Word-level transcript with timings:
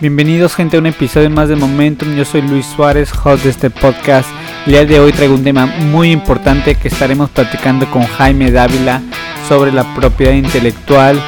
Bienvenidos 0.00 0.54
gente 0.54 0.76
a 0.76 0.80
un 0.80 0.86
episodio 0.86 1.28
más 1.28 1.48
de 1.48 1.56
Momentum, 1.56 2.14
yo 2.14 2.24
soy 2.24 2.42
Luis 2.42 2.66
Suárez, 2.66 3.10
host 3.24 3.42
de 3.42 3.50
este 3.50 3.68
podcast. 3.68 4.28
El 4.64 4.72
día 4.72 4.84
de 4.84 5.00
hoy 5.00 5.10
traigo 5.10 5.34
un 5.34 5.42
tema 5.42 5.66
muy 5.66 6.12
importante 6.12 6.76
que 6.76 6.86
estaremos 6.86 7.30
platicando 7.30 7.90
con 7.90 8.04
Jaime 8.04 8.52
Dávila 8.52 9.02
sobre 9.48 9.72
la 9.72 9.96
propiedad 9.96 10.34
intelectual, 10.34 11.20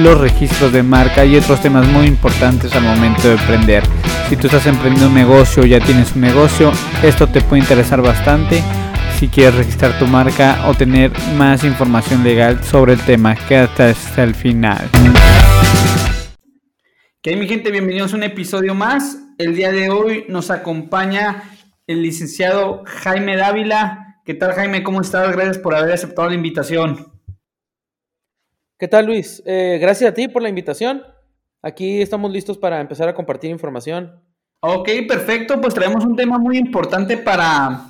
los 0.00 0.18
registros 0.18 0.72
de 0.72 0.82
marca 0.82 1.26
y 1.26 1.36
otros 1.36 1.60
temas 1.60 1.86
muy 1.88 2.06
importantes 2.06 2.74
al 2.74 2.84
momento 2.84 3.28
de 3.28 3.34
emprender. 3.34 3.82
Si 4.30 4.36
tú 4.36 4.46
estás 4.46 4.64
emprendiendo 4.64 5.08
un 5.08 5.14
negocio 5.14 5.62
o 5.62 5.66
ya 5.66 5.80
tienes 5.80 6.14
un 6.14 6.22
negocio, 6.22 6.72
esto 7.02 7.26
te 7.26 7.42
puede 7.42 7.60
interesar 7.60 8.00
bastante. 8.00 8.62
Si 9.20 9.28
quieres 9.28 9.54
registrar 9.54 9.98
tu 9.98 10.06
marca 10.06 10.64
o 10.66 10.72
tener 10.72 11.12
más 11.36 11.62
información 11.62 12.24
legal 12.24 12.64
sobre 12.64 12.94
el 12.94 13.00
tema, 13.00 13.34
quédate 13.34 13.82
hasta 13.82 14.22
el 14.22 14.34
final. 14.34 14.88
¿Qué 17.24 17.34
mi 17.36 17.48
gente? 17.48 17.70
Bienvenidos 17.70 18.12
a 18.12 18.16
un 18.16 18.22
episodio 18.22 18.74
más. 18.74 19.18
El 19.38 19.56
día 19.56 19.72
de 19.72 19.88
hoy 19.88 20.26
nos 20.28 20.50
acompaña 20.50 21.56
el 21.86 22.02
licenciado 22.02 22.82
Jaime 22.84 23.34
Dávila. 23.34 24.20
¿Qué 24.26 24.34
tal 24.34 24.52
Jaime? 24.52 24.82
¿Cómo 24.82 25.00
estás? 25.00 25.32
Gracias 25.32 25.56
por 25.56 25.74
haber 25.74 25.94
aceptado 25.94 26.28
la 26.28 26.34
invitación. 26.34 27.14
¿Qué 28.78 28.88
tal 28.88 29.06
Luis? 29.06 29.42
Eh, 29.46 29.78
gracias 29.80 30.10
a 30.10 30.12
ti 30.12 30.28
por 30.28 30.42
la 30.42 30.50
invitación. 30.50 31.02
Aquí 31.62 32.02
estamos 32.02 32.30
listos 32.30 32.58
para 32.58 32.78
empezar 32.78 33.08
a 33.08 33.14
compartir 33.14 33.50
información. 33.50 34.20
Ok, 34.60 34.90
perfecto. 35.08 35.58
Pues 35.62 35.72
traemos 35.72 36.04
un 36.04 36.16
tema 36.16 36.38
muy 36.38 36.58
importante 36.58 37.16
para, 37.16 37.86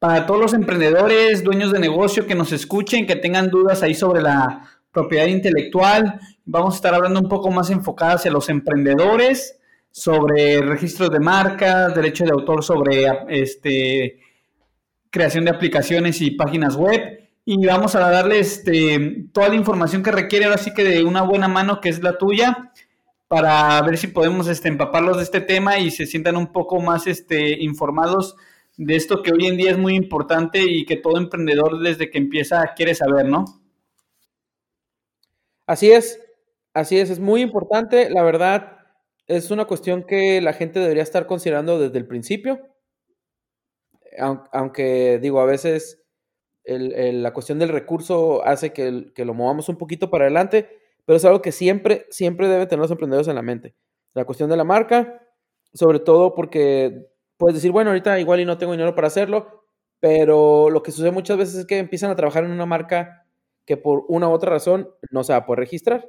para 0.00 0.26
todos 0.26 0.40
los 0.40 0.52
emprendedores, 0.52 1.44
dueños 1.44 1.70
de 1.70 1.78
negocio 1.78 2.26
que 2.26 2.34
nos 2.34 2.50
escuchen, 2.50 3.06
que 3.06 3.14
tengan 3.14 3.50
dudas 3.50 3.84
ahí 3.84 3.94
sobre 3.94 4.20
la 4.20 4.68
propiedad 4.90 5.26
intelectual. 5.26 6.18
Vamos 6.46 6.74
a 6.74 6.76
estar 6.76 6.94
hablando 6.94 7.20
un 7.20 7.28
poco 7.28 7.50
más 7.50 7.70
enfocadas 7.70 8.16
hacia 8.16 8.30
los 8.30 8.48
emprendedores, 8.48 9.58
sobre 9.90 10.60
registros 10.60 11.10
de 11.10 11.20
marcas, 11.20 11.94
derecho 11.94 12.24
de 12.24 12.32
autor 12.32 12.64
sobre 12.64 13.06
este, 13.28 14.20
creación 15.08 15.44
de 15.44 15.52
aplicaciones 15.52 16.20
y 16.20 16.32
páginas 16.32 16.74
web. 16.74 17.30
Y 17.44 17.64
vamos 17.64 17.94
a 17.94 18.00
darle 18.00 18.40
este, 18.40 19.26
toda 19.32 19.48
la 19.50 19.54
información 19.54 20.02
que 20.02 20.10
requiere, 20.10 20.46
ahora 20.46 20.58
sí 20.58 20.74
que 20.74 20.82
de 20.82 21.04
una 21.04 21.22
buena 21.22 21.46
mano, 21.46 21.80
que 21.80 21.90
es 21.90 22.02
la 22.02 22.18
tuya, 22.18 22.72
para 23.28 23.80
ver 23.82 23.96
si 23.96 24.08
podemos 24.08 24.48
este, 24.48 24.68
empaparlos 24.68 25.18
de 25.18 25.22
este 25.22 25.40
tema 25.40 25.78
y 25.78 25.92
se 25.92 26.06
sientan 26.06 26.36
un 26.36 26.52
poco 26.52 26.80
más 26.80 27.06
este, 27.06 27.62
informados 27.62 28.34
de 28.76 28.96
esto 28.96 29.22
que 29.22 29.32
hoy 29.32 29.46
en 29.46 29.56
día 29.56 29.70
es 29.70 29.78
muy 29.78 29.94
importante 29.94 30.60
y 30.60 30.84
que 30.84 30.96
todo 30.96 31.18
emprendedor 31.18 31.80
desde 31.80 32.10
que 32.10 32.18
empieza 32.18 32.72
quiere 32.74 32.96
saber, 32.96 33.26
¿no? 33.26 33.44
Así 35.66 35.92
es, 35.92 36.18
así 36.74 36.98
es, 36.98 37.10
es 37.10 37.20
muy 37.20 37.40
importante. 37.40 38.10
La 38.10 38.22
verdad, 38.22 38.78
es 39.26 39.50
una 39.50 39.64
cuestión 39.64 40.04
que 40.04 40.40
la 40.40 40.52
gente 40.52 40.80
debería 40.80 41.02
estar 41.02 41.26
considerando 41.26 41.78
desde 41.78 41.98
el 41.98 42.06
principio. 42.06 42.60
Aunque, 44.52 45.18
digo, 45.20 45.40
a 45.40 45.46
veces 45.46 46.04
la 46.64 47.32
cuestión 47.32 47.58
del 47.58 47.70
recurso 47.70 48.44
hace 48.44 48.72
que, 48.72 49.12
que, 49.14 49.24
lo 49.24 49.34
movamos 49.34 49.68
un 49.68 49.76
poquito 49.76 50.10
para 50.10 50.24
adelante, 50.24 50.68
pero 51.04 51.16
es 51.16 51.24
algo 51.24 51.42
que 51.42 51.52
siempre, 51.52 52.06
siempre 52.10 52.48
deben 52.48 52.68
tener 52.68 52.80
los 52.80 52.90
emprendedores 52.90 53.28
en 53.28 53.34
la 53.34 53.42
mente. 53.42 53.74
La 54.14 54.24
cuestión 54.24 54.48
de 54.48 54.56
la 54.56 54.64
marca, 54.64 55.20
sobre 55.72 55.98
todo 55.98 56.34
porque 56.34 57.08
puedes 57.36 57.56
decir, 57.56 57.72
bueno, 57.72 57.90
ahorita 57.90 58.18
igual 58.20 58.40
y 58.40 58.44
no 58.44 58.58
tengo 58.58 58.72
dinero 58.72 58.94
para 58.94 59.08
hacerlo, 59.08 59.64
pero 60.00 60.70
lo 60.70 60.82
que 60.82 60.92
sucede 60.92 61.10
muchas 61.10 61.36
veces 61.36 61.54
es 61.56 61.66
que 61.66 61.78
empiezan 61.78 62.10
a 62.10 62.16
trabajar 62.16 62.44
en 62.44 62.52
una 62.52 62.66
marca 62.66 63.26
que 63.66 63.76
por 63.76 64.04
una 64.08 64.28
u 64.28 64.32
otra 64.32 64.50
razón 64.50 64.90
no 65.10 65.24
se 65.24 65.32
va 65.32 65.38
a 65.38 65.46
poder 65.46 65.60
registrar. 65.60 66.08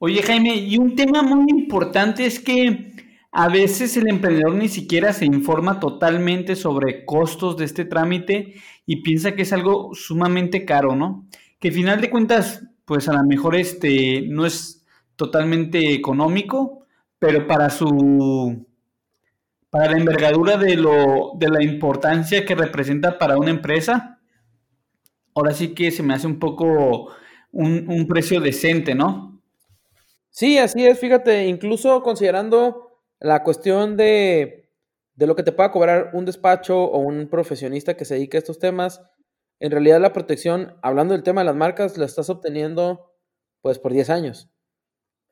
Oye 0.00 0.22
Jaime, 0.22 0.54
y 0.54 0.78
un 0.78 0.94
tema 0.94 1.22
muy 1.22 1.46
importante 1.50 2.24
es 2.24 2.38
que 2.38 2.92
a 3.32 3.48
veces 3.48 3.96
el 3.96 4.08
emprendedor 4.08 4.54
ni 4.54 4.68
siquiera 4.68 5.12
se 5.12 5.26
informa 5.26 5.80
totalmente 5.80 6.54
sobre 6.54 7.04
costos 7.04 7.56
de 7.56 7.64
este 7.64 7.84
trámite 7.84 8.54
y 8.86 9.02
piensa 9.02 9.34
que 9.34 9.42
es 9.42 9.52
algo 9.52 9.90
sumamente 9.94 10.64
caro, 10.64 10.94
¿no? 10.94 11.26
Que 11.58 11.68
al 11.68 11.74
final 11.74 12.00
de 12.00 12.10
cuentas, 12.10 12.62
pues 12.84 13.08
a 13.08 13.12
lo 13.12 13.24
mejor 13.24 13.56
este 13.56 14.22
no 14.22 14.46
es 14.46 14.86
totalmente 15.16 15.92
económico, 15.92 16.86
pero 17.18 17.46
para 17.48 17.68
su 17.68 18.66
para 19.68 19.90
la 19.90 19.98
envergadura 19.98 20.56
de 20.56 20.76
lo 20.76 21.32
de 21.36 21.48
la 21.50 21.62
importancia 21.62 22.44
que 22.44 22.54
representa 22.54 23.18
para 23.18 23.36
una 23.36 23.50
empresa, 23.50 24.20
ahora 25.34 25.52
sí 25.52 25.74
que 25.74 25.90
se 25.90 26.04
me 26.04 26.14
hace 26.14 26.28
un 26.28 26.38
poco 26.38 27.10
un, 27.50 28.06
precio 28.08 28.40
decente, 28.40 28.94
¿no? 28.94 29.37
Sí, 30.38 30.56
así 30.58 30.86
es, 30.86 31.00
fíjate, 31.00 31.46
incluso 31.48 32.00
considerando 32.04 32.92
la 33.18 33.42
cuestión 33.42 33.96
de, 33.96 34.70
de 35.16 35.26
lo 35.26 35.34
que 35.34 35.42
te 35.42 35.50
pueda 35.50 35.72
cobrar 35.72 36.10
un 36.12 36.24
despacho 36.26 36.80
o 36.80 37.00
un 37.00 37.28
profesionista 37.28 37.96
que 37.96 38.04
se 38.04 38.14
dedique 38.14 38.36
a 38.36 38.38
estos 38.38 38.60
temas, 38.60 39.02
en 39.58 39.72
realidad 39.72 40.00
la 40.00 40.12
protección, 40.12 40.78
hablando 40.80 41.14
del 41.14 41.24
tema 41.24 41.40
de 41.40 41.46
las 41.46 41.56
marcas, 41.56 41.98
la 41.98 42.04
estás 42.04 42.30
obteniendo 42.30 43.10
pues 43.62 43.80
por 43.80 43.92
10 43.92 44.10
años. 44.10 44.48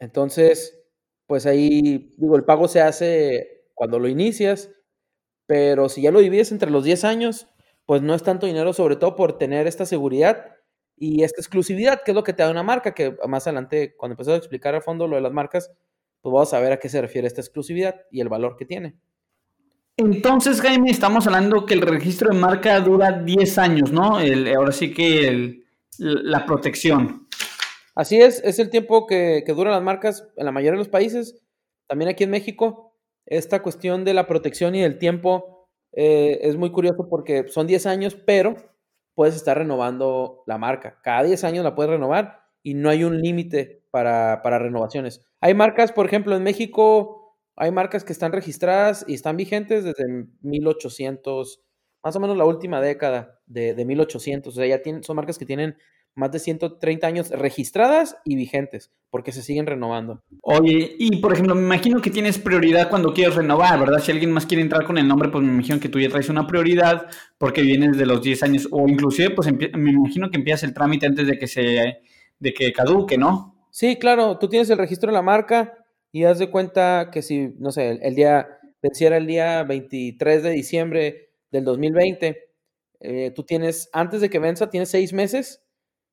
Entonces, 0.00 0.83
pues 1.28 1.47
ahí, 1.47 2.17
digo, 2.19 2.34
el 2.34 2.44
pago 2.44 2.67
se 2.67 2.81
hace 2.81 3.69
cuando 3.75 4.00
lo 4.00 4.09
inicias, 4.09 4.73
pero 5.47 5.88
si 5.88 6.03
ya 6.03 6.11
lo 6.11 6.19
divides 6.19 6.50
entre 6.50 6.73
los 6.73 6.83
10 6.83 7.05
años, 7.05 7.47
pues 7.84 8.03
no 8.03 8.12
es 8.12 8.25
tanto 8.25 8.47
dinero, 8.47 8.73
sobre 8.73 8.97
todo 8.97 9.15
por 9.15 9.38
tener 9.38 9.69
esta 9.69 9.87
seguridad 9.87 10.56
y 10.96 11.22
esta 11.22 11.40
exclusividad, 11.40 12.02
que 12.02 12.12
es 12.12 12.14
lo 12.14 12.24
que 12.24 12.32
te 12.32 12.42
da 12.42 12.50
una 12.50 12.62
marca, 12.62 12.94
que 12.94 13.16
más 13.28 13.46
adelante, 13.46 13.94
cuando 13.96 14.14
empezó 14.14 14.32
a 14.32 14.36
explicar 14.36 14.74
a 14.74 14.80
fondo 14.80 15.06
lo 15.06 15.16
de 15.16 15.22
las 15.22 15.32
marcas, 15.32 15.70
pues 16.22 16.32
vamos 16.32 16.52
a 16.54 16.60
ver 16.60 16.72
a 16.72 16.78
qué 16.78 16.88
se 16.88 17.00
refiere 17.00 17.26
esta 17.26 17.40
exclusividad 17.40 17.96
y 18.10 18.20
el 18.20 18.28
valor 18.28 18.56
que 18.56 18.64
tiene. 18.64 18.96
Entonces, 19.98 20.60
Jaime, 20.60 20.90
estamos 20.90 21.26
hablando 21.26 21.64
que 21.64 21.74
el 21.74 21.82
registro 21.82 22.30
de 22.30 22.38
marca 22.38 22.80
dura 22.80 23.12
10 23.12 23.58
años, 23.58 23.92
¿no? 23.92 24.18
ahora 24.18 24.72
sí 24.72 24.92
que 24.92 25.62
la 25.98 26.44
protección. 26.44 27.26
Así 27.94 28.20
es, 28.20 28.42
es 28.44 28.58
el 28.58 28.68
tiempo 28.68 29.06
que, 29.06 29.42
que 29.46 29.52
duran 29.52 29.72
las 29.72 29.82
marcas 29.82 30.28
en 30.36 30.44
la 30.44 30.52
mayoría 30.52 30.72
de 30.72 30.78
los 30.78 30.88
países, 30.88 31.42
también 31.86 32.10
aquí 32.10 32.24
en 32.24 32.30
México, 32.30 32.94
esta 33.24 33.62
cuestión 33.62 34.04
de 34.04 34.14
la 34.14 34.26
protección 34.26 34.74
y 34.74 34.82
del 34.82 34.98
tiempo 34.98 35.68
eh, 35.92 36.40
es 36.42 36.56
muy 36.56 36.70
curioso 36.70 37.08
porque 37.08 37.48
son 37.48 37.66
10 37.66 37.86
años, 37.86 38.14
pero 38.14 38.56
puedes 39.16 39.34
estar 39.34 39.59
renovando 39.59 40.44
la 40.47 40.59
marca. 40.59 41.00
Cada 41.03 41.25
10 41.25 41.43
años 41.44 41.65
la 41.65 41.75
puedes 41.75 41.91
renovar 41.91 42.44
y 42.62 42.75
no 42.75 42.91
hay 42.91 43.03
un 43.03 43.21
límite 43.21 43.82
para, 43.91 44.37
renovaciones. 44.59 45.27
Hay 45.41 45.54
marcas, 45.54 45.91
por 45.91 46.06
ejemplo, 46.06 46.37
en 46.37 46.44
México 46.44 47.22
hay 47.56 47.72
marcas 47.72 48.05
que 48.05 48.12
están 48.12 48.32
registradas 48.32 49.06
y 49.09 49.15
están 49.15 49.38
vigentes 49.38 49.82
desde 49.82 50.05
1800, 50.43 51.62
más 52.05 52.15
o 52.15 52.21
menos 52.21 52.37
la 52.37 52.44
última 52.44 52.82
década 52.82 53.41
de, 53.47 53.72
de 53.72 53.84
1800. 53.87 54.53
O 54.53 54.56
sea, 54.56 54.66
ya 54.66 54.82
tienen, 54.82 55.03
son 55.03 55.16
marcas 55.16 55.38
que 55.38 55.47
tienen 55.47 55.78
más 56.16 56.32
de 56.32 56.38
130 56.38 57.06
años 57.06 57.31
registradas 57.31 58.16
y 58.25 58.37
vigentes, 58.37 58.91
porque 59.10 59.32
se 59.32 59.43
siguen 59.43 59.66
renovando. 59.66 60.22
Oye, 60.43 60.97
y 60.99 61.21
por 61.21 61.34
ejemplo, 61.34 61.54
me 61.54 61.60
imagino 61.60 62.00
que 62.00 62.10
tienes 62.10 62.38
prioridad 62.38 62.88
cuando 62.88 63.12
quieres 63.12 63.37
renovar, 63.37 63.78
¿verdad? 63.78 64.00
Si 64.00 64.10
alguien 64.10 64.32
más 64.32 64.47
quiere 64.47 64.62
entrar 64.62 64.84
con 64.84 64.97
el 64.97 65.06
nombre, 65.06 65.28
pues 65.28 65.44
me 65.44 65.53
imagino 65.53 65.78
que 65.78 65.91
tú 65.91 66.00
ya 66.00 66.09
traes 66.09 66.31
una 66.31 66.47
prioridad 66.47 67.06
porque 67.37 67.60
vienes 67.60 67.99
de 67.99 68.06
los 68.06 68.22
10 68.22 68.43
años, 68.43 68.69
o 68.71 68.88
inclusive, 68.88 69.31
pues 69.31 69.53
me 69.53 69.91
imagino 69.91 70.31
que 70.31 70.38
empiezas 70.38 70.65
el 70.65 70.75
trámite 70.75 71.06
antes 71.06 71.26
de 71.26 71.38
que 71.38 71.47
se, 71.47 71.99
de 72.38 72.55
que 72.55 72.72
caduque, 72.72 73.19
¿no? 73.19 73.69
Sí, 73.71 73.97
claro, 73.97 74.38
tú 74.38 74.49
tienes 74.49 74.71
el 74.71 74.78
registro 74.78 75.10
de 75.10 75.15
la 75.15 75.22
marca 75.22 75.75
y 76.12 76.25
haz 76.25 76.38
de 76.38 76.50
cuenta 76.50 77.10
que 77.12 77.21
si, 77.21 77.53
no 77.59 77.72
sé, 77.72 77.99
el, 78.00 78.15
día, 78.15 78.49
venciera 78.82 79.19
el 79.19 79.26
día 79.26 79.65
23 79.65 80.43
de 80.43 80.50
diciembre 80.50 81.28
del 81.50 81.65
2020, 81.65 82.43
eh, 83.00 83.32
tú 83.37 83.43
tienes, 83.43 83.91
antes 83.93 84.22
de 84.22 84.31
que 84.31 84.38
venza, 84.38 84.71
tienes 84.71 84.88
seis 84.88 85.12
meses 85.12 85.66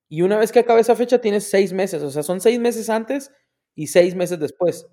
y 0.09 0.21
una 0.21 0.37
vez 0.37 0.51
que 0.51 0.59
acabe 0.59 0.81
esa 0.81 0.95
fecha, 0.95 1.19
tienes 1.19 1.49
seis 1.49 1.73
meses. 1.73 2.03
O 2.03 2.11
sea, 2.11 2.23
son 2.23 2.41
seis 2.41 2.59
meses 2.59 2.89
antes 2.89 3.31
y 3.75 3.87
seis 3.87 4.15
meses 4.15 4.39
después 4.39 4.87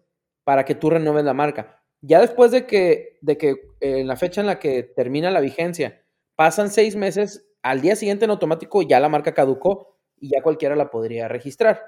para 0.45 0.65
que 0.65 0.75
tú 0.75 0.91
renueves 0.91 1.25
la 1.25 1.35
marca. 1.35 1.83
Ya 2.01 2.21
después 2.21 2.51
de 2.51 2.67
que, 2.67 3.19
de 3.21 3.37
que 3.37 3.57
en 3.81 4.07
la 4.07 4.17
fecha 4.17 4.41
en 4.41 4.47
la 4.47 4.59
que 4.59 4.83
termina 4.83 5.31
la 5.31 5.41
vigencia, 5.41 6.03
pasan 6.37 6.71
seis 6.71 6.97
meses, 6.97 7.47
al 7.63 7.83
día 7.83 7.97
siguiente 7.97 8.25
en 8.25 8.31
automático 8.31 8.83
ya 8.83 9.01
la 9.01 9.11
marca 9.11 9.35
caducó 9.35 9.99
y 10.19 10.31
ya 10.31 10.43
cualquiera 10.43 10.77
la 10.77 10.91
podría 10.91 11.29
registrar. 11.29 11.83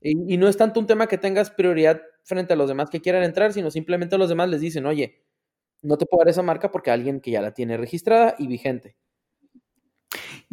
Y, 0.00 0.34
y, 0.34 0.36
no 0.36 0.48
es 0.48 0.56
tanto 0.56 0.80
un 0.80 0.86
tema 0.86 1.06
que 1.06 1.18
tengas 1.18 1.50
prioridad 1.50 2.02
frente 2.24 2.54
a 2.54 2.56
los 2.56 2.68
demás 2.68 2.90
que 2.90 3.00
quieran 3.00 3.22
entrar, 3.22 3.52
sino 3.52 3.70
simplemente 3.70 4.16
a 4.16 4.18
los 4.18 4.28
demás 4.28 4.48
les 4.48 4.60
dicen, 4.60 4.86
oye, 4.86 5.22
no 5.82 5.98
te 5.98 6.06
puedo 6.06 6.20
dar 6.20 6.30
esa 6.30 6.42
marca 6.42 6.70
porque 6.70 6.90
alguien 6.90 7.20
que 7.20 7.30
ya 7.30 7.42
la 7.42 7.52
tiene 7.54 7.76
registrada 7.76 8.34
y 8.38 8.46
vigente. 8.46 8.96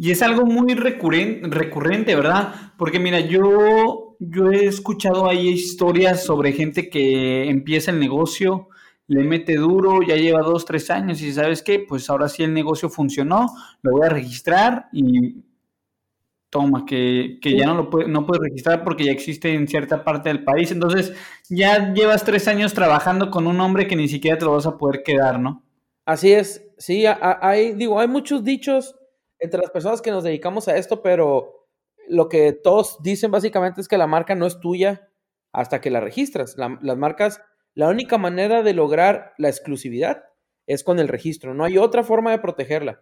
Y 0.01 0.11
es 0.11 0.21
algo 0.21 0.45
muy 0.45 0.75
recurrente, 0.75 2.15
¿verdad? 2.15 2.53
Porque 2.77 2.99
mira, 2.99 3.19
yo, 3.19 4.15
yo 4.19 4.49
he 4.49 4.65
escuchado 4.65 5.27
ahí 5.27 5.49
historias 5.49 6.23
sobre 6.23 6.53
gente 6.53 6.89
que 6.89 7.49
empieza 7.49 7.91
el 7.91 7.99
negocio, 7.99 8.69
le 9.07 9.25
mete 9.25 9.55
duro, 9.55 10.01
ya 10.01 10.15
lleva 10.15 10.39
dos, 10.39 10.63
tres 10.63 10.89
años 10.89 11.21
y 11.21 11.33
sabes 11.33 11.61
qué, 11.61 11.79
pues 11.85 12.09
ahora 12.09 12.29
sí 12.29 12.43
el 12.43 12.53
negocio 12.53 12.89
funcionó, 12.89 13.53
lo 13.81 13.91
voy 13.91 14.05
a 14.05 14.09
registrar 14.09 14.87
y 14.93 15.43
toma, 16.49 16.85
que, 16.85 17.37
ya 17.43 17.65
no 17.65 17.75
lo 17.75 17.89
puede, 17.89 18.07
no 18.07 18.25
puedes 18.25 18.43
registrar 18.43 18.85
porque 18.85 19.03
ya 19.03 19.11
existe 19.11 19.53
en 19.53 19.67
cierta 19.67 20.05
parte 20.05 20.29
del 20.29 20.45
país. 20.45 20.71
Entonces, 20.71 21.11
ya 21.49 21.91
llevas 21.93 22.23
tres 22.23 22.47
años 22.47 22.73
trabajando 22.73 23.29
con 23.29 23.47
un 23.47 23.57
nombre 23.57 23.85
que 23.85 23.97
ni 23.97 24.07
siquiera 24.07 24.37
te 24.37 24.45
lo 24.45 24.53
vas 24.53 24.65
a 24.65 24.77
poder 24.77 25.03
quedar, 25.03 25.41
¿no? 25.41 25.61
Así 26.05 26.31
es, 26.31 26.65
sí, 26.77 27.03
hay, 27.05 27.73
digo, 27.73 27.99
hay 27.99 28.07
muchos 28.07 28.45
dichos 28.45 28.95
entre 29.39 29.61
las 29.61 29.71
personas 29.71 30.01
que 30.01 30.11
nos 30.11 30.23
dedicamos 30.23 30.67
a 30.67 30.77
esto, 30.77 31.01
pero 31.01 31.67
lo 32.07 32.29
que 32.29 32.53
todos 32.53 32.97
dicen 33.01 33.31
básicamente 33.31 33.81
es 33.81 33.87
que 33.87 33.97
la 33.97 34.07
marca 34.07 34.35
no 34.35 34.45
es 34.45 34.59
tuya 34.59 35.09
hasta 35.51 35.81
que 35.81 35.89
la 35.89 35.99
registras. 35.99 36.55
las 36.57 36.97
marcas, 36.97 37.41
la 37.73 37.87
única 37.89 38.17
manera 38.17 38.63
de 38.63 38.73
lograr 38.73 39.33
la 39.37 39.49
exclusividad 39.49 40.23
es 40.67 40.83
con 40.83 40.99
el 40.99 41.07
registro, 41.07 41.53
no 41.53 41.63
hay 41.63 41.77
otra 41.77 42.03
forma 42.03 42.31
de 42.31 42.39
protegerla. 42.39 43.01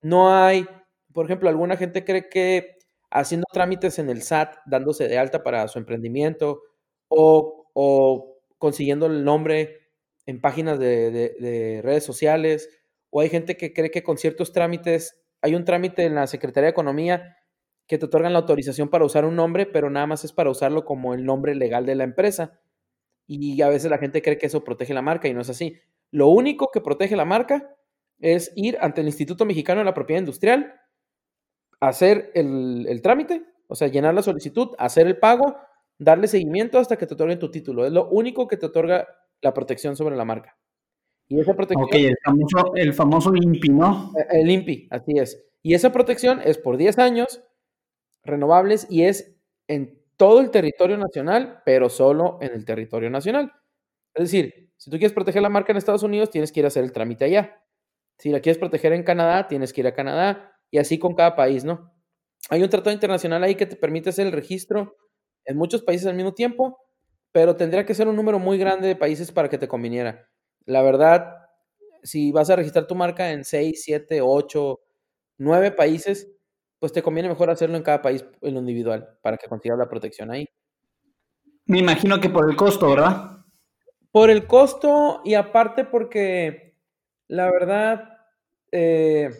No 0.00 0.34
hay, 0.34 0.66
por 1.12 1.26
ejemplo, 1.26 1.48
alguna 1.48 1.76
gente 1.76 2.04
cree 2.04 2.28
que 2.28 2.78
haciendo 3.10 3.44
trámites 3.52 3.98
en 3.98 4.08
el 4.08 4.22
SAT, 4.22 4.56
dándose 4.66 5.06
de 5.08 5.18
alta 5.18 5.42
para 5.42 5.68
su 5.68 5.78
emprendimiento 5.78 6.62
o, 7.08 7.70
o 7.74 8.38
consiguiendo 8.58 9.06
el 9.06 9.24
nombre 9.24 9.82
en 10.26 10.40
páginas 10.40 10.78
de, 10.78 11.80
redes 11.82 12.04
sociales, 12.04 12.70
o 13.10 13.20
hay 13.20 13.28
gente 13.28 13.56
que 13.56 13.72
cree 13.72 13.90
que 13.90 14.02
con 14.02 14.18
ciertos 14.18 14.52
trámites, 14.52 15.21
hay 15.42 15.54
un 15.54 15.64
trámite 15.64 16.04
en 16.04 16.14
la 16.14 16.26
Secretaría 16.26 16.66
de 16.66 16.70
Economía 16.70 17.36
que 17.86 17.98
te 17.98 18.06
otorgan 18.06 18.32
la 18.32 18.38
autorización 18.38 18.88
para 18.88 19.04
usar 19.04 19.24
un 19.24 19.36
nombre, 19.36 19.66
pero 19.66 19.90
nada 19.90 20.06
más 20.06 20.24
es 20.24 20.32
para 20.32 20.50
usarlo 20.50 20.84
como 20.84 21.14
el 21.14 21.24
nombre 21.24 21.54
legal 21.54 21.84
de 21.84 21.96
la 21.96 22.04
empresa. 22.04 22.60
Y 23.26 23.60
a 23.62 23.68
veces 23.68 23.90
la 23.90 23.98
gente 23.98 24.22
cree 24.22 24.38
que 24.38 24.46
eso 24.46 24.64
protege 24.64 24.94
la 24.94 25.02
marca 25.02 25.28
y 25.28 25.34
no 25.34 25.40
es 25.40 25.50
así. 25.50 25.78
Lo 26.10 26.28
único 26.28 26.70
que 26.72 26.80
protege 26.80 27.16
la 27.16 27.24
marca 27.24 27.74
es 28.18 28.52
ir 28.54 28.78
ante 28.80 29.00
el 29.00 29.08
Instituto 29.08 29.44
Mexicano 29.44 29.80
de 29.80 29.84
la 29.84 29.94
Propiedad 29.94 30.20
Industrial, 30.20 30.80
hacer 31.80 32.30
el, 32.34 33.00
trámite, 33.02 33.44
o 33.66 33.74
sea, 33.74 33.88
llenar 33.88 34.14
la 34.14 34.22
solicitud, 34.22 34.70
hacer 34.78 35.06
el 35.06 35.18
pago, 35.18 35.56
darle 35.98 36.28
seguimiento 36.28 36.78
hasta 36.78 36.96
que 36.96 37.06
te 37.06 37.14
otorguen 37.14 37.40
tu 37.40 37.50
título. 37.50 37.84
Es 37.84 37.92
lo 37.92 38.08
único 38.08 38.46
que 38.46 38.56
te 38.56 38.66
otorga 38.66 39.08
la 39.40 39.52
protección 39.52 39.96
sobre 39.96 40.16
la 40.16 40.24
marca. 40.24 40.56
Y 41.32 41.40
esa 41.40 41.54
protección. 41.54 41.84
Ok, 41.84 41.94
el 41.94 42.18
famoso, 42.22 42.74
el 42.74 42.92
famoso 42.92 43.32
INPI, 43.34 43.68
¿no? 43.70 44.12
Eh, 44.18 44.40
el 44.40 44.50
INPI, 44.50 44.88
así 44.90 45.12
es. 45.16 45.42
Y 45.62 45.72
esa 45.72 45.90
protección 45.90 46.42
es 46.44 46.58
por 46.58 46.76
10 46.76 46.98
años, 46.98 47.42
renovables, 48.22 48.86
y 48.90 49.04
es 49.04 49.34
en 49.66 49.98
todo 50.18 50.40
el 50.40 50.50
territorio 50.50 50.98
nacional, 50.98 51.62
pero 51.64 51.88
solo 51.88 52.36
en 52.42 52.52
el 52.52 52.66
territorio 52.66 53.08
nacional. 53.08 53.50
Es 54.12 54.24
decir, 54.24 54.72
si 54.76 54.90
tú 54.90 54.98
quieres 54.98 55.14
proteger 55.14 55.40
la 55.40 55.48
marca 55.48 55.72
en 55.72 55.78
Estados 55.78 56.02
Unidos, 56.02 56.28
tienes 56.28 56.52
que 56.52 56.60
ir 56.60 56.66
a 56.66 56.68
hacer 56.68 56.84
el 56.84 56.92
trámite 56.92 57.24
allá. 57.24 57.62
Si 58.18 58.28
la 58.28 58.40
quieres 58.40 58.58
proteger 58.58 58.92
en 58.92 59.02
Canadá, 59.02 59.48
tienes 59.48 59.72
que 59.72 59.80
ir 59.80 59.86
a 59.86 59.94
Canadá, 59.94 60.52
y 60.70 60.76
así 60.76 60.98
con 60.98 61.14
cada 61.14 61.34
país, 61.34 61.64
¿no? 61.64 61.94
Hay 62.50 62.62
un 62.62 62.68
tratado 62.68 62.92
internacional 62.92 63.42
ahí 63.42 63.54
que 63.54 63.64
te 63.64 63.76
permite 63.76 64.10
hacer 64.10 64.26
el 64.26 64.32
registro 64.32 64.96
en 65.46 65.56
muchos 65.56 65.82
países 65.82 66.06
al 66.06 66.14
mismo 66.14 66.34
tiempo, 66.34 66.78
pero 67.32 67.56
tendría 67.56 67.86
que 67.86 67.94
ser 67.94 68.06
un 68.06 68.16
número 68.16 68.38
muy 68.38 68.58
grande 68.58 68.86
de 68.86 68.96
países 68.96 69.32
para 69.32 69.48
que 69.48 69.56
te 69.56 69.66
conviniera. 69.66 70.28
La 70.66 70.82
verdad, 70.82 71.36
si 72.02 72.32
vas 72.32 72.50
a 72.50 72.56
registrar 72.56 72.86
tu 72.86 72.94
marca 72.94 73.32
en 73.32 73.44
6, 73.44 73.82
7, 73.84 74.20
8, 74.22 74.80
9 75.38 75.70
países, 75.72 76.30
pues 76.78 76.92
te 76.92 77.02
conviene 77.02 77.28
mejor 77.28 77.50
hacerlo 77.50 77.76
en 77.76 77.82
cada 77.82 78.02
país 78.02 78.24
en 78.40 78.54
lo 78.54 78.60
individual 78.60 79.18
para 79.22 79.36
que 79.36 79.48
consigas 79.48 79.78
la 79.78 79.88
protección 79.88 80.30
ahí. 80.30 80.48
Me 81.66 81.78
imagino 81.78 82.20
que 82.20 82.28
por 82.28 82.50
el 82.50 82.56
costo, 82.56 82.90
¿verdad? 82.90 83.44
Por 84.10 84.30
el 84.30 84.46
costo 84.46 85.22
y 85.24 85.34
aparte 85.34 85.84
porque 85.84 86.76
la 87.28 87.50
verdad, 87.50 88.18
eh, 88.72 89.30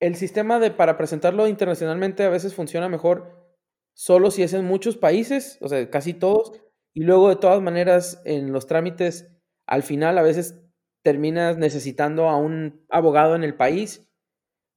el 0.00 0.16
sistema 0.16 0.58
de 0.58 0.70
para 0.70 0.98
presentarlo 0.98 1.48
internacionalmente 1.48 2.24
a 2.24 2.28
veces 2.28 2.54
funciona 2.54 2.88
mejor 2.88 3.46
solo 3.94 4.30
si 4.30 4.42
es 4.42 4.52
en 4.52 4.66
muchos 4.66 4.98
países, 4.98 5.58
o 5.62 5.68
sea, 5.68 5.88
casi 5.90 6.12
todos, 6.12 6.52
y 6.92 7.02
luego, 7.04 7.28
de 7.30 7.36
todas 7.36 7.62
maneras, 7.62 8.20
en 8.24 8.52
los 8.52 8.66
trámites, 8.66 9.35
al 9.66 9.82
final 9.82 10.18
a 10.18 10.22
veces 10.22 10.60
terminas 11.02 11.56
necesitando 11.56 12.28
a 12.28 12.36
un 12.36 12.84
abogado 12.88 13.36
en 13.36 13.44
el 13.44 13.54
país. 13.54 14.08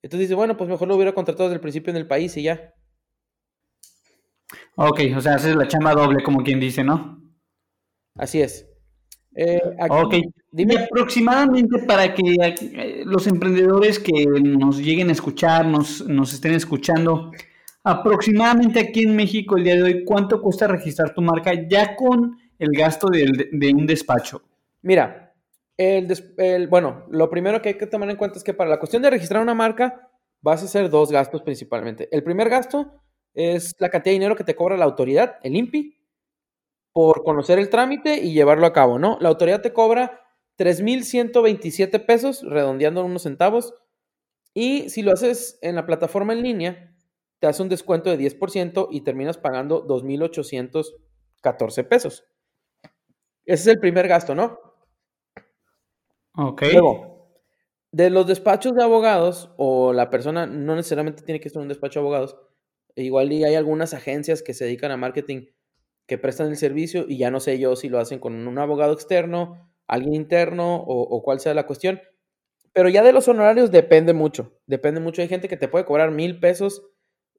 Entonces 0.01 0.27
dices, 0.27 0.35
bueno, 0.35 0.57
pues 0.57 0.69
mejor 0.69 0.87
lo 0.87 0.95
hubiera 0.95 1.13
contratado 1.13 1.49
desde 1.49 1.55
el 1.55 1.61
principio 1.61 1.91
en 1.91 1.97
el 1.97 2.07
país 2.07 2.35
y 2.37 2.43
ya. 2.43 2.73
Ok, 4.75 5.01
o 5.15 5.21
sea, 5.21 5.35
haces 5.35 5.55
la 5.55 5.67
chamba 5.67 5.93
doble, 5.93 6.23
como 6.23 6.43
quien 6.43 6.59
dice, 6.59 6.83
¿no? 6.83 7.21
Así 8.15 8.41
es. 8.41 8.67
Eh, 9.35 9.61
ok, 9.89 10.15
dime 10.51 10.77
aproximadamente 10.77 11.79
para 11.83 12.13
que 12.13 12.35
eh, 12.35 13.03
los 13.05 13.27
emprendedores 13.27 13.99
que 13.99 14.25
nos 14.25 14.77
lleguen 14.77 15.09
a 15.09 15.13
escuchar, 15.13 15.65
nos, 15.65 16.05
nos 16.07 16.33
estén 16.33 16.53
escuchando, 16.53 17.31
Aproximadamente 17.83 18.79
aquí 18.79 19.03
en 19.03 19.15
México 19.15 19.57
el 19.57 19.63
día 19.63 19.75
de 19.75 19.83
hoy, 19.83 20.03
¿cuánto 20.03 20.41
cuesta 20.41 20.67
registrar 20.67 21.13
tu 21.13 21.21
marca 21.21 21.51
ya 21.67 21.95
con 21.95 22.37
el 22.57 22.69
gasto 22.71 23.07
de, 23.07 23.73
un 23.73 23.87
despacho? 23.87 24.41
Mira, 24.81 25.35
el, 25.77 26.67
bueno, 26.67 27.05
lo 27.09 27.29
primero 27.29 27.61
que 27.61 27.69
hay 27.69 27.77
que 27.77 27.87
tomar 27.87 28.09
en 28.09 28.17
cuenta 28.17 28.37
es 28.37 28.43
que 28.43 28.53
para 28.53 28.69
la 28.69 28.79
cuestión 28.79 29.01
de 29.01 29.09
registrar 29.09 29.41
una 29.41 29.53
marca 29.53 30.09
vas 30.41 30.61
a 30.61 30.65
hacer 30.65 30.89
dos 30.89 31.11
gastos 31.11 31.41
principalmente. 31.41 32.07
El 32.11 32.23
primer 32.23 32.49
gasto 32.49 33.01
es 33.33 33.73
la 33.79 33.89
cantidad 33.89 34.11
de 34.11 34.19
dinero 34.19 34.35
que 34.35 34.43
te 34.43 34.55
cobra 34.55 34.77
la 34.77 34.85
autoridad, 34.85 35.37
el 35.43 35.55
INPI, 35.55 35.97
por 36.93 37.23
conocer 37.23 37.59
el 37.59 37.69
trámite 37.69 38.15
y 38.15 38.33
llevarlo 38.33 38.65
a 38.65 38.73
cabo, 38.73 38.99
¿no? 38.99 39.17
La 39.21 39.29
autoridad 39.29 39.61
te 39.61 39.73
cobra 39.73 40.21
3.127 40.57 42.05
pesos, 42.05 42.41
redondeando 42.43 43.05
unos 43.05 43.23
centavos, 43.23 43.73
y 44.53 44.89
si 44.89 45.03
lo 45.03 45.13
haces 45.13 45.59
en 45.61 45.75
la 45.75 45.85
plataforma 45.85 46.33
en 46.33 46.43
línea, 46.43 46.93
te 47.39 47.47
hace 47.47 47.61
un 47.61 47.69
descuento 47.69 48.09
de 48.09 48.17
10% 48.17 48.89
y 48.91 49.01
terminas 49.01 49.37
pagando 49.37 49.85
2.814 49.87 51.87
pesos. 51.87 52.25
Ese 53.45 53.63
es 53.63 53.67
el 53.67 53.79
primer 53.79 54.07
gasto, 54.07 54.35
¿no? 54.35 54.59
Ok. 56.35 56.63
Luego, 56.71 57.31
de 57.91 58.09
los 58.09 58.27
despachos 58.27 58.75
de 58.75 58.83
abogados, 58.83 59.51
o 59.57 59.93
la 59.93 60.09
persona 60.09 60.45
no 60.45 60.75
necesariamente 60.75 61.23
tiene 61.23 61.39
que 61.39 61.47
estar 61.47 61.59
en 61.59 61.63
un 61.63 61.69
despacho 61.69 61.99
de 61.99 62.03
abogados, 62.05 62.37
igual 62.95 63.31
y 63.31 63.43
hay 63.43 63.55
algunas 63.55 63.93
agencias 63.93 64.43
que 64.43 64.53
se 64.53 64.65
dedican 64.65 64.91
a 64.91 64.97
marketing 64.97 65.47
que 66.07 66.17
prestan 66.17 66.47
el 66.47 66.57
servicio 66.57 67.05
y 67.07 67.17
ya 67.17 67.31
no 67.31 67.39
sé 67.39 67.59
yo 67.59 67.75
si 67.75 67.87
lo 67.89 67.99
hacen 67.99 68.19
con 68.19 68.47
un 68.47 68.57
abogado 68.57 68.93
externo, 68.93 69.71
alguien 69.87 70.15
interno 70.15 70.75
o, 70.75 71.01
o 71.01 71.23
cuál 71.23 71.39
sea 71.39 71.53
la 71.53 71.65
cuestión. 71.67 72.01
Pero 72.73 72.89
ya 72.89 73.03
de 73.03 73.13
los 73.13 73.27
honorarios 73.27 73.71
depende 73.71 74.13
mucho. 74.13 74.53
Depende 74.65 74.99
mucho. 74.99 75.21
Hay 75.21 75.27
gente 75.27 75.47
que 75.47 75.57
te 75.57 75.67
puede 75.67 75.85
cobrar 75.85 76.11
mil 76.11 76.39
pesos 76.39 76.83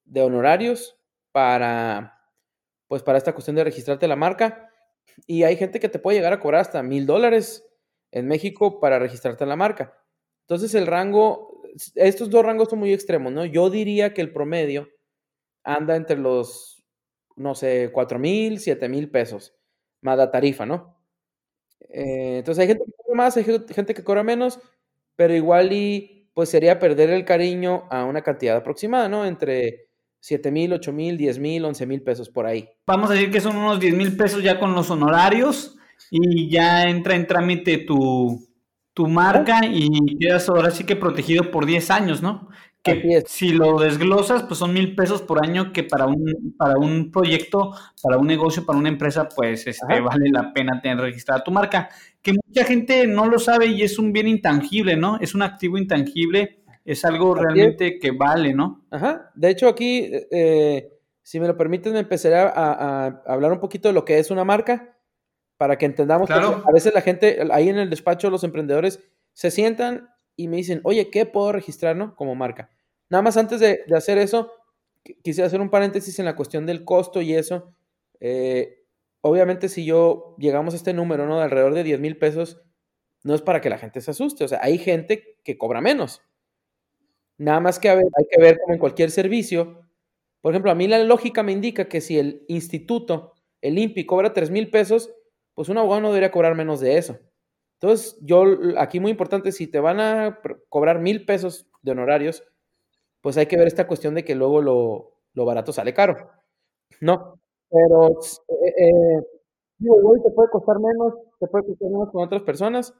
de 0.05 0.23
honorarios 0.23 0.99
para, 1.33 2.19
pues 2.89 3.03
para 3.03 3.19
esta 3.19 3.33
cuestión 3.33 3.57
de 3.57 3.65
registrarte 3.65 4.09
la 4.09 4.17
marca. 4.17 4.69
Y 5.27 5.45
hay 5.45 5.57
gente 5.57 5.81
que 5.81 5.89
te 5.89 5.99
puede 5.99 6.19
llegar 6.19 6.33
a 6.33 6.41
cobrar 6.41 6.61
hasta 6.61 6.83
mil 6.83 7.07
dólares 7.07 7.70
en 8.13 8.27
México 8.27 8.81
para 8.81 8.99
registrarte 8.99 9.47
la 9.47 9.57
marca. 9.57 9.97
Entonces 10.43 10.75
el 10.75 10.87
rango, 10.87 11.63
estos 11.95 12.31
dos 12.31 12.45
rangos 12.45 12.69
son 12.69 12.81
muy 12.81 12.93
extremos, 12.93 13.33
¿no? 13.33 13.45
Yo 13.45 13.71
diría 13.71 14.13
que 14.13 14.21
el 14.21 14.33
promedio 14.33 14.89
anda 15.63 15.97
entre 15.97 16.19
los, 16.19 16.85
no 17.37 17.55
sé, 17.55 17.91
cuatro 17.93 18.19
mil, 18.19 18.59
siete 18.59 18.89
mil 18.89 19.11
pesos, 19.11 19.55
más 20.01 20.19
la 20.19 20.31
tarifa, 20.31 20.67
¿no? 20.67 20.97
Eh, 21.89 22.39
entonces 22.39 22.63
hay 22.63 22.69
gente 22.69 22.85
que 22.85 22.93
cobra 22.97 23.17
más, 23.17 23.37
hay 23.37 23.45
gente 23.45 23.95
que 23.95 24.05
cobra 24.05 24.23
menos, 24.23 24.61
pero 25.17 25.35
igual 25.35 25.73
y 25.73 26.31
pues 26.35 26.49
sería 26.49 26.79
perder 26.79 27.11
el 27.11 27.25
cariño 27.25 27.87
a 27.91 28.05
una 28.05 28.23
cantidad 28.23 28.57
aproximada, 28.57 29.09
¿no? 29.09 29.27
Entre 29.27 29.89
7 30.21 30.51
mil, 30.51 30.73
8 30.73 30.93
mil, 30.93 31.17
10 31.17 31.39
mil, 31.39 31.65
11 31.65 31.87
mil 31.87 32.03
pesos 32.03 32.29
por 32.29 32.47
ahí. 32.47 32.69
Vamos 32.87 33.11
a 33.11 33.15
decir 33.15 33.31
que 33.31 33.41
son 33.41 33.57
unos 33.57 33.81
10 33.81 33.95
mil 33.95 34.17
pesos 34.17 34.43
ya 34.43 34.59
con 34.59 34.75
los 34.75 34.91
honorarios 34.91 35.77
y 36.11 36.49
ya 36.51 36.89
entra 36.89 37.15
en 37.15 37.27
trámite 37.27 37.79
tu, 37.79 38.49
tu 38.95 39.09
marca 39.09 39.61
y 39.67 40.17
quedas 40.19 40.49
ahora 40.49 40.71
sí 40.71 40.85
que 40.85 40.97
protegido 40.97 41.51
por 41.51 41.67
10 41.67 41.91
años, 41.91 42.23
¿no? 42.23 42.49
Que 42.83 43.23
si 43.27 43.53
lo 43.53 43.79
desglosas, 43.79 44.45
pues 44.45 44.59
son 44.59 44.73
mil 44.73 44.95
pesos 44.95 45.21
por 45.21 45.45
año 45.45 45.71
que 45.71 45.85
para 45.85 46.07
un, 46.07 46.55
para 46.57 46.79
un 46.79 47.11
proyecto, 47.11 47.75
para 48.03 48.17
un 48.17 48.27
negocio, 48.27 48.65
para 48.65 48.79
una 48.79 48.89
empresa, 48.89 49.29
pues 49.29 49.67
este, 49.67 50.01
vale 50.01 50.31
la 50.31 50.55
pena 50.55 50.81
tener 50.81 50.99
registrada 50.99 51.45
tu 51.45 51.51
marca. 51.51 51.91
Que 52.23 52.33
mucha 52.33 52.65
gente 52.65 53.07
no 53.07 53.27
lo 53.27 53.39
sabe 53.39 53.67
y 53.67 53.83
es 53.83 53.99
un 53.99 54.15
bien 54.15 54.29
intangible, 54.29 54.97
¿no? 54.97 55.19
Es 55.21 55.35
un 55.35 55.43
activo 55.43 55.77
intangible 55.77 56.61
es 56.85 57.05
algo 57.05 57.35
realmente 57.35 57.99
que 57.99 58.11
vale, 58.11 58.55
¿no? 58.55 58.85
Ajá. 58.91 59.31
De 59.35 59.51
hecho, 59.51 59.69
aquí, 59.69 60.11
eh, 60.31 60.93
si 61.23 61.39
me 61.39 61.47
lo 61.47 61.57
permiten, 61.57 61.93
me 61.93 62.01
empezaré 62.01 62.37
a, 62.37 63.23
hablar 63.27 63.53
un 63.53 63.61
poquito 63.61 63.89
de 63.89 63.95
lo 63.95 64.05
que 64.05 64.19
es 64.19 64.31
una 64.31 64.45
marca 64.45 64.90
para 65.61 65.77
que 65.77 65.85
entendamos. 65.85 66.27
Claro. 66.27 66.63
a 66.67 66.73
veces 66.73 66.95
la 66.95 67.03
gente, 67.03 67.47
ahí 67.51 67.69
en 67.69 67.77
el 67.77 67.91
despacho, 67.91 68.31
los 68.31 68.45
emprendedores 68.45 68.99
se 69.35 69.51
sientan 69.51 70.09
y 70.35 70.49
me 70.49 70.57
dicen, 70.57 70.81
oye, 70.85 71.11
¿qué 71.11 71.27
puedo 71.27 71.53
registrar, 71.53 71.97
no? 71.97 72.17
Como 72.17 72.35
marca. 72.35 72.71
Nada 73.11 73.21
más 73.21 73.37
antes 73.37 73.61
de, 73.61 73.85
hacer 73.95 74.17
eso, 74.17 74.55
quisiera 75.23 75.49
hacer 75.49 75.61
un 75.61 75.69
paréntesis 75.69 76.19
en 76.19 76.25
la 76.25 76.35
cuestión 76.35 76.65
del 76.65 76.83
costo 76.83 77.21
y 77.21 77.35
eso. 77.35 77.75
Eh, 78.21 78.87
obviamente, 79.21 79.69
si 79.69 79.85
yo 79.85 80.35
llegamos 80.39 80.73
a 80.73 80.79
este 80.79 80.95
número, 80.95 81.27
¿no? 81.27 81.37
De 81.37 81.45
alrededor 81.45 81.75
de 81.75 81.85
10 81.85 82.01
mil 82.01 82.17
pesos, 82.17 82.63
no 83.23 83.35
es 83.35 83.43
para 83.43 83.61
que 83.61 83.69
la 83.69 83.77
gente 83.77 84.01
se 84.01 84.13
asuste. 84.13 84.45
O 84.45 84.49
sea, 84.49 84.61
hay 84.63 84.79
gente 84.79 85.37
que 85.45 85.59
cobra 85.59 85.83
menos. 85.83 86.23
Nada 87.37 87.61
más 87.61 87.79
que 87.79 87.91
hay 87.91 88.01
que 88.31 88.41
ver 88.41 88.61
como 88.63 88.73
en 88.73 88.81
cualquier 88.81 89.11
servicio, 89.11 89.83
Por 90.41 90.55
ejemplo, 90.55 90.71
a 90.71 90.75
mí 90.75 90.89
la 90.89 91.05
lógica 91.05 91.43
me 91.43 91.53
indica 91.53 91.87
que 91.87 92.01
si 92.01 92.19
el 92.19 92.47
instituto, 92.49 93.35
el 93.61 93.79
INPI, 93.79 94.07
cobra 94.07 94.33
3 94.33 94.51
mil 94.51 94.71
pesos, 94.71 95.11
pues 95.55 95.69
un 95.69 95.79
abogado 95.79 96.03
no 96.03 96.09
debería 96.09 96.31
cobrar 96.31 96.55
menos 96.55 96.81
de 96.81 96.99
eso. 96.99 97.19
Entonces, 97.81 98.19
yo, 98.23 98.45
aquí 98.79 99.01
muy 99.01 99.11
importante, 99.11 99.53
si 99.53 99.67
te 99.67 99.81
van 99.81 100.01
a 100.01 100.41
cobrar 100.69 101.01
mil 101.01 101.25
pesos 101.27 101.67
de 101.83 101.93
honorarios, 101.93 102.45
pues 103.23 103.37
hay 103.37 103.47
que 103.47 103.57
ver 103.57 103.67
esta 103.69 103.87
cuestión 103.87 104.15
de 104.15 104.25
que 104.25 104.35
luego 104.35 104.63
lo, 104.63 105.13
lo 105.35 105.45
barato 105.45 105.73
sale 105.73 105.95
caro. 105.95 106.31
No, 107.01 107.41
pero 107.71 108.09
eh, 108.11 108.75
eh, 108.79 109.23
digo, 109.79 109.99
igual 110.01 110.23
te 110.25 110.31
puede 110.31 110.51
costar 110.51 110.79
menos, 110.81 111.15
te 111.41 111.47
puede 111.49 111.67
costar 111.67 111.91
menos 111.91 112.11
con 112.11 112.25
otras 112.25 112.43
personas, 112.43 112.95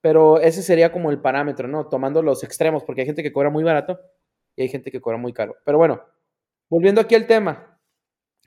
pero 0.00 0.40
ese 0.40 0.62
sería 0.62 0.92
como 0.92 1.10
el 1.10 1.20
parámetro, 1.20 1.68
¿no? 1.68 1.88
Tomando 1.88 2.22
los 2.22 2.44
extremos, 2.44 2.84
porque 2.84 3.02
hay 3.02 3.06
gente 3.06 3.22
que 3.22 3.32
cobra 3.32 3.50
muy 3.50 3.64
barato 3.64 4.00
y 4.56 4.62
hay 4.62 4.68
gente 4.68 4.90
que 4.92 5.00
cobra 5.00 5.18
muy 5.18 5.32
caro. 5.32 5.56
Pero 5.64 5.78
bueno, 5.78 6.02
volviendo 6.70 7.00
aquí 7.00 7.14
al 7.14 7.26
tema 7.26 7.80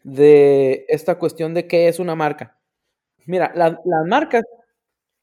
de 0.04 0.86
esta 0.90 1.20
cuestión 1.20 1.54
de 1.56 1.68
qué 1.68 1.88
es 1.90 2.00
una 2.00 2.16
marca. 2.16 2.61
Mira, 3.26 3.52
las 3.56 3.76
marcas 4.08 4.44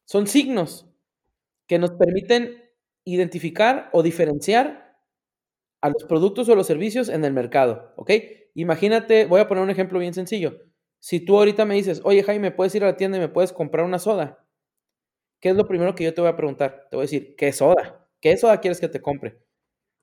son 0.06 0.26
signos 0.26 0.88
que 1.66 1.78
nos 1.78 1.92
permiten 1.92 2.62
identificar 3.04 3.90
o 3.92 4.02
diferenciar 4.02 4.96
a 5.80 5.90
los 5.90 6.04
productos 6.04 6.48
o 6.48 6.56
los 6.56 6.66
servicios 6.66 7.08
en 7.08 7.24
el 7.24 7.32
mercado, 7.32 7.92
¿ok? 7.96 8.10
Imagínate, 8.54 9.26
voy 9.26 9.40
a 9.40 9.48
poner 9.48 9.64
un 9.64 9.70
ejemplo 9.70 9.98
bien 10.00 10.14
sencillo. 10.14 10.58
Si 11.00 11.20
tú 11.20 11.38
ahorita 11.38 11.64
me 11.64 11.74
dices, 11.76 12.00
oye 12.04 12.22
Jaime, 12.24 12.50
¿puedes 12.52 12.74
ir 12.74 12.84
a 12.84 12.88
la 12.88 12.96
tienda 12.96 13.18
y 13.18 13.20
me 13.20 13.28
puedes 13.28 13.52
comprar 13.52 13.84
una 13.86 13.98
soda? 14.00 14.44
¿Qué 15.40 15.50
es 15.50 15.56
lo 15.56 15.66
primero 15.68 15.94
que 15.94 16.04
yo 16.04 16.14
te 16.14 16.20
voy 16.20 16.30
a 16.30 16.36
preguntar? 16.36 16.86
Te 16.90 16.96
voy 16.96 17.02
a 17.04 17.06
decir, 17.06 17.34
¿qué 17.36 17.52
soda? 17.52 18.08
¿Qué 18.20 18.36
soda 18.36 18.60
quieres 18.60 18.80
que 18.80 18.88
te 18.88 19.00
compre? 19.02 19.38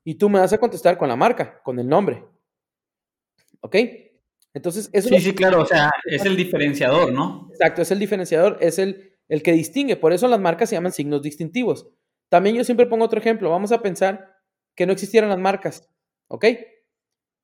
Y 0.04 0.16
tú 0.16 0.28
me 0.30 0.40
vas 0.40 0.52
a 0.52 0.58
contestar 0.58 0.98
con 0.98 1.08
la 1.08 1.16
marca, 1.16 1.60
con 1.64 1.78
el 1.80 1.88
nombre. 1.88 2.24
¿Ok? 3.60 3.76
Entonces, 4.56 4.88
eso 4.94 5.10
Sí, 5.10 5.20
sí, 5.20 5.34
claro, 5.34 5.60
o 5.60 5.66
sea, 5.66 5.90
es 6.06 6.24
el 6.24 6.34
diferenciador, 6.34 7.12
¿no? 7.12 7.46
Exacto, 7.50 7.82
es 7.82 7.90
el 7.90 7.98
diferenciador, 7.98 8.56
es 8.62 8.78
el, 8.78 9.12
el 9.28 9.42
que 9.42 9.52
distingue. 9.52 9.96
Por 9.96 10.14
eso 10.14 10.28
las 10.28 10.40
marcas 10.40 10.70
se 10.70 10.76
llaman 10.76 10.92
signos 10.92 11.20
distintivos. 11.20 11.86
También 12.30 12.56
yo 12.56 12.64
siempre 12.64 12.86
pongo 12.86 13.04
otro 13.04 13.20
ejemplo. 13.20 13.50
Vamos 13.50 13.70
a 13.70 13.82
pensar 13.82 14.34
que 14.74 14.86
no 14.86 14.94
existieran 14.94 15.28
las 15.28 15.38
marcas, 15.38 15.90
¿ok? 16.28 16.46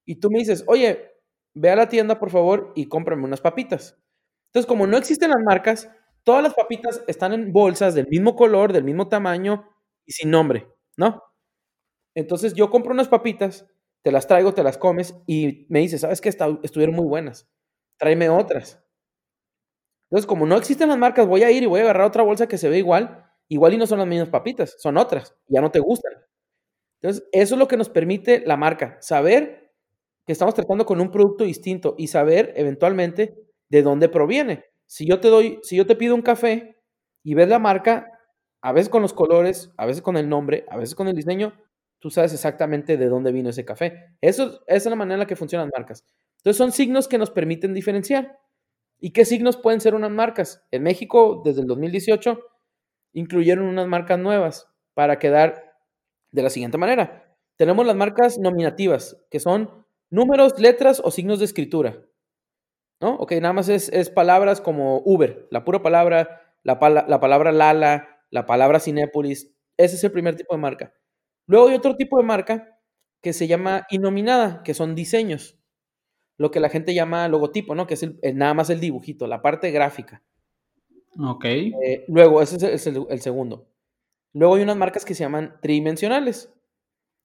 Y 0.07 0.21
tú 0.21 0.31
me 0.31 0.39
dices, 0.39 0.65
oye, 0.67 1.11
ve 1.53 1.69
a 1.69 1.77
la 1.77 1.91
tienda, 1.91 2.19
por 2.19 2.31
favor, 2.31 2.73
y 2.75 2.87
cómprame 2.87 3.25
unas 3.25 3.43
papitas. 3.43 3.99
Entonces, 4.47 4.67
como 4.67 4.87
no 4.87 4.97
existen 4.97 5.33
las 5.33 5.43
marcas, 5.45 5.91
todas 6.25 6.43
las 6.43 6.55
papitas 6.55 7.05
están 7.09 7.35
en 7.35 7.53
bolsas 7.53 7.95
del 7.95 8.09
mismo 8.09 8.35
color, 8.37 8.73
del 8.73 8.85
mismo 8.85 9.09
tamaño 9.09 9.69
y 10.07 10.13
sin 10.13 10.31
nombre, 10.31 10.67
¿no? 10.97 11.23
Entonces, 12.15 12.55
yo 12.55 12.71
compro 12.71 12.93
unas 12.93 13.09
papitas, 13.09 13.67
te 14.03 14.13
las 14.13 14.27
traigo, 14.27 14.53
te 14.53 14.63
las 14.63 14.79
comes 14.79 15.15
y 15.27 15.67
me 15.69 15.81
dices, 15.81 16.01
¿sabes 16.01 16.21
qué? 16.21 16.29
Estuvieron 16.29 16.95
muy 16.95 17.07
buenas. 17.07 17.49
Tráeme 17.99 18.29
otras. 18.29 18.83
Entonces, 20.11 20.27
como 20.27 20.45
no 20.45 20.57
existen 20.57 20.89
las 20.89 20.99
marcas, 20.99 21.27
voy 21.27 21.43
a 21.43 21.51
ir 21.51 21.63
y 21.63 21.67
voy 21.67 21.81
a 21.81 21.85
agarrar 21.85 22.07
otra 22.07 22.23
bolsa 22.23 22.47
que 22.47 22.59
se 22.59 22.69
ve 22.69 22.79
igual, 22.79 23.25
igual 23.49 23.75
y 23.75 23.79
no 23.79 23.87
son 23.87 23.99
las 23.99 24.07
mismas 24.07 24.29
papitas, 24.29 24.77
son 24.79 24.99
otras, 24.99 25.35
ya 25.49 25.61
no 25.61 25.71
te 25.71 25.81
gustan. 25.81 26.13
Entonces, 27.01 27.27
eso 27.33 27.55
es 27.55 27.59
lo 27.59 27.69
que 27.69 27.77
nos 27.77 27.89
permite 27.89 28.43
la 28.47 28.57
marca, 28.57 28.99
saber 29.01 29.73
que 30.27 30.33
estamos 30.33 30.55
tratando 30.55 30.85
con 30.87 31.01
un 31.01 31.11
producto 31.11 31.45
distinto 31.45 31.95
y 31.99 32.09
saber 32.09 32.53
eventualmente 32.57 33.35
de 33.71 33.83
dónde 33.83 34.09
proviene. 34.09 34.65
Si 34.87 35.07
yo 35.07 35.19
te 35.19 35.29
doy, 35.29 35.59
si 35.63 35.77
yo 35.77 35.87
te 35.87 35.97
pido 35.97 36.15
un 36.15 36.23
café 36.23 36.79
y 37.25 37.35
ves 37.35 37.49
la 37.49 37.59
marca, 37.59 38.07
a 38.61 38.73
veces 38.73 38.89
con 38.89 39.03
los 39.03 39.15
colores, 39.15 39.73
a 39.77 39.87
veces 39.87 40.03
con 40.03 40.17
el 40.17 40.29
nombre, 40.29 40.67
a 40.69 40.77
veces 40.77 40.95
con 40.95 41.09
el 41.09 41.15
diseño, 41.15 41.55
tú 42.03 42.11
sabes 42.11 42.35
exactamente 42.35 42.97
de 42.97 43.07
dónde 43.07 43.31
vino 43.31 43.51
ese 43.51 43.65
café. 43.65 44.17
Eso, 44.21 44.65
esa 44.67 44.77
es 44.77 44.87
la 44.87 44.97
manera 44.97 45.15
en 45.15 45.21
la 45.21 45.27
que 45.27 45.37
funcionan 45.37 45.69
las 45.69 45.79
marcas. 45.79 46.05
Entonces 46.39 46.59
son 46.59 46.73
signos 46.73 47.07
que 47.07 47.17
nos 47.17 47.31
permiten 47.31 47.73
diferenciar. 47.73 48.41
¿Y 48.99 49.13
qué 49.13 49.25
signos 49.25 49.57
pueden 49.57 49.81
ser 49.81 49.95
unas 49.95 50.11
marcas? 50.11 50.67
En 50.73 50.83
México, 50.83 51.43
desde 51.45 51.61
el 51.61 51.69
2018, 51.69 52.41
incluyeron 53.13 53.67
unas 53.67 53.87
marcas 53.87 54.19
nuevas 54.19 54.69
para 54.95 55.21
quedar 55.21 55.77
de 56.33 56.43
la 56.43 56.51
siguiente 56.51 56.77
manera. 56.77 57.37
Tenemos 57.57 57.87
las 57.87 57.95
marcas 57.95 58.37
nominativas, 58.37 59.25
que 59.31 59.39
son 59.39 59.87
números, 60.11 60.59
letras 60.59 61.01
o 61.05 61.13
signos 61.13 61.39
de 61.39 61.45
escritura. 61.45 62.05
¿No? 63.01 63.15
Ok, 63.15 63.33
nada 63.35 63.53
más 63.53 63.69
es, 63.69 64.11
palabras 64.11 64.61
como 64.61 65.03
Uber, 65.05 65.47
la 65.53 65.65
pura 65.65 65.83
palabra, 65.83 66.41
la, 66.65 66.81
la 67.07 67.21
palabra 67.21 67.53
Lala, 67.53 68.25
la 68.31 68.45
palabra 68.45 68.81
Cinépolis. 68.81 69.55
Ese 69.77 69.95
es 69.95 70.03
el 70.03 70.11
primer 70.11 70.35
tipo 70.35 70.53
de 70.53 70.61
marca. 70.61 70.93
Luego 71.53 71.69
hay 71.69 71.75
otro 71.75 71.97
tipo 71.97 72.17
de 72.17 72.25
marca 72.25 72.79
que 73.21 73.35
se 73.35 73.47
llama 73.47 73.87
inominada, 73.91 74.63
que 74.63 74.73
son 74.73 74.95
diseños. 74.95 75.59
Lo 76.39 76.51
que 76.51 76.61
la 76.61 76.71
gente 76.71 76.95
llama 76.95 77.29
logotipo, 77.29 77.75
¿no? 77.75 77.87
Que 77.87 77.95
es 77.95 78.35
nada 78.35 78.55
más 78.55 78.71
el 78.71 78.81
dibujito, 78.81 79.27
la 79.27 79.43
parte 79.43 79.71
gráfica. 79.71 80.23
Ok. 81.19 81.45
Eh, 81.45 82.05
luego, 82.09 82.41
ese 82.41 82.73
es 82.73 82.87
el, 82.87 83.05
el, 83.11 83.21
segundo. 83.21 83.69
Luego 84.33 84.55
hay 84.55 84.63
unas 84.63 84.79
marcas 84.79 85.05
que 85.05 85.15
se 85.15 85.25
llaman 85.25 85.59
tridimensionales 85.61 86.51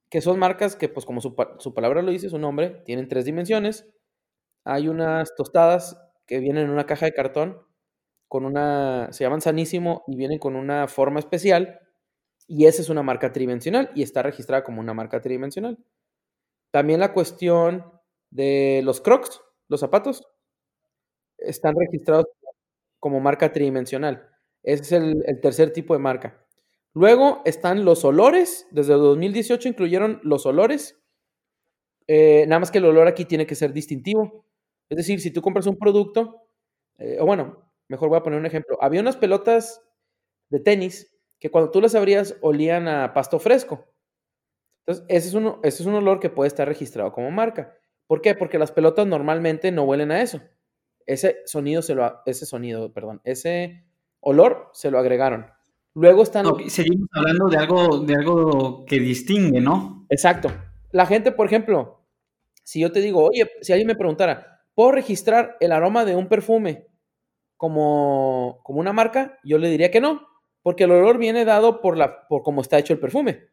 que 0.10 0.20
son 0.20 0.40
marcas 0.40 0.76
que, 0.76 0.90
pues 0.90 1.06
como 1.06 1.22
su, 1.22 1.36
palabra 1.74 2.02
lo 2.02 2.12
dice, 2.12 2.30
su 2.30 2.38
nombre, 2.38 2.82
tienen 2.86 3.08
tres 3.08 3.24
dimensiones. 3.24 3.90
Hay 4.66 4.90
unas 4.90 5.36
tostadas 5.36 5.98
que 6.26 6.40
vienen 6.40 6.66
en 6.66 6.72
una 6.72 6.86
caja 6.86 7.06
de 7.06 7.14
cartón 7.14 7.62
con 8.28 8.44
una, 8.44 9.08
se 9.14 9.24
llaman 9.24 9.40
Sanísimo 9.40 10.04
y 10.06 10.18
vienen 10.18 10.38
con 10.38 10.58
una 10.58 10.90
forma 10.90 11.20
especial 11.20 11.87
y 12.48 12.66
esa 12.66 12.82
es 12.82 12.90
una 12.90 13.04
marca 13.04 13.32
tridimensional 13.32 13.92
y 13.94 14.04
está 14.04 14.24
registrada 14.24 14.64
como 14.64 14.82
una 14.82 14.94
marca 14.94 15.22
tridimensional. 15.22 15.78
También 16.72 17.00
la 17.00 17.14
cuestión 17.14 17.86
de 18.30 18.82
los 18.84 19.02
crocs, 19.02 19.42
los 19.68 19.80
zapatos, 19.80 20.28
están 21.38 21.76
registrados 21.76 22.26
como 23.00 23.20
marca 23.20 23.52
tridimensional. 23.52 24.30
Ese 24.64 24.84
es 24.84 24.92
el 24.92 25.42
tercer 25.42 25.72
tipo 25.72 25.94
de 25.94 26.00
marca. 26.00 26.48
Luego 26.98 27.44
están 27.46 27.86
los 27.86 28.04
olores. 28.06 28.68
Desde 28.72 28.94
2018 28.94 29.70
incluyeron 29.70 30.20
los 30.24 30.48
olores. 30.48 31.00
Eh, 32.08 32.46
nada 32.48 32.60
más 32.60 32.72
que 32.72 32.80
el 32.80 32.86
olor 32.86 33.08
aquí 33.08 33.26
tiene 33.26 33.46
que 33.46 33.54
ser 33.54 33.72
distintivo. 33.72 34.46
Es 34.90 34.98
decir, 34.98 35.22
si 35.22 35.30
tú 35.30 35.44
compras 35.44 35.68
un 35.68 35.78
producto, 35.78 36.48
eh, 36.98 37.18
o 37.20 37.26
bueno, 37.28 37.72
mejor 37.88 38.10
voy 38.10 38.18
a 38.18 38.24
poner 38.24 38.40
un 38.40 38.48
ejemplo. 38.48 38.80
Había 38.82 39.02
unas 39.02 39.16
pelotas 39.16 39.84
de 40.50 40.60
tenis 40.60 41.16
que 41.40 41.52
cuando 41.52 41.72
tú 41.72 41.82
las 41.82 41.96
abrías 41.96 42.36
olían 42.42 42.88
a 42.88 43.14
pasto 43.14 43.40
fresco. 43.40 43.88
Entonces, 44.86 45.06
ese 45.10 45.28
es, 45.28 45.34
un, 45.34 45.60
ese 45.64 45.84
es 45.84 45.88
un 45.88 45.96
olor 45.96 46.20
que 46.20 46.30
puede 46.30 46.48
estar 46.48 46.68
registrado 46.68 47.12
como 47.12 47.30
marca. 47.32 47.78
¿Por 48.08 48.22
qué? 48.22 48.36
Porque 48.36 48.58
las 48.58 48.72
pelotas 48.72 49.06
normalmente 49.06 49.72
no 49.72 49.84
huelen 49.84 50.12
a 50.12 50.22
eso. 50.22 50.42
Ese 51.06 51.38
sonido 51.46 51.82
se 51.82 51.94
lo, 51.94 52.22
ese 52.26 52.46
sonido, 52.46 52.94
perdón, 52.94 53.22
ese 53.24 53.84
olor 54.22 54.70
se 54.74 54.90
lo 54.92 55.00
agregaron. 55.00 55.48
Luego 55.94 56.24
están... 56.24 56.46
seguimos 56.70 57.10
hablando 57.12 57.48
de 57.50 57.58
algo, 57.58 58.00
de 58.00 58.14
algo 58.14 58.86
que 58.86 59.00
distingue, 59.00 59.60
¿no? 59.60 60.06
Exacto. 60.10 60.52
La 60.92 61.06
gente, 61.06 61.32
por 61.32 61.48
ejemplo, 61.48 62.06
si 62.64 62.80
yo 62.80 62.92
te 62.92 63.02
digo, 63.02 63.24
oye, 63.24 63.50
si 63.62 63.74
alguien 63.74 63.88
me 63.88 63.96
preguntara, 63.96 64.64
¿puedo 64.74 64.92
registrar 64.92 65.58
el 65.60 65.72
aroma 65.72 66.06
de 66.06 66.16
un 66.16 66.28
perfume 66.28 66.88
como, 67.58 68.60
como 68.64 68.80
una 68.80 68.94
marca? 68.94 69.40
Yo 69.44 69.58
le 69.58 69.70
diría 69.70 69.92
que 69.92 70.02
no, 70.02 70.22
porque 70.64 70.86
el 70.86 70.92
olor 70.92 71.18
viene 71.18 71.46
dado 71.46 71.82
por, 71.82 71.98
la, 71.98 72.28
por 72.28 72.44
cómo 72.44 72.62
está 72.62 72.80
hecho 72.80 72.94
el 72.94 73.00
perfume. 73.00 73.48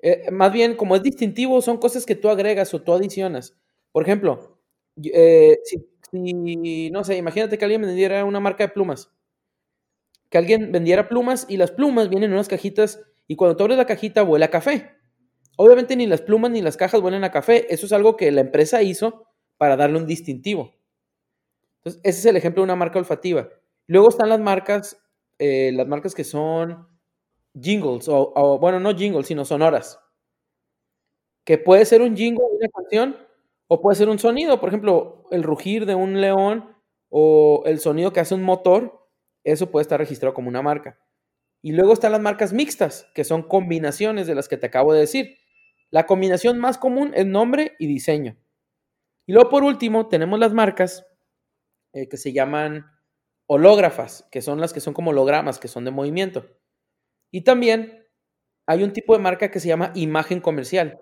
Eh, 0.00 0.30
más 0.30 0.52
bien, 0.52 0.76
como 0.76 0.96
es 0.96 1.02
distintivo, 1.02 1.60
son 1.60 1.78
cosas 1.78 2.06
que 2.06 2.14
tú 2.14 2.28
agregas 2.28 2.72
o 2.74 2.82
tú 2.82 2.92
adicionas. 2.92 3.56
Por 3.92 4.02
ejemplo, 4.04 4.60
eh, 5.02 5.58
si, 5.64 6.90
no 6.90 7.04
sé, 7.04 7.16
imagínate 7.16 7.58
que 7.58 7.64
alguien 7.64 7.80
me 7.80 7.92
diera 7.92 8.24
una 8.24 8.40
marca 8.40 8.64
de 8.64 8.72
plumas 8.72 9.10
que 10.30 10.38
alguien 10.38 10.72
vendiera 10.72 11.08
plumas 11.08 11.46
y 11.48 11.56
las 11.56 11.70
plumas 11.70 12.08
vienen 12.08 12.30
en 12.30 12.34
unas 12.34 12.48
cajitas 12.48 13.00
y 13.26 13.36
cuando 13.36 13.56
tú 13.56 13.64
abres 13.64 13.78
la 13.78 13.86
cajita 13.86 14.22
huele 14.22 14.44
a 14.44 14.50
café. 14.50 14.90
Obviamente 15.56 15.96
ni 15.96 16.06
las 16.06 16.22
plumas 16.22 16.50
ni 16.50 16.62
las 16.62 16.76
cajas 16.76 17.00
huelen 17.00 17.24
a 17.24 17.30
café. 17.30 17.72
Eso 17.72 17.86
es 17.86 17.92
algo 17.92 18.16
que 18.16 18.30
la 18.30 18.42
empresa 18.42 18.82
hizo 18.82 19.26
para 19.56 19.76
darle 19.76 19.98
un 19.98 20.06
distintivo. 20.06 20.74
Entonces, 21.78 22.00
ese 22.04 22.18
es 22.20 22.26
el 22.26 22.36
ejemplo 22.36 22.62
de 22.62 22.64
una 22.64 22.76
marca 22.76 22.98
olfativa. 22.98 23.48
Luego 23.86 24.08
están 24.08 24.28
las 24.28 24.40
marcas, 24.40 24.98
eh, 25.38 25.72
las 25.74 25.86
marcas 25.86 26.14
que 26.14 26.24
son 26.24 26.88
jingles, 27.60 28.08
o, 28.08 28.58
bueno, 28.60 28.80
no 28.80 28.96
jingles, 28.96 29.26
sino 29.26 29.44
sonoras. 29.44 30.00
Que 31.44 31.58
puede 31.58 31.84
ser 31.84 32.02
un 32.02 32.16
jingle 32.16 32.44
una 32.44 32.68
canción 32.68 33.16
o 33.68 33.80
puede 33.80 33.96
ser 33.96 34.08
un 34.08 34.18
sonido. 34.18 34.60
Por 34.60 34.68
ejemplo, 34.68 35.24
el 35.30 35.42
rugir 35.42 35.86
de 35.86 35.94
un 35.94 36.20
león 36.20 36.76
o 37.08 37.62
el 37.66 37.80
sonido 37.80 38.12
que 38.12 38.20
hace 38.20 38.34
un 38.34 38.42
motor 38.42 38.98
eso 39.52 39.70
puede 39.70 39.82
estar 39.82 39.98
registrado 39.98 40.34
como 40.34 40.48
una 40.48 40.62
marca. 40.62 40.98
Y 41.62 41.72
luego 41.72 41.92
están 41.92 42.12
las 42.12 42.20
marcas 42.20 42.52
mixtas, 42.52 43.10
que 43.14 43.24
son 43.24 43.42
combinaciones 43.42 44.26
de 44.26 44.34
las 44.34 44.48
que 44.48 44.56
te 44.56 44.66
acabo 44.66 44.92
de 44.92 45.00
decir. 45.00 45.38
La 45.90 46.06
combinación 46.06 46.58
más 46.58 46.78
común 46.78 47.12
es 47.14 47.26
nombre 47.26 47.74
y 47.78 47.86
diseño. 47.86 48.36
Y 49.26 49.32
luego 49.32 49.50
por 49.50 49.64
último 49.64 50.08
tenemos 50.08 50.38
las 50.38 50.52
marcas 50.52 51.06
eh, 51.92 52.08
que 52.08 52.16
se 52.16 52.32
llaman 52.32 52.86
hológrafas, 53.48 54.28
que 54.30 54.42
son 54.42 54.60
las 54.60 54.72
que 54.72 54.80
son 54.80 54.94
como 54.94 55.10
hologramas, 55.10 55.58
que 55.58 55.68
son 55.68 55.84
de 55.84 55.90
movimiento. 55.90 56.46
Y 57.32 57.42
también 57.42 58.06
hay 58.66 58.82
un 58.84 58.92
tipo 58.92 59.14
de 59.14 59.22
marca 59.22 59.50
que 59.50 59.60
se 59.60 59.68
llama 59.68 59.92
imagen 59.94 60.40
comercial. 60.40 61.00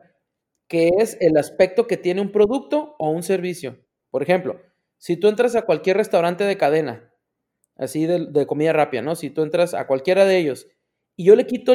que 0.68 0.90
es 0.98 1.16
el 1.20 1.36
aspecto 1.36 1.86
que 1.86 1.96
tiene 1.96 2.20
un 2.20 2.32
producto 2.32 2.96
o 2.98 3.10
un 3.10 3.22
servicio. 3.22 3.78
Por 4.10 4.22
ejemplo, 4.24 4.60
si 4.98 5.16
tú 5.16 5.28
entras 5.28 5.54
a 5.54 5.62
cualquier 5.62 5.96
restaurante 5.96 6.42
de 6.42 6.56
cadena, 6.58 7.12
así 7.76 8.06
de, 8.06 8.46
comida 8.46 8.72
rápida, 8.72 9.02
¿no? 9.02 9.14
Si 9.14 9.30
tú 9.30 9.42
entras 9.42 9.74
a 9.74 9.86
cualquiera 9.86 10.24
de 10.24 10.38
ellos 10.38 10.66
y 11.16 11.24
yo 11.26 11.36
le 11.36 11.46
quito 11.46 11.72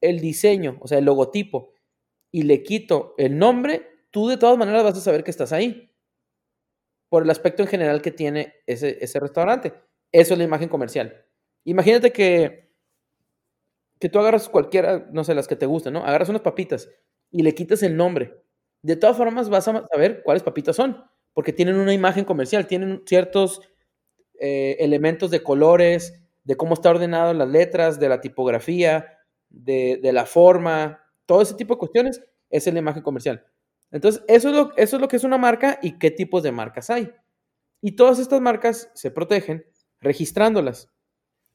el, 0.00 0.20
diseño, 0.20 0.78
o 0.80 0.86
sea, 0.86 0.98
el 0.98 1.04
logotipo, 1.06 1.72
y 2.30 2.42
le 2.42 2.62
quito 2.62 3.14
el 3.18 3.38
nombre, 3.38 4.06
tú 4.12 4.28
de 4.28 4.36
todas 4.36 4.56
maneras 4.56 4.84
vas 4.84 4.98
a 4.98 5.00
saber 5.00 5.24
que 5.24 5.32
estás 5.32 5.52
ahí. 5.52 5.90
Por 7.08 7.24
el 7.24 7.30
aspecto 7.30 7.62
en 7.62 7.68
general 7.68 8.02
que 8.02 8.12
tiene 8.12 8.54
ese 8.66 9.18
restaurante. 9.18 9.74
Eso 10.12 10.34
es 10.34 10.38
la 10.38 10.44
imagen 10.44 10.68
comercial. 10.68 11.24
Imagínate 11.64 12.12
que, 12.12 12.70
que 13.98 14.08
tú 14.08 14.18
agarras 14.18 14.48
cualquiera, 14.48 15.08
no 15.12 15.24
sé, 15.24 15.34
las 15.34 15.48
que 15.48 15.56
te 15.56 15.66
gustan, 15.66 15.92
¿no? 15.92 16.04
Agarras 16.04 16.28
unas 16.28 16.42
papitas 16.42 16.88
y 17.30 17.42
le 17.42 17.54
quitas 17.54 17.82
el 17.82 17.96
nombre. 17.96 18.42
De 18.82 18.96
todas 18.96 19.16
formas 19.16 19.48
vas 19.48 19.68
a 19.68 19.86
saber 19.90 20.22
cuáles 20.22 20.42
papitas 20.42 20.76
son, 20.76 21.04
porque 21.34 21.52
tienen 21.52 21.76
una 21.76 21.92
imagen 21.92 22.24
comercial, 22.24 22.66
tienen 22.66 23.02
ciertos 23.06 23.60
eh, 24.40 24.76
elementos 24.80 25.30
de 25.30 25.42
colores, 25.42 26.22
de 26.44 26.56
cómo 26.56 26.74
está 26.74 26.90
ordenado 26.90 27.34
las 27.34 27.48
letras, 27.48 27.98
de 28.00 28.08
la 28.08 28.20
tipografía, 28.20 29.18
de, 29.50 29.98
de 30.02 30.12
la 30.12 30.26
forma, 30.26 31.00
todo 31.26 31.42
ese 31.42 31.54
tipo 31.54 31.74
de 31.74 31.78
cuestiones, 31.78 32.22
es 32.50 32.72
la 32.72 32.78
imagen 32.78 33.02
comercial. 33.02 33.44
Entonces, 33.90 34.22
eso 34.28 34.48
es, 34.50 34.54
lo, 34.54 34.76
eso 34.76 34.96
es 34.96 35.02
lo 35.02 35.08
que 35.08 35.16
es 35.16 35.24
una 35.24 35.38
marca 35.38 35.78
y 35.82 35.98
qué 35.98 36.10
tipos 36.10 36.42
de 36.42 36.52
marcas 36.52 36.90
hay. 36.90 37.10
Y 37.80 37.92
todas 37.92 38.18
estas 38.18 38.40
marcas 38.40 38.90
se 38.94 39.10
protegen 39.10 39.64
registrándolas. 40.00 40.90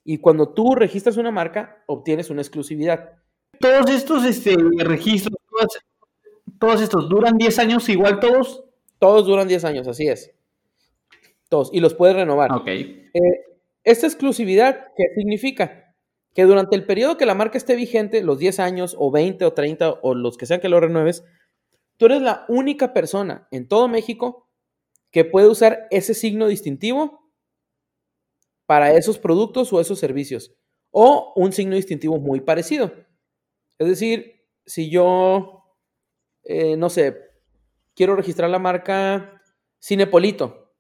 Y 0.04 0.18
cuando 0.18 0.54
tú 0.54 0.76
registras 0.76 1.18
una 1.18 1.32
marca, 1.32 1.84
obtienes 1.88 2.30
una 2.30 2.42
exclusividad. 2.42 3.12
Todos 3.60 3.90
estos 3.90 4.26
este, 4.26 4.56
registros, 4.80 5.38
todos, 6.60 6.82
estos, 6.82 7.10
¿duran 7.10 7.38
10 7.38 7.60
años 7.60 7.88
igual 7.90 8.20
todos? 8.20 8.66
Todos 9.00 9.26
duran 9.26 9.48
10 9.48 9.66
años, 9.66 9.88
así 9.88 10.08
es. 10.08 10.32
Todos. 11.50 11.70
Y 11.74 11.80
los 11.80 11.94
puedes 11.94 12.16
renovar. 12.16 12.52
Ok. 12.52 12.68
Eh, 12.68 13.12
esta 13.84 14.08
exclusividad, 14.08 14.88
¿qué 14.96 15.06
significa? 15.16 15.84
que 16.34 16.44
durante 16.44 16.76
el 16.76 16.86
periodo 16.86 17.18
que 17.18 17.26
la 17.26 17.36
marca 17.36 17.58
esté 17.58 17.76
vigente, 17.76 18.24
los 18.24 18.40
10 18.40 18.60
años 18.60 18.96
o 18.98 19.12
20 19.12 19.46
o 19.46 19.54
30 19.54 20.00
o 20.02 20.16
los 20.16 20.38
que 20.38 20.46
sean 20.46 20.60
que 20.60 20.70
lo 20.70 20.80
renueves, 20.80 21.24
tú 21.98 22.08
eres 22.08 22.22
la 22.22 22.46
única 22.48 22.94
persona 22.94 23.48
en 23.52 23.68
todo 23.68 23.88
México 23.88 24.50
que 25.12 25.26
puede 25.26 25.48
usar 25.48 25.88
ese 25.92 26.14
signo 26.14 26.48
distintivo 26.48 27.23
para 28.66 28.94
esos 28.94 29.20
productos 29.20 29.72
o 29.74 29.82
esos 29.82 30.00
servicios 30.00 30.56
o 30.92 31.34
un 31.36 31.52
signo 31.52 31.76
distintivo 31.76 32.20
muy 32.20 32.42
parecido. 32.42 32.94
Es 33.80 33.88
decir, 33.88 34.46
si 34.66 34.90
yo, 34.90 35.78
eh, 36.44 36.78
no 36.78 36.90
sé, 36.90 37.18
quiero 37.96 38.16
registrar 38.16 38.50
la 38.50 38.60
marca 38.60 39.42
Cinepolito, 39.82 40.72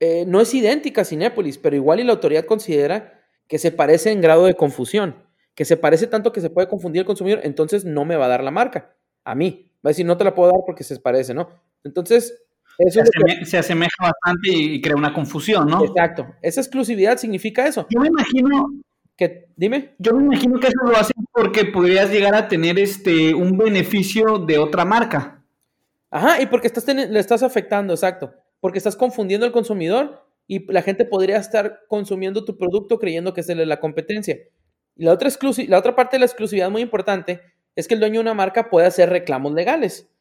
eh, 0.00 0.24
no 0.26 0.40
es 0.40 0.52
idéntica 0.54 1.02
a 1.02 1.04
Cinépolis, 1.04 1.58
pero 1.58 1.76
igual 1.76 2.00
y 2.00 2.04
la 2.04 2.12
autoridad 2.12 2.44
considera 2.44 3.20
que 3.48 3.58
se 3.58 3.70
parece 3.70 4.10
en 4.10 4.20
grado 4.20 4.46
de 4.46 4.54
confusión, 4.54 5.24
que 5.54 5.64
se 5.64 5.76
parece 5.76 6.06
tanto 6.06 6.32
que 6.32 6.40
se 6.40 6.50
puede 6.50 6.68
confundir 6.68 7.00
el 7.00 7.06
consumidor, 7.06 7.40
entonces 7.44 7.84
no 7.84 8.04
me 8.04 8.16
va 8.16 8.26
a 8.26 8.28
dar 8.28 8.42
la 8.42 8.50
marca. 8.50 8.96
A 9.24 9.34
mí. 9.34 9.68
Va 9.84 9.88
a 9.88 9.90
decir, 9.90 10.06
no 10.06 10.16
te 10.16 10.24
la 10.24 10.34
puedo 10.34 10.50
dar 10.50 10.62
porque 10.64 10.84
se 10.84 10.98
parece, 11.00 11.34
¿no? 11.34 11.48
Entonces, 11.84 12.44
eso 12.78 13.00
se, 13.44 13.58
asemeja 13.58 13.96
bastante 14.00 14.50
y 14.50 14.80
crea 14.80 14.96
una 14.96 15.12
confusión, 15.12 15.68
¿no? 15.68 15.84
Exacto. 15.84 16.26
Esa 16.40 16.60
exclusividad 16.60 17.18
significa 17.18 17.66
eso. 17.66 17.86
Yo 17.90 18.00
me 18.00 18.08
imagino 18.08 18.82
que, 19.16 19.46
dime. 19.56 19.94
Yo 19.98 20.14
me 20.14 20.24
imagino 20.24 20.58
que 20.58 20.68
eso 20.68 20.78
lo 20.84 20.96
hacen 20.96 21.24
porque 21.32 21.66
podrías 21.66 22.10
llegar 22.10 22.34
a 22.34 22.48
tener 22.48 22.78
este 22.78 23.34
un 23.34 23.56
beneficio 23.56 24.38
de 24.38 24.58
otra 24.58 24.84
marca. 24.84 25.42
Ajá, 26.10 26.42
y 26.42 26.46
porque 26.46 26.66
estás 26.66 26.86
le 26.86 27.18
estás 27.18 27.42
afectando, 27.42 27.92
exacto. 27.92 28.34
Porque 28.60 28.78
estás 28.78 28.96
confundiendo 28.96 29.46
al 29.46 29.52
consumidor 29.52 30.26
y 30.46 30.70
la 30.72 30.82
gente 30.82 31.04
podría 31.04 31.38
estar 31.38 31.80
consumiendo 31.88 32.44
tu 32.44 32.56
producto 32.56 32.98
creyendo 32.98 33.32
que 33.32 33.40
es 33.40 33.48
la 33.48 33.80
competencia. 33.80 34.38
Y 34.96 35.04
la 35.04 35.12
otra, 35.12 35.30
la 35.68 35.78
otra 35.78 35.96
parte 35.96 36.16
de 36.16 36.20
la 36.20 36.26
exclusividad 36.26 36.70
muy 36.70 36.82
importante 36.82 37.40
es 37.74 37.88
que 37.88 37.94
el 37.94 38.00
dueño 38.00 38.14
de 38.14 38.20
una 38.20 38.34
marca 38.34 38.68
puede 38.68 38.86
hacer 38.86 39.08
reclamos 39.08 39.52
legales. 39.52 40.11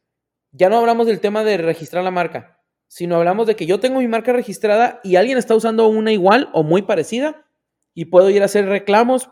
Ya 0.52 0.70
no 0.70 0.78
hablamos 0.78 1.08
del 1.08 1.20
tema 1.20 1.44
de 1.44 1.58
registrar 1.58 2.04
la 2.04 2.12
marca, 2.12 2.60
sino 2.88 3.16
hablamos 3.16 3.48
de 3.48 3.56
que 3.56 3.66
yo 3.66 3.80
tengo 3.80 4.00
mi 4.00 4.08
marca 4.08 4.34
registrada 4.34 5.00
y 5.04 5.16
alguien 5.16 5.38
está 5.38 5.56
usando 5.56 5.88
una 5.88 6.12
igual 6.12 6.50
o 6.54 6.64
muy 6.64 6.82
parecida 6.82 7.46
y 7.94 8.06
puedo 8.06 8.30
ir 8.30 8.42
a 8.42 8.46
hacer 8.46 8.66
reclamos 8.66 9.30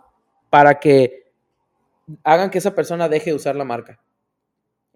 para 0.50 0.80
que 0.80 1.32
hagan 2.24 2.50
que 2.50 2.58
esa 2.58 2.76
persona 2.76 3.10
deje 3.10 3.32
de 3.32 3.36
usar 3.36 3.56
la 3.56 3.66
marca. 3.66 4.02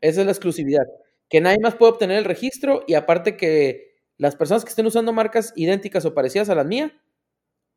Esa 0.01 0.21
es 0.21 0.25
la 0.25 0.31
exclusividad. 0.31 0.85
Que 1.29 1.41
nadie 1.41 1.59
más 1.61 1.75
puede 1.75 1.93
obtener 1.93 2.17
el 2.17 2.25
registro 2.25 2.83
y 2.87 2.95
aparte 2.95 3.37
que 3.37 3.95
las 4.17 4.35
personas 4.35 4.63
que 4.63 4.69
estén 4.69 4.85
usando 4.85 5.13
marcas 5.13 5.53
idénticas 5.55 6.05
o 6.05 6.13
parecidas 6.13 6.49
a 6.49 6.55
las 6.55 6.65
mías, 6.65 6.91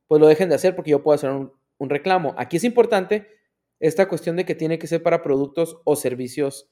pues 0.06 0.20
lo 0.20 0.26
dejen 0.26 0.48
de 0.48 0.54
hacer 0.54 0.76
porque 0.76 0.90
yo 0.90 1.02
puedo 1.02 1.14
hacer 1.14 1.30
un, 1.30 1.52
reclamo. 1.78 2.34
Aquí 2.38 2.56
es 2.56 2.64
importante 2.64 3.28
esta 3.80 4.08
cuestión 4.08 4.36
de 4.36 4.44
que 4.44 4.54
tiene 4.54 4.78
que 4.78 4.86
ser 4.86 5.02
para 5.02 5.22
productos 5.22 5.80
o 5.84 5.96
servicios 5.96 6.70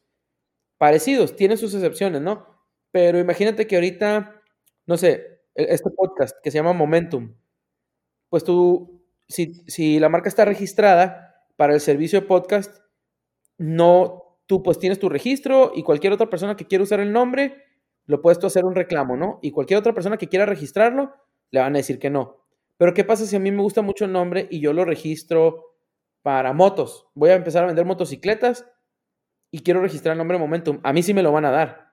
parecidos. 0.84 1.34
Tiene 1.34 1.56
sus 1.56 1.72
excepciones, 1.72 2.20
¿no? 2.20 2.46
Pero 2.90 3.18
imagínate 3.18 3.66
que 3.66 3.76
ahorita, 3.76 4.42
no 4.84 4.98
sé, 4.98 5.40
e, 5.54 5.66
este 5.70 5.88
podcast 5.90 6.36
que 6.42 6.50
se 6.50 6.58
llama 6.58 6.74
Momentum, 6.74 7.34
pues 8.28 8.44
tú, 8.44 9.02
si, 9.26 9.54
si 9.66 9.98
la 9.98 10.10
marca 10.10 10.28
está 10.28 10.44
registrada 10.44 11.46
para 11.56 11.72
el 11.72 11.80
servicio 11.80 12.20
de 12.20 12.26
podcast, 12.26 12.82
no, 13.56 14.42
tú 14.44 14.62
pues 14.62 14.78
tienes 14.78 14.98
tu 14.98 15.08
registro 15.08 15.72
y 15.74 15.84
cualquier 15.84 16.12
otra 16.12 16.28
persona 16.28 16.54
que 16.54 16.66
quiera 16.66 16.84
usar 16.84 17.00
el 17.00 17.14
nombre, 17.14 17.64
lo 18.04 18.20
puedes 18.20 18.38
tú 18.38 18.46
hacer 18.46 18.66
un 18.66 18.74
reclamo, 18.74 19.16
¿no? 19.16 19.38
Y 19.40 19.52
cualquier 19.52 19.78
otra 19.78 19.94
persona 19.94 20.18
que 20.18 20.28
quiera 20.28 20.44
registrarlo, 20.44 21.14
le 21.50 21.60
van 21.60 21.74
a 21.76 21.78
decir 21.78 21.98
que 21.98 22.10
no. 22.10 22.44
Pero 22.76 22.92
¿qué 22.92 23.04
pasa 23.04 23.24
si 23.24 23.36
a 23.36 23.40
mí 23.40 23.50
me 23.50 23.62
gusta 23.62 23.80
mucho 23.80 24.04
el 24.04 24.12
nombre 24.12 24.48
y 24.50 24.60
yo 24.60 24.74
lo 24.74 24.84
registro 24.84 25.64
para 26.20 26.52
motos? 26.52 27.08
Voy 27.14 27.30
a 27.30 27.36
empezar 27.36 27.62
a 27.62 27.68
vender 27.68 27.86
motocicletas 27.86 28.66
y 29.54 29.60
quiero 29.60 29.80
registrar 29.80 30.14
el 30.14 30.18
nombre 30.18 30.36
Momentum. 30.36 30.80
A 30.82 30.92
mí 30.92 31.00
sí 31.04 31.14
me 31.14 31.22
lo 31.22 31.30
van 31.30 31.44
a 31.44 31.52
dar. 31.52 31.92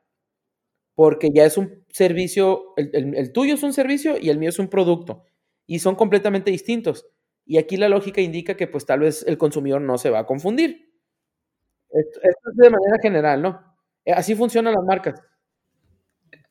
Porque 0.96 1.30
ya 1.32 1.46
es 1.46 1.60
un 1.60 1.86
servicio, 1.90 2.74
el, 2.76 3.32
tuyo 3.34 3.54
es 3.54 3.62
un 3.62 3.72
servicio 3.72 4.18
y 4.20 4.32
el 4.32 4.40
mío 4.40 4.50
es 4.50 4.58
un 4.58 4.68
producto. 4.68 5.26
Y 5.68 5.78
son 5.78 5.94
completamente 5.94 6.50
distintos. 6.50 7.06
Y 7.46 7.60
aquí 7.60 7.78
la 7.78 7.88
lógica 7.88 8.20
indica 8.20 8.58
que 8.58 8.66
pues 8.66 8.88
tal 8.88 9.02
vez 9.02 9.24
el 9.28 9.38
consumidor 9.38 9.80
no 9.80 10.00
se 10.00 10.10
va 10.10 10.22
a 10.22 10.26
confundir. 10.26 10.92
Esto, 11.92 12.20
es 12.24 12.56
de 12.56 12.70
manera 12.72 12.98
general, 13.00 13.44
¿no? 13.44 13.62
Así 14.08 14.34
funcionan 14.34 14.74
las 14.74 14.84
marcas. 14.84 15.22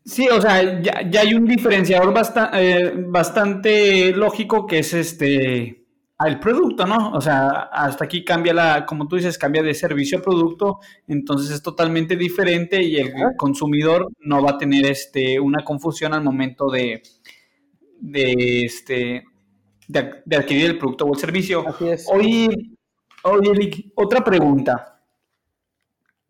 Sí, 0.05 0.29
o 0.29 0.41
sea, 0.41 0.81
ya, 0.81 1.23
hay 1.23 1.35
un 1.35 1.45
diferenciador 1.45 2.15
eh, 2.55 2.95
bastante 3.09 4.13
lógico 4.13 4.65
que 4.65 4.79
es 4.79 4.95
este 4.95 5.80
el 6.29 6.39
producto, 6.39 6.87
¿no? 6.87 7.13
O 7.13 7.21
sea, 7.21 7.49
hasta 7.73 8.05
aquí 8.05 8.25
cambia 8.25 8.53
la, 8.53 8.85
como 8.85 9.09
tú 9.09 9.17
dices, 9.17 9.39
cambia 9.39 9.63
de 9.63 9.75
servicio 9.75 10.19
a 10.19 10.23
producto, 10.23 10.81
entonces 11.07 11.51
es 11.51 11.63
totalmente 11.63 12.17
diferente 12.17 12.83
y 12.83 12.97
el 12.97 13.13
consumidor 13.37 14.09
no 14.21 14.43
va 14.43 14.53
a 14.53 14.59
tener 14.59 14.85
este 14.87 15.41
una 15.41 15.65
confusión 15.65 16.13
al 16.13 16.23
momento 16.23 16.71
de, 16.71 17.03
de 18.01 18.65
este 18.65 19.25
de, 19.89 20.37
adquirir 20.37 20.67
el 20.67 20.79
producto 20.79 21.07
o 21.07 21.15
el 21.15 21.19
servicio. 21.19 21.67
Así 21.67 21.89
es. 21.89 22.07
Oye, 22.13 22.49
oye, 23.23 23.93
otra 23.95 24.23
pregunta. 24.23 25.03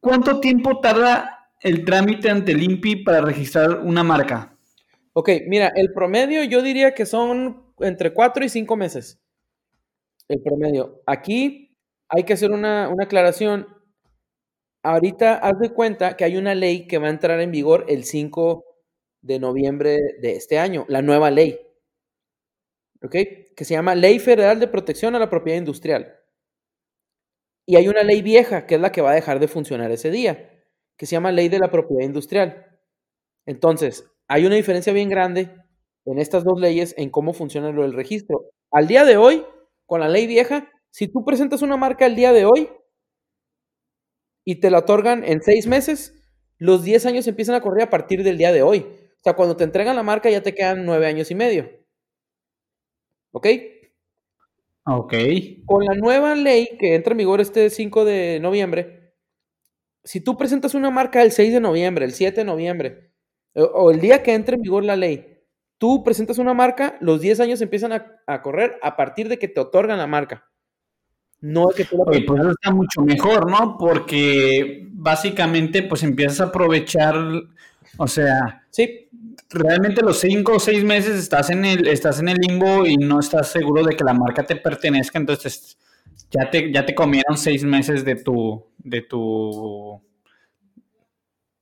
¿Cuánto 0.00 0.40
tiempo 0.40 0.80
tarda 0.80 1.50
el 1.60 1.84
trámite 1.84 2.30
ante 2.30 2.52
el 2.52 2.62
INPI 2.62 2.96
para 3.04 3.20
registrar 3.20 3.80
una 3.80 4.02
marca? 4.02 4.56
Ok, 5.12 5.30
mira, 5.46 5.72
el 5.74 5.92
promedio 5.92 6.44
yo 6.44 6.62
diría 6.62 6.94
que 6.94 7.04
son 7.04 7.64
entre 7.80 8.12
cuatro 8.12 8.44
y 8.44 8.48
cinco 8.48 8.76
meses. 8.76 9.19
El 10.30 10.42
promedio. 10.42 11.02
Aquí 11.06 11.76
hay 12.08 12.22
que 12.22 12.34
hacer 12.34 12.52
una, 12.52 12.88
una 12.88 13.04
aclaración. 13.04 13.66
Ahorita 14.84 15.34
haz 15.34 15.58
de 15.58 15.70
cuenta 15.70 16.16
que 16.16 16.24
hay 16.24 16.36
una 16.36 16.54
ley 16.54 16.86
que 16.86 16.98
va 16.98 17.08
a 17.08 17.10
entrar 17.10 17.40
en 17.40 17.50
vigor 17.50 17.84
el 17.88 18.04
5 18.04 18.64
de 19.22 19.40
noviembre 19.40 19.98
de 20.22 20.36
este 20.36 20.58
año, 20.58 20.86
la 20.88 21.02
nueva 21.02 21.32
ley. 21.32 21.58
¿Ok? 23.02 23.16
Que 23.56 23.64
se 23.64 23.74
llama 23.74 23.96
Ley 23.96 24.20
Federal 24.20 24.60
de 24.60 24.68
Protección 24.68 25.16
a 25.16 25.18
la 25.18 25.28
Propiedad 25.28 25.58
Industrial. 25.58 26.16
Y 27.66 27.74
hay 27.74 27.88
una 27.88 28.04
ley 28.04 28.22
vieja, 28.22 28.66
que 28.66 28.76
es 28.76 28.80
la 28.80 28.92
que 28.92 29.02
va 29.02 29.10
a 29.10 29.14
dejar 29.14 29.40
de 29.40 29.48
funcionar 29.48 29.90
ese 29.90 30.12
día 30.12 30.46
que 30.96 31.06
se 31.06 31.12
llama 31.16 31.32
Ley 31.32 31.48
de 31.48 31.58
la 31.58 31.70
Propiedad 31.70 32.04
Industrial. 32.04 32.78
Entonces, 33.46 34.04
hay 34.28 34.44
una 34.44 34.56
diferencia 34.56 34.92
bien 34.92 35.08
grande 35.08 35.50
en 36.04 36.18
estas 36.18 36.44
dos 36.44 36.60
leyes 36.60 36.94
en 36.98 37.08
cómo 37.08 37.32
funciona 37.32 37.72
lo 37.72 37.82
del 37.82 37.94
registro. 37.94 38.50
Al 38.70 38.86
día 38.86 39.06
de 39.06 39.16
hoy, 39.16 39.42
con 39.90 39.98
la 39.98 40.08
ley 40.08 40.28
vieja, 40.28 40.70
si 40.90 41.08
tú 41.08 41.24
presentas 41.24 41.62
una 41.62 41.76
marca 41.76 42.04
al 42.04 42.14
día 42.14 42.32
de 42.32 42.44
hoy 42.44 42.70
y 44.44 44.60
te 44.60 44.70
la 44.70 44.78
otorgan 44.78 45.24
en 45.24 45.42
seis 45.42 45.66
meses, 45.66 46.14
los 46.58 46.84
diez 46.84 47.06
años 47.06 47.26
empiezan 47.26 47.56
a 47.56 47.60
correr 47.60 47.82
a 47.82 47.90
partir 47.90 48.22
del 48.22 48.38
día 48.38 48.52
de 48.52 48.62
hoy. 48.62 48.86
O 48.86 49.22
sea, 49.24 49.34
cuando 49.34 49.56
te 49.56 49.64
entregan 49.64 49.96
la 49.96 50.04
marca 50.04 50.30
ya 50.30 50.44
te 50.44 50.54
quedan 50.54 50.84
nueve 50.84 51.08
años 51.08 51.32
y 51.32 51.34
medio. 51.34 51.68
¿Ok? 53.32 53.48
Ok. 54.84 55.14
Con 55.66 55.84
la 55.84 55.94
nueva 55.94 56.36
ley 56.36 56.68
que 56.78 56.94
entra 56.94 57.10
en 57.10 57.18
vigor 57.18 57.40
este 57.40 57.68
5 57.68 58.04
de 58.04 58.38
noviembre, 58.38 59.12
si 60.04 60.20
tú 60.20 60.36
presentas 60.36 60.76
una 60.76 60.90
marca 60.92 61.20
el 61.20 61.32
6 61.32 61.52
de 61.52 61.60
noviembre, 61.60 62.04
el 62.04 62.12
7 62.12 62.42
de 62.42 62.44
noviembre, 62.44 63.10
o, 63.54 63.90
el 63.90 64.00
día 64.00 64.22
que 64.22 64.34
entre 64.34 64.54
en 64.54 64.62
vigor 64.62 64.84
la 64.84 64.94
ley, 64.94 65.29
tú 65.80 66.04
presentas 66.04 66.36
una 66.36 66.52
marca, 66.52 66.98
los 67.00 67.22
10 67.22 67.40
años 67.40 67.62
empiezan 67.62 67.92
a, 67.92 68.42
correr 68.42 68.78
a 68.82 68.96
partir 68.96 69.30
de 69.30 69.38
que 69.38 69.48
te 69.48 69.60
otorgan 69.60 69.96
la 69.96 70.06
marca. 70.06 70.46
No 71.40 71.70
es 71.70 71.76
que 71.76 71.84
tú 71.86 71.96
la 71.96 72.04
Oye, 72.06 72.20
pues 72.20 72.38
eso 72.38 72.50
está 72.50 72.70
mucho 72.70 73.00
mejor, 73.00 73.50
¿no? 73.50 73.78
Porque 73.78 74.86
básicamente 74.92 75.82
pues 75.82 76.02
empiezas 76.02 76.42
a 76.42 76.44
aprovechar, 76.44 77.14
o 77.96 78.06
sea, 78.06 78.66
sí. 78.68 79.08
realmente 79.48 80.02
los 80.02 80.20
5 80.20 80.52
o 80.52 80.60
6 80.60 80.84
meses 80.84 81.18
estás 81.18 81.48
en 81.48 81.64
el 81.64 81.88
estás 81.88 82.20
en 82.20 82.28
el 82.28 82.36
limbo 82.36 82.84
y 82.84 82.98
no 82.98 83.18
estás 83.18 83.50
seguro 83.50 83.82
de 83.82 83.96
que 83.96 84.04
la 84.04 84.12
marca 84.12 84.44
te 84.44 84.56
pertenezca, 84.56 85.18
entonces 85.18 85.78
ya 86.30 86.50
te 86.50 86.70
ya 86.70 86.84
te 86.84 86.94
comieron 86.94 87.38
6 87.38 87.64
meses 87.64 88.04
de 88.04 88.16
tu 88.16 88.66
de 88.76 89.00
tu 89.00 89.98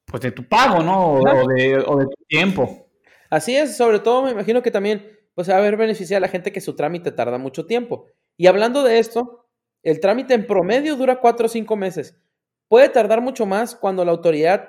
pues 0.06 0.22
de 0.22 0.32
tu 0.32 0.42
pago, 0.42 0.82
¿no? 0.82 1.20
O, 1.20 1.48
de, 1.48 1.78
o 1.86 1.98
de 1.98 2.06
tu 2.06 2.24
tiempo. 2.26 2.87
Así 3.30 3.56
es, 3.56 3.76
sobre 3.76 4.00
todo 4.00 4.22
me 4.22 4.30
imagino 4.30 4.62
que 4.62 4.70
también 4.70 5.18
pues 5.34 5.48
va 5.48 5.54
a 5.54 5.58
haber 5.58 5.76
beneficiado 5.76 6.18
a 6.18 6.26
la 6.26 6.28
gente 6.28 6.52
que 6.52 6.60
su 6.60 6.74
trámite 6.74 7.12
tarda 7.12 7.38
mucho 7.38 7.66
tiempo. 7.66 8.06
Y 8.36 8.46
hablando 8.46 8.82
de 8.82 8.98
esto, 8.98 9.46
el 9.82 10.00
trámite 10.00 10.34
en 10.34 10.46
promedio 10.46 10.96
dura 10.96 11.20
cuatro 11.20 11.46
o 11.46 11.48
cinco 11.48 11.76
meses. 11.76 12.20
Puede 12.68 12.88
tardar 12.88 13.20
mucho 13.20 13.46
más 13.46 13.76
cuando 13.76 14.04
la 14.04 14.10
autoridad, 14.10 14.68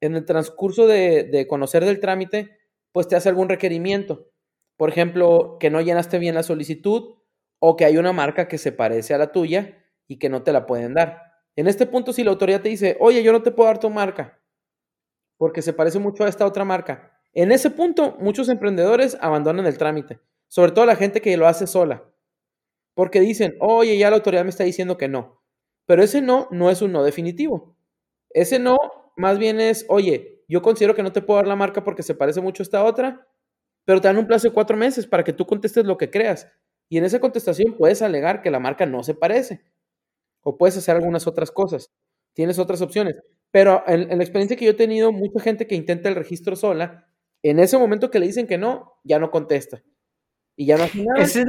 en 0.00 0.14
el 0.16 0.24
transcurso 0.24 0.86
de, 0.86 1.24
de 1.24 1.46
conocer 1.46 1.84
del 1.84 2.00
trámite, 2.00 2.58
pues 2.92 3.08
te 3.08 3.16
hace 3.16 3.28
algún 3.28 3.48
requerimiento. 3.48 4.28
Por 4.76 4.90
ejemplo, 4.90 5.56
que 5.58 5.70
no 5.70 5.80
llenaste 5.80 6.18
bien 6.18 6.34
la 6.34 6.42
solicitud 6.42 7.14
o 7.58 7.76
que 7.76 7.84
hay 7.84 7.96
una 7.96 8.12
marca 8.12 8.48
que 8.48 8.58
se 8.58 8.72
parece 8.72 9.14
a 9.14 9.18
la 9.18 9.32
tuya 9.32 9.78
y 10.08 10.18
que 10.18 10.28
no 10.28 10.42
te 10.42 10.52
la 10.52 10.66
pueden 10.66 10.94
dar. 10.94 11.22
En 11.56 11.68
este 11.68 11.86
punto, 11.86 12.12
si 12.12 12.24
la 12.24 12.30
autoridad 12.32 12.60
te 12.60 12.68
dice, 12.68 12.96
oye, 13.00 13.22
yo 13.22 13.32
no 13.32 13.42
te 13.42 13.50
puedo 13.50 13.68
dar 13.68 13.78
tu 13.78 13.88
marca 13.88 14.42
porque 15.42 15.60
se 15.60 15.72
parece 15.72 15.98
mucho 15.98 16.22
a 16.22 16.28
esta 16.28 16.46
otra 16.46 16.64
marca, 16.64 17.11
en 17.34 17.52
ese 17.52 17.70
punto, 17.70 18.16
muchos 18.20 18.48
emprendedores 18.48 19.16
abandonan 19.20 19.66
el 19.66 19.78
trámite, 19.78 20.20
sobre 20.48 20.72
todo 20.72 20.86
la 20.86 20.96
gente 20.96 21.20
que 21.20 21.36
lo 21.36 21.46
hace 21.46 21.66
sola, 21.66 22.04
porque 22.94 23.20
dicen, 23.20 23.56
oye, 23.60 23.96
ya 23.98 24.10
la 24.10 24.16
autoridad 24.16 24.44
me 24.44 24.50
está 24.50 24.64
diciendo 24.64 24.98
que 24.98 25.08
no, 25.08 25.42
pero 25.86 26.02
ese 26.02 26.20
no 26.20 26.48
no 26.50 26.70
es 26.70 26.82
un 26.82 26.92
no 26.92 27.02
definitivo. 27.02 27.76
Ese 28.30 28.58
no 28.58 28.76
más 29.16 29.38
bien 29.38 29.60
es, 29.60 29.86
oye, 29.88 30.42
yo 30.48 30.62
considero 30.62 30.94
que 30.94 31.02
no 31.02 31.12
te 31.12 31.22
puedo 31.22 31.38
dar 31.38 31.48
la 31.48 31.56
marca 31.56 31.84
porque 31.84 32.02
se 32.02 32.14
parece 32.14 32.40
mucho 32.40 32.62
a 32.62 32.64
esta 32.64 32.84
otra, 32.84 33.26
pero 33.84 34.00
te 34.00 34.08
dan 34.08 34.18
un 34.18 34.26
plazo 34.26 34.48
de 34.48 34.54
cuatro 34.54 34.76
meses 34.76 35.06
para 35.06 35.24
que 35.24 35.32
tú 35.32 35.46
contestes 35.46 35.84
lo 35.84 35.96
que 35.98 36.10
creas. 36.10 36.48
Y 36.88 36.98
en 36.98 37.04
esa 37.04 37.20
contestación 37.20 37.76
puedes 37.76 38.02
alegar 38.02 38.42
que 38.42 38.50
la 38.50 38.58
marca 38.60 38.86
no 38.86 39.02
se 39.02 39.14
parece. 39.14 39.62
O 40.42 40.58
puedes 40.58 40.76
hacer 40.76 40.96
algunas 40.96 41.26
otras 41.26 41.50
cosas. 41.50 41.90
Tienes 42.34 42.58
otras 42.58 42.82
opciones. 42.82 43.16
Pero 43.50 43.82
en, 43.86 44.10
en 44.10 44.18
la 44.18 44.24
experiencia 44.24 44.56
que 44.56 44.64
yo 44.66 44.72
he 44.72 44.74
tenido, 44.74 45.12
mucha 45.12 45.40
gente 45.40 45.66
que 45.66 45.74
intenta 45.74 46.08
el 46.08 46.16
registro 46.16 46.56
sola 46.56 47.11
en 47.42 47.58
ese 47.58 47.76
momento 47.76 48.10
que 48.10 48.18
le 48.18 48.26
dicen 48.26 48.46
que 48.46 48.58
no, 48.58 49.00
ya 49.04 49.18
no 49.18 49.30
contesta. 49.30 49.82
Y 50.56 50.66
ya 50.66 50.76
no 50.76 50.84
hace 50.84 51.04
nada. 51.04 51.22
Esa 51.22 51.40
es 51.40 51.46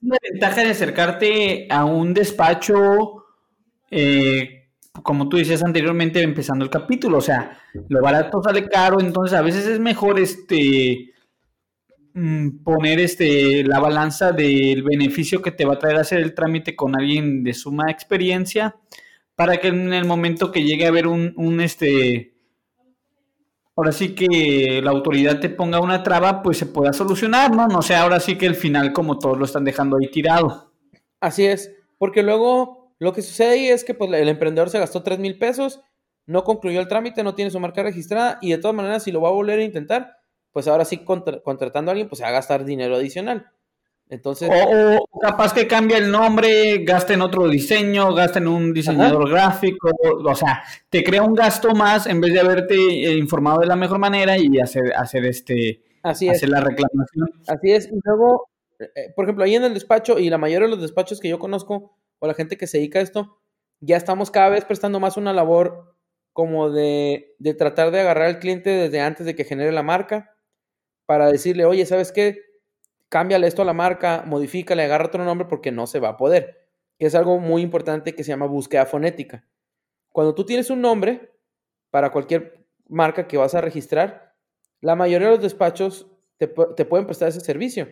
la, 0.00 0.16
ventaja 0.30 0.62
de 0.62 0.70
acercarte 0.70 1.66
a 1.70 1.84
un 1.84 2.14
despacho, 2.14 3.24
eh, 3.90 4.70
como 5.02 5.28
tú 5.28 5.36
decías 5.36 5.62
anteriormente, 5.62 6.22
empezando 6.22 6.64
el 6.64 6.70
capítulo. 6.70 7.18
O 7.18 7.22
sea, 7.22 7.58
lo 7.88 8.02
barato 8.02 8.42
sale 8.42 8.68
caro, 8.68 9.00
entonces 9.00 9.38
a 9.38 9.42
veces 9.42 9.66
es 9.66 9.78
mejor 9.78 10.18
este 10.18 11.12
mm, 12.14 12.62
poner 12.64 12.98
este 13.00 13.64
la 13.64 13.80
balanza 13.80 14.32
del 14.32 14.82
beneficio 14.82 15.42
que 15.42 15.52
te 15.52 15.64
va 15.64 15.74
a 15.74 15.78
traer 15.78 15.96
hacer 15.96 16.20
el 16.20 16.34
trámite 16.34 16.74
con 16.74 16.98
alguien 16.98 17.44
de 17.44 17.52
suma 17.54 17.90
experiencia 17.90 18.76
para 19.36 19.58
que 19.58 19.68
en 19.68 19.92
el 19.92 20.04
momento 20.04 20.50
que 20.50 20.64
llegue 20.64 20.86
a 20.86 20.88
haber 20.88 21.06
un, 21.06 21.32
un 21.36 21.60
este 21.60 22.37
ahora 23.78 23.92
sí 23.92 24.12
que 24.12 24.80
la 24.82 24.90
autoridad 24.90 25.38
te 25.38 25.48
ponga 25.48 25.78
una 25.78 26.02
traba, 26.02 26.42
pues 26.42 26.58
se 26.58 26.66
pueda 26.66 26.92
solucionar, 26.92 27.54
¿no? 27.54 27.68
No 27.68 27.80
sé, 27.80 27.94
ahora 27.94 28.18
sí 28.18 28.36
que 28.36 28.46
el 28.46 28.56
final 28.56 28.92
como 28.92 29.20
todos 29.20 29.38
lo 29.38 29.44
están 29.44 29.62
dejando 29.62 29.96
ahí 29.96 30.10
tirado. 30.10 30.72
Así 31.20 31.46
es, 31.46 31.72
porque 31.96 32.24
luego 32.24 32.92
lo 32.98 33.12
que 33.12 33.22
sucede 33.22 33.50
ahí 33.50 33.68
es 33.68 33.84
que 33.84 33.94
pues, 33.94 34.12
el 34.12 34.28
emprendedor 34.28 34.68
se 34.68 34.80
gastó 34.80 35.04
3 35.04 35.20
mil 35.20 35.38
pesos, 35.38 35.80
no 36.26 36.42
concluyó 36.42 36.80
el 36.80 36.88
trámite, 36.88 37.22
no 37.22 37.36
tiene 37.36 37.52
su 37.52 37.60
marca 37.60 37.84
registrada 37.84 38.38
y 38.42 38.50
de 38.50 38.58
todas 38.58 38.74
maneras 38.74 39.04
si 39.04 39.12
lo 39.12 39.20
va 39.20 39.28
a 39.28 39.32
volver 39.32 39.60
a 39.60 39.64
intentar, 39.64 40.16
pues 40.50 40.66
ahora 40.66 40.84
sí 40.84 41.04
contratando 41.04 41.90
a 41.90 41.92
alguien, 41.92 42.08
pues 42.08 42.18
se 42.18 42.24
va 42.24 42.30
a 42.30 42.32
gastar 42.32 42.64
dinero 42.64 42.96
adicional. 42.96 43.52
Entonces, 44.10 44.50
o, 44.50 45.06
capaz 45.20 45.52
que 45.52 45.66
cambia 45.66 45.98
el 45.98 46.10
nombre, 46.10 46.78
gasta 46.84 47.12
en 47.12 47.20
otro 47.20 47.46
diseño, 47.46 48.14
gasta 48.14 48.38
en 48.38 48.48
un 48.48 48.72
diseñador 48.72 49.28
gráfico, 49.28 49.90
o 50.02 50.34
sea, 50.34 50.62
te 50.88 51.04
crea 51.04 51.22
un 51.22 51.34
gasto 51.34 51.74
más 51.74 52.06
en 52.06 52.20
vez 52.20 52.32
de 52.32 52.40
haberte 52.40 52.74
eh, 52.74 53.18
informado 53.18 53.60
de 53.60 53.66
la 53.66 53.76
mejor 53.76 53.98
manera 53.98 54.38
y 54.38 54.58
hacer, 54.60 54.94
hacer 54.96 55.26
este 55.26 55.82
Así 56.02 56.28
hacer 56.28 56.48
la 56.48 56.60
reclamación. 56.60 57.28
Así 57.46 57.72
es, 57.72 57.88
y 57.88 57.98
luego, 58.02 58.48
eh, 58.78 59.12
por 59.14 59.26
ejemplo, 59.26 59.44
ahí 59.44 59.54
en 59.54 59.64
el 59.64 59.74
despacho, 59.74 60.18
y 60.18 60.30
la 60.30 60.38
mayoría 60.38 60.66
de 60.66 60.70
los 60.70 60.82
despachos 60.82 61.20
que 61.20 61.28
yo 61.28 61.38
conozco, 61.38 61.98
o 62.18 62.26
la 62.26 62.34
gente 62.34 62.56
que 62.56 62.66
se 62.66 62.78
dedica 62.78 63.00
a 63.00 63.02
esto, 63.02 63.38
ya 63.80 63.98
estamos 63.98 64.30
cada 64.30 64.48
vez 64.48 64.64
prestando 64.64 65.00
más 65.00 65.18
una 65.18 65.34
labor 65.34 65.94
como 66.32 66.70
de, 66.70 67.34
de 67.38 67.52
tratar 67.52 67.90
de 67.90 68.00
agarrar 68.00 68.26
al 68.26 68.38
cliente 68.38 68.70
desde 68.70 69.00
antes 69.00 69.26
de 69.26 69.34
que 69.34 69.44
genere 69.44 69.72
la 69.72 69.82
marca, 69.82 70.34
para 71.04 71.30
decirle, 71.30 71.64
oye, 71.64 71.84
¿sabes 71.84 72.12
qué? 72.12 72.47
Cámbiale 73.08 73.46
esto 73.46 73.62
a 73.62 73.64
la 73.64 73.72
marca, 73.72 74.22
modifícale, 74.26 74.82
agarra 74.82 75.06
otro 75.06 75.24
nombre 75.24 75.48
porque 75.48 75.72
no 75.72 75.86
se 75.86 76.00
va 76.00 76.10
a 76.10 76.16
poder. 76.16 76.66
Que 76.98 77.06
es 77.06 77.14
algo 77.14 77.38
muy 77.38 77.62
importante 77.62 78.14
que 78.14 78.24
se 78.24 78.30
llama 78.30 78.46
búsqueda 78.46 78.86
fonética. 78.86 79.46
Cuando 80.10 80.34
tú 80.34 80.44
tienes 80.44 80.70
un 80.70 80.80
nombre 80.80 81.32
para 81.90 82.10
cualquier 82.10 82.66
marca 82.88 83.28
que 83.28 83.36
vas 83.36 83.54
a 83.54 83.60
registrar, 83.60 84.34
la 84.80 84.96
mayoría 84.96 85.28
de 85.28 85.34
los 85.34 85.42
despachos 85.42 86.10
te, 86.36 86.48
pueden 86.48 87.06
prestar 87.06 87.28
ese 87.28 87.40
servicio. 87.40 87.88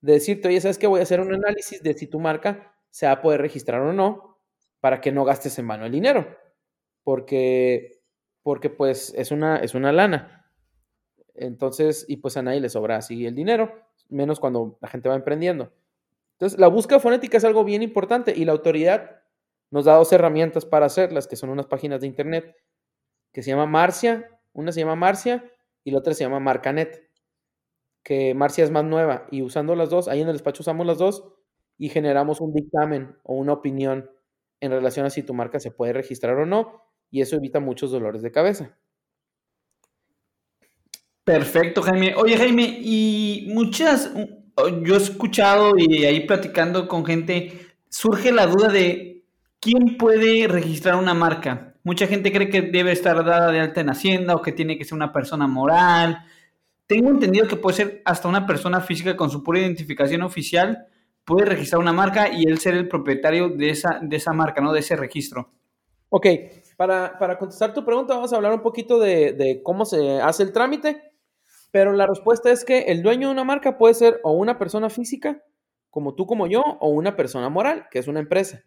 De 0.00 0.12
decirte, 0.14 0.48
oye, 0.48 0.60
¿sabes 0.60 0.78
qué? 0.78 0.86
Voy 0.86 1.00
a 1.00 1.02
hacer 1.02 1.20
un 1.20 1.34
análisis 1.34 1.82
de 1.82 1.94
si 1.94 2.06
tu 2.06 2.20
marca 2.20 2.74
se 2.90 3.06
va 3.06 3.12
a 3.12 3.22
poder 3.22 3.40
registrar 3.40 3.80
o 3.80 3.92
no 3.92 4.38
para 4.80 5.00
que 5.00 5.12
no 5.12 5.24
gastes 5.24 5.58
en 5.58 5.66
mano 5.66 5.86
el 5.86 5.92
dinero. 5.92 6.36
Porque, 7.02 8.00
porque 8.42 8.70
pues 8.70 9.12
es 9.16 9.30
una, 9.30 9.58
es 9.58 9.74
una 9.74 9.92
lana. 9.92 10.52
Entonces, 11.34 12.04
y 12.08 12.18
pues 12.18 12.36
a 12.36 12.42
nadie 12.42 12.60
le 12.60 12.68
sobra 12.68 12.96
así 12.96 13.26
el 13.26 13.34
dinero 13.34 13.87
menos 14.08 14.40
cuando 14.40 14.78
la 14.80 14.88
gente 14.88 15.08
va 15.08 15.14
emprendiendo. 15.14 15.72
Entonces, 16.32 16.58
la 16.58 16.68
búsqueda 16.68 17.00
fonética 17.00 17.36
es 17.36 17.44
algo 17.44 17.64
bien 17.64 17.82
importante 17.82 18.32
y 18.36 18.44
la 18.44 18.52
autoridad 18.52 19.22
nos 19.70 19.84
da 19.84 19.96
dos 19.96 20.12
herramientas 20.12 20.64
para 20.64 20.86
hacerlas, 20.86 21.26
que 21.26 21.36
son 21.36 21.50
unas 21.50 21.66
páginas 21.66 22.00
de 22.00 22.06
internet 22.06 22.56
que 23.32 23.42
se 23.42 23.50
llama 23.50 23.66
Marcia, 23.66 24.40
una 24.52 24.72
se 24.72 24.80
llama 24.80 24.96
Marcia 24.96 25.44
y 25.84 25.90
la 25.90 25.98
otra 25.98 26.14
se 26.14 26.24
llama 26.24 26.40
Marcanet, 26.40 27.10
que 28.02 28.34
Marcia 28.34 28.64
es 28.64 28.70
más 28.70 28.84
nueva 28.84 29.26
y 29.30 29.42
usando 29.42 29.74
las 29.74 29.90
dos, 29.90 30.08
ahí 30.08 30.20
en 30.20 30.28
el 30.28 30.34
despacho 30.34 30.62
usamos 30.62 30.86
las 30.86 30.98
dos 30.98 31.24
y 31.76 31.90
generamos 31.90 32.40
un 32.40 32.52
dictamen 32.52 33.16
o 33.22 33.34
una 33.34 33.52
opinión 33.52 34.10
en 34.60 34.70
relación 34.72 35.06
a 35.06 35.10
si 35.10 35.22
tu 35.22 35.34
marca 35.34 35.60
se 35.60 35.70
puede 35.70 35.92
registrar 35.92 36.36
o 36.38 36.46
no 36.46 36.82
y 37.10 37.20
eso 37.22 37.36
evita 37.36 37.60
muchos 37.60 37.90
dolores 37.90 38.22
de 38.22 38.32
cabeza. 38.32 38.76
Perfecto, 41.28 41.82
Jaime. 41.82 42.14
Oye, 42.16 42.38
Jaime, 42.38 42.78
y 42.80 43.48
muchas, 43.52 44.10
yo 44.82 44.94
he 44.94 44.96
escuchado 44.96 45.72
y 45.76 46.06
ahí 46.06 46.20
platicando 46.20 46.88
con 46.88 47.04
gente, 47.04 47.52
surge 47.90 48.32
la 48.32 48.46
duda 48.46 48.68
de 48.68 49.26
quién 49.60 49.98
puede 49.98 50.48
registrar 50.48 50.94
una 50.96 51.12
marca. 51.12 51.74
Mucha 51.84 52.06
gente 52.06 52.32
cree 52.32 52.48
que 52.48 52.62
debe 52.62 52.92
estar 52.92 53.22
dada 53.26 53.52
de 53.52 53.60
alta 53.60 53.82
en 53.82 53.90
Hacienda 53.90 54.36
o 54.36 54.40
que 54.40 54.52
tiene 54.52 54.78
que 54.78 54.86
ser 54.86 54.94
una 54.94 55.12
persona 55.12 55.46
moral. 55.46 56.24
Tengo 56.86 57.10
entendido 57.10 57.46
que 57.46 57.56
puede 57.56 57.76
ser 57.76 58.02
hasta 58.06 58.26
una 58.26 58.46
persona 58.46 58.80
física 58.80 59.14
con 59.14 59.28
su 59.28 59.42
pura 59.44 59.60
identificación 59.60 60.22
oficial, 60.22 60.86
puede 61.26 61.44
registrar 61.44 61.82
una 61.82 61.92
marca 61.92 62.32
y 62.32 62.44
él 62.44 62.56
ser 62.56 62.72
el 62.72 62.88
propietario 62.88 63.50
de 63.50 63.68
esa, 63.68 64.00
de 64.00 64.16
esa 64.16 64.32
marca, 64.32 64.62
¿no? 64.62 64.72
De 64.72 64.80
ese 64.80 64.96
registro. 64.96 65.50
Ok, 66.08 66.26
para, 66.78 67.36
contestar 67.38 67.74
tu 67.74 67.84
pregunta, 67.84 68.14
vamos 68.14 68.32
a 68.32 68.36
hablar 68.36 68.54
un 68.54 68.62
poquito 68.62 68.98
de 68.98 69.60
cómo 69.62 69.84
se 69.84 70.22
hace 70.22 70.42
el 70.42 70.54
trámite 70.54 71.07
pero 71.70 71.92
la 71.92 72.06
respuesta 72.06 72.50
es 72.50 72.64
que 72.64 72.80
el 72.82 73.02
dueño 73.02 73.28
de 73.28 73.32
una 73.32 73.44
marca 73.44 73.76
puede 73.78 73.94
ser 73.94 74.20
o 74.24 74.32
una 74.32 74.58
persona 74.58 74.90
física, 74.90 75.42
como 75.90 76.14
tú, 76.14 76.26
como 76.26 76.46
yo, 76.46 76.62
o 76.80 76.88
una 76.88 77.16
persona 77.16 77.48
moral, 77.48 77.86
que 77.90 77.98
es 77.98 78.08
una 78.08 78.20
empresa. 78.20 78.64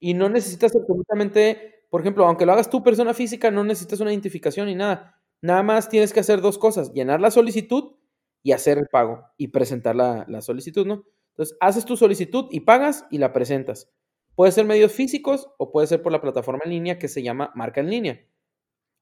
Y 0.00 0.14
no 0.14 0.28
necesitas 0.28 0.74
absolutamente, 0.74 1.84
por 1.90 2.00
ejemplo, 2.00 2.26
aunque 2.26 2.46
lo 2.46 2.52
hagas 2.52 2.70
tú 2.70 2.82
persona 2.82 3.14
física, 3.14 3.50
no 3.50 3.64
necesitas 3.64 4.00
una 4.00 4.12
identificación 4.12 4.66
ni 4.66 4.74
nada. 4.74 5.20
Nada 5.42 5.62
más 5.62 5.88
tienes 5.88 6.12
que 6.12 6.20
hacer 6.20 6.40
dos 6.40 6.58
cosas, 6.58 6.92
llenar 6.92 7.20
la 7.20 7.30
solicitud 7.30 7.96
y 8.42 8.52
hacer 8.52 8.78
el 8.78 8.88
pago 8.90 9.24
y 9.36 9.48
presentar 9.48 9.94
la, 9.96 10.24
la 10.28 10.40
solicitud, 10.40 10.86
¿no? 10.86 11.04
Entonces, 11.30 11.56
haces 11.60 11.84
tu 11.84 11.96
solicitud 11.96 12.46
y 12.50 12.60
pagas 12.60 13.06
y 13.10 13.18
la 13.18 13.32
presentas. 13.32 13.90
Puede 14.34 14.52
ser 14.52 14.64
medios 14.64 14.92
físicos 14.92 15.48
o 15.58 15.70
puede 15.70 15.86
ser 15.86 16.02
por 16.02 16.12
la 16.12 16.20
plataforma 16.20 16.62
en 16.64 16.70
línea 16.70 16.98
que 16.98 17.08
se 17.08 17.22
llama 17.22 17.52
marca 17.54 17.80
en 17.80 17.90
línea. 17.90 18.26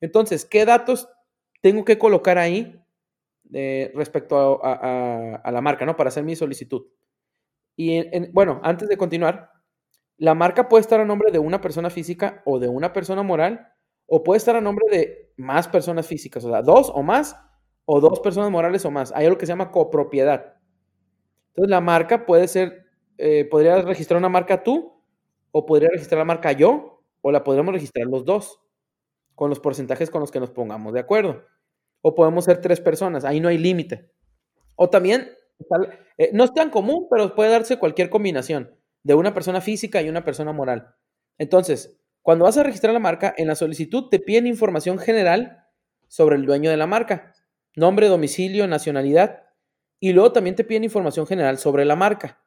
Entonces, 0.01 0.45
¿qué 0.45 0.65
datos 0.65 1.09
tengo 1.63 1.85
que 1.85 1.99
colocar 1.99 2.39
ahí 2.39 2.81
respecto 3.51 4.61
a, 4.65 5.51
la 5.51 5.61
marca, 5.61 5.87
¿no? 5.87 5.97
Para 5.97 6.09
hacer 6.09 6.25
mi 6.25 6.37
solicitud. 6.37 6.87
Y 7.77 8.29
bueno, 8.33 8.61
antes 8.63 8.89
de 8.89 8.97
continuar, 8.97 9.51
la 10.17 10.35
marca 10.35 10.69
puede 10.69 10.83
estar 10.83 11.01
a 11.01 11.05
nombre 11.05 11.31
de 11.31 11.39
una 11.39 11.61
persona 11.61 11.91
física 11.91 12.43
o 12.45 12.59
de 12.59 12.69
una 12.69 12.93
persona 12.93 13.23
moral 13.23 13.73
o 14.07 14.25
puede 14.25 14.39
estar 14.39 14.57
a 14.57 14.61
nombre 14.61 14.85
de 14.91 15.33
más 15.37 15.69
personas 15.69 16.07
físicas, 16.07 16.45
o 16.45 16.51
sea, 16.51 16.63
dos 16.63 16.91
o 16.93 17.03
más, 17.03 17.37
o 17.85 18.01
dos 18.01 18.21
personas 18.21 18.51
morales 18.51 18.85
o 18.85 18.91
más. 18.91 19.13
Hay 19.15 19.27
algo 19.27 19.39
que 19.39 19.47
se 19.47 19.53
llama 19.53 19.71
copropiedad. 19.71 20.57
Entonces, 21.49 21.71
la 21.71 21.81
marca 21.81 22.27
puede 22.27 22.49
ser, 22.49 22.87
eh, 23.19 23.45
podría 23.45 23.81
registrar 23.83 24.19
una 24.19 24.29
marca 24.29 24.63
tú, 24.63 25.03
o 25.51 25.67
podría 25.67 25.91
registrar 25.91 26.19
la 26.19 26.25
marca 26.25 26.53
yo, 26.53 27.03
o 27.21 27.31
la 27.31 27.45
podríamos 27.45 27.75
registrar 27.75 28.07
los 28.07 28.25
dos, 28.25 28.61
con 29.35 29.51
los 29.51 29.61
porcentajes 29.61 30.11
con 30.11 30.21
los 30.21 30.31
que 30.31 30.41
nos 30.41 30.51
pongamos 30.51 30.93
de 30.95 31.01
acuerdo. 31.01 31.45
O 32.01 32.15
podemos 32.15 32.45
ser 32.45 32.61
tres 32.61 32.81
personas, 32.81 33.25
ahí 33.25 33.41
no 33.41 33.49
hay 33.49 33.59
límite. 33.59 34.11
O 34.77 34.89
también, 34.89 35.31
eh, 36.17 36.31
no 36.33 36.45
es 36.45 36.55
tan 36.55 36.71
común, 36.71 37.07
pero 37.11 37.35
puede 37.35 37.51
darse 37.51 37.79
cualquier 37.79 38.11
combinación 38.11 38.75
de 39.03 39.15
una 39.15 39.35
persona 39.35 39.61
física 39.61 40.03
y 40.03 40.09
una 40.09 40.25
persona 40.25 40.53
moral. 40.53 40.95
Entonces, 41.39 41.99
cuando 42.23 42.45
vas 42.45 42.59
a 42.59 42.63
registrar 42.63 42.93
la 42.93 43.01
marca, 43.01 43.35
en 43.37 43.49
la 43.49 43.55
solicitud 43.55 44.09
te 44.11 44.19
piden 44.19 44.47
información 44.47 44.99
general 44.99 45.65
sobre 46.09 46.37
el 46.37 46.47
dueño 46.47 46.71
de 46.71 46.77
la 46.77 46.87
marca, 46.87 47.33
nombre, 47.75 48.09
domicilio, 48.09 48.67
nacionalidad, 48.67 49.45
y 50.01 50.13
luego 50.13 50.33
también 50.33 50.57
te 50.57 50.65
piden 50.65 50.85
información 50.85 51.27
general 51.27 51.59
sobre 51.59 51.85
la 51.85 51.97
marca. 51.97 52.41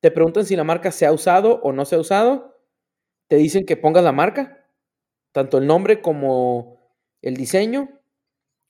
Te 0.00 0.10
preguntan 0.10 0.44
si 0.44 0.56
la 0.56 0.64
marca 0.64 0.90
se 0.90 1.06
ha 1.06 1.12
usado 1.12 1.60
o 1.62 1.72
no 1.72 1.84
se 1.84 1.96
ha 1.96 1.98
usado, 1.98 2.60
te 3.28 3.36
dicen 3.36 3.64
que 3.64 3.76
pongas 3.76 4.04
la 4.04 4.12
marca, 4.12 4.66
tanto 5.32 5.58
el 5.58 5.66
nombre 5.66 6.02
como 6.02 6.80
el 7.22 7.36
diseño, 7.36 7.88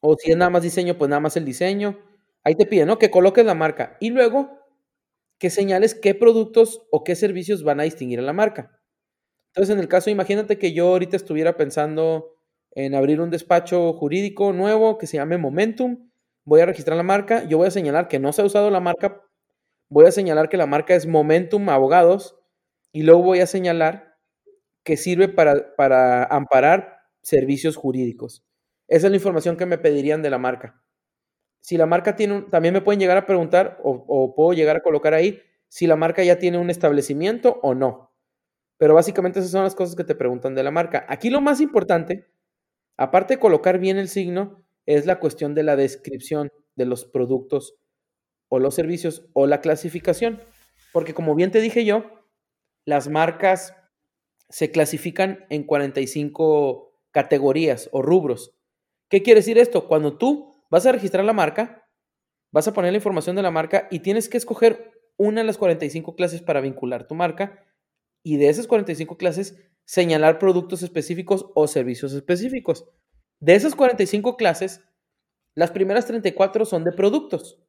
o 0.02 0.16
si 0.18 0.32
es 0.32 0.36
nada 0.36 0.50
más 0.50 0.62
diseño, 0.64 0.98
pues 0.98 1.08
nada 1.08 1.20
más 1.20 1.36
el 1.36 1.44
diseño. 1.44 1.98
Ahí 2.44 2.56
te 2.56 2.66
piden, 2.66 2.88
¿no? 2.88 2.98
Que 2.98 3.10
coloques 3.10 3.46
la 3.46 3.54
marca 3.54 3.96
y 4.00 4.10
luego 4.10 4.50
que 5.38 5.48
señales 5.48 5.94
qué 5.94 6.14
productos 6.14 6.82
o 6.90 7.04
qué 7.04 7.14
servicios 7.16 7.62
van 7.64 7.80
a 7.80 7.84
distinguir 7.84 8.18
a 8.18 8.22
la 8.22 8.32
marca. 8.32 8.80
Entonces, 9.48 9.74
en 9.74 9.80
el 9.80 9.88
caso, 9.88 10.10
imagínate 10.10 10.58
que 10.58 10.72
yo 10.72 10.88
ahorita 10.88 11.16
estuviera 11.16 11.56
pensando 11.56 12.34
en 12.72 12.94
abrir 12.94 13.20
un 13.20 13.30
despacho 13.30 13.92
jurídico 13.92 14.52
nuevo 14.52 14.98
que 14.98 15.06
se 15.06 15.18
llame 15.18 15.38
Momentum. 15.38 16.10
Voy 16.44 16.60
a 16.60 16.66
registrar 16.66 16.96
la 16.96 17.02
marca. 17.04 17.44
Yo 17.48 17.58
voy 17.58 17.68
a 17.68 17.70
señalar 17.70 18.08
que 18.08 18.18
no 18.18 18.32
se 18.32 18.42
ha 18.42 18.44
usado 18.46 18.70
la 18.70 18.80
marca. 18.80 19.22
Voy 19.90 20.06
a 20.06 20.12
señalar 20.12 20.48
que 20.48 20.56
la 20.56 20.66
marca 20.66 20.94
es 20.94 21.06
Momentum 21.06 21.68
Abogados. 21.68 22.36
Y 22.92 23.02
luego 23.02 23.22
voy 23.22 23.40
a 23.40 23.46
señalar 23.46 24.16
que 24.84 24.96
sirve 24.96 25.28
para, 25.28 25.76
para 25.76 26.24
amparar 26.24 26.98
servicios 27.22 27.76
jurídicos. 27.76 28.44
Esa 28.92 29.06
es 29.06 29.10
la 29.10 29.16
información 29.16 29.56
que 29.56 29.64
me 29.64 29.78
pedirían 29.78 30.20
de 30.20 30.28
la 30.28 30.36
marca. 30.36 30.78
Si 31.62 31.78
la 31.78 31.86
marca 31.86 32.14
tiene 32.14 32.34
un, 32.34 32.50
también 32.50 32.74
me 32.74 32.82
pueden 32.82 33.00
llegar 33.00 33.16
a 33.16 33.24
preguntar 33.24 33.80
o, 33.82 34.34
puedo 34.34 34.52
llegar 34.52 34.76
a 34.76 34.82
colocar 34.82 35.14
ahí 35.14 35.40
si 35.66 35.86
la 35.86 35.96
marca 35.96 36.22
ya 36.22 36.38
tiene 36.38 36.58
un 36.58 36.68
establecimiento 36.68 37.58
o 37.62 37.74
no. 37.74 38.12
Pero 38.76 38.92
básicamente 38.92 39.38
esas 39.38 39.50
son 39.50 39.62
las 39.62 39.74
cosas 39.74 39.96
que 39.96 40.04
te 40.04 40.14
preguntan 40.14 40.54
de 40.54 40.62
la 40.62 40.70
marca. 40.70 41.06
Aquí 41.08 41.30
lo 41.30 41.40
más 41.40 41.62
importante, 41.62 42.28
aparte 42.98 43.34
de 43.34 43.40
colocar 43.40 43.78
bien 43.78 43.96
el 43.96 44.08
signo, 44.08 44.62
es 44.84 45.06
la 45.06 45.18
cuestión 45.18 45.54
de 45.54 45.62
la 45.62 45.74
descripción 45.74 46.52
de 46.76 46.84
los 46.84 47.06
productos 47.06 47.76
o 48.48 48.58
los 48.58 48.74
servicios 48.74 49.24
o 49.32 49.46
la 49.46 49.62
clasificación. 49.62 50.42
Porque 50.92 51.14
como 51.14 51.34
bien 51.34 51.50
te 51.50 51.62
dije 51.62 51.86
yo, 51.86 52.04
las 52.84 53.08
marcas 53.08 53.74
se 54.50 54.70
clasifican 54.70 55.46
en 55.48 55.64
45 55.64 56.92
categorías 57.10 57.88
o 57.90 58.02
rubros. 58.02 58.54
¿Qué 59.12 59.22
quiere 59.22 59.40
decir 59.40 59.58
esto? 59.58 59.88
Cuando 59.88 60.16
tú 60.16 60.54
vas 60.70 60.86
a 60.86 60.92
registrar 60.92 61.22
la 61.22 61.34
marca, 61.34 61.86
vas 62.50 62.66
a 62.66 62.72
poner 62.72 62.92
la 62.92 62.96
información 62.96 63.36
de 63.36 63.42
la 63.42 63.50
marca 63.50 63.86
y 63.90 63.98
tienes 63.98 64.30
que 64.30 64.38
escoger 64.38 64.90
una 65.18 65.42
de 65.42 65.46
las 65.46 65.58
45 65.58 66.16
clases 66.16 66.40
para 66.40 66.62
vincular 66.62 67.06
tu 67.06 67.14
marca 67.14 67.62
y 68.24 68.38
de 68.38 68.48
esas 68.48 68.66
45 68.66 69.18
clases 69.18 69.58
señalar 69.84 70.38
productos 70.38 70.82
específicos 70.82 71.44
o 71.54 71.66
servicios 71.68 72.14
específicos. 72.14 72.86
De 73.38 73.54
esas 73.54 73.74
45 73.74 74.38
clases, 74.38 74.80
las 75.54 75.72
primeras 75.72 76.06
34 76.06 76.64
son 76.64 76.82
de 76.82 76.92
productos 76.92 77.62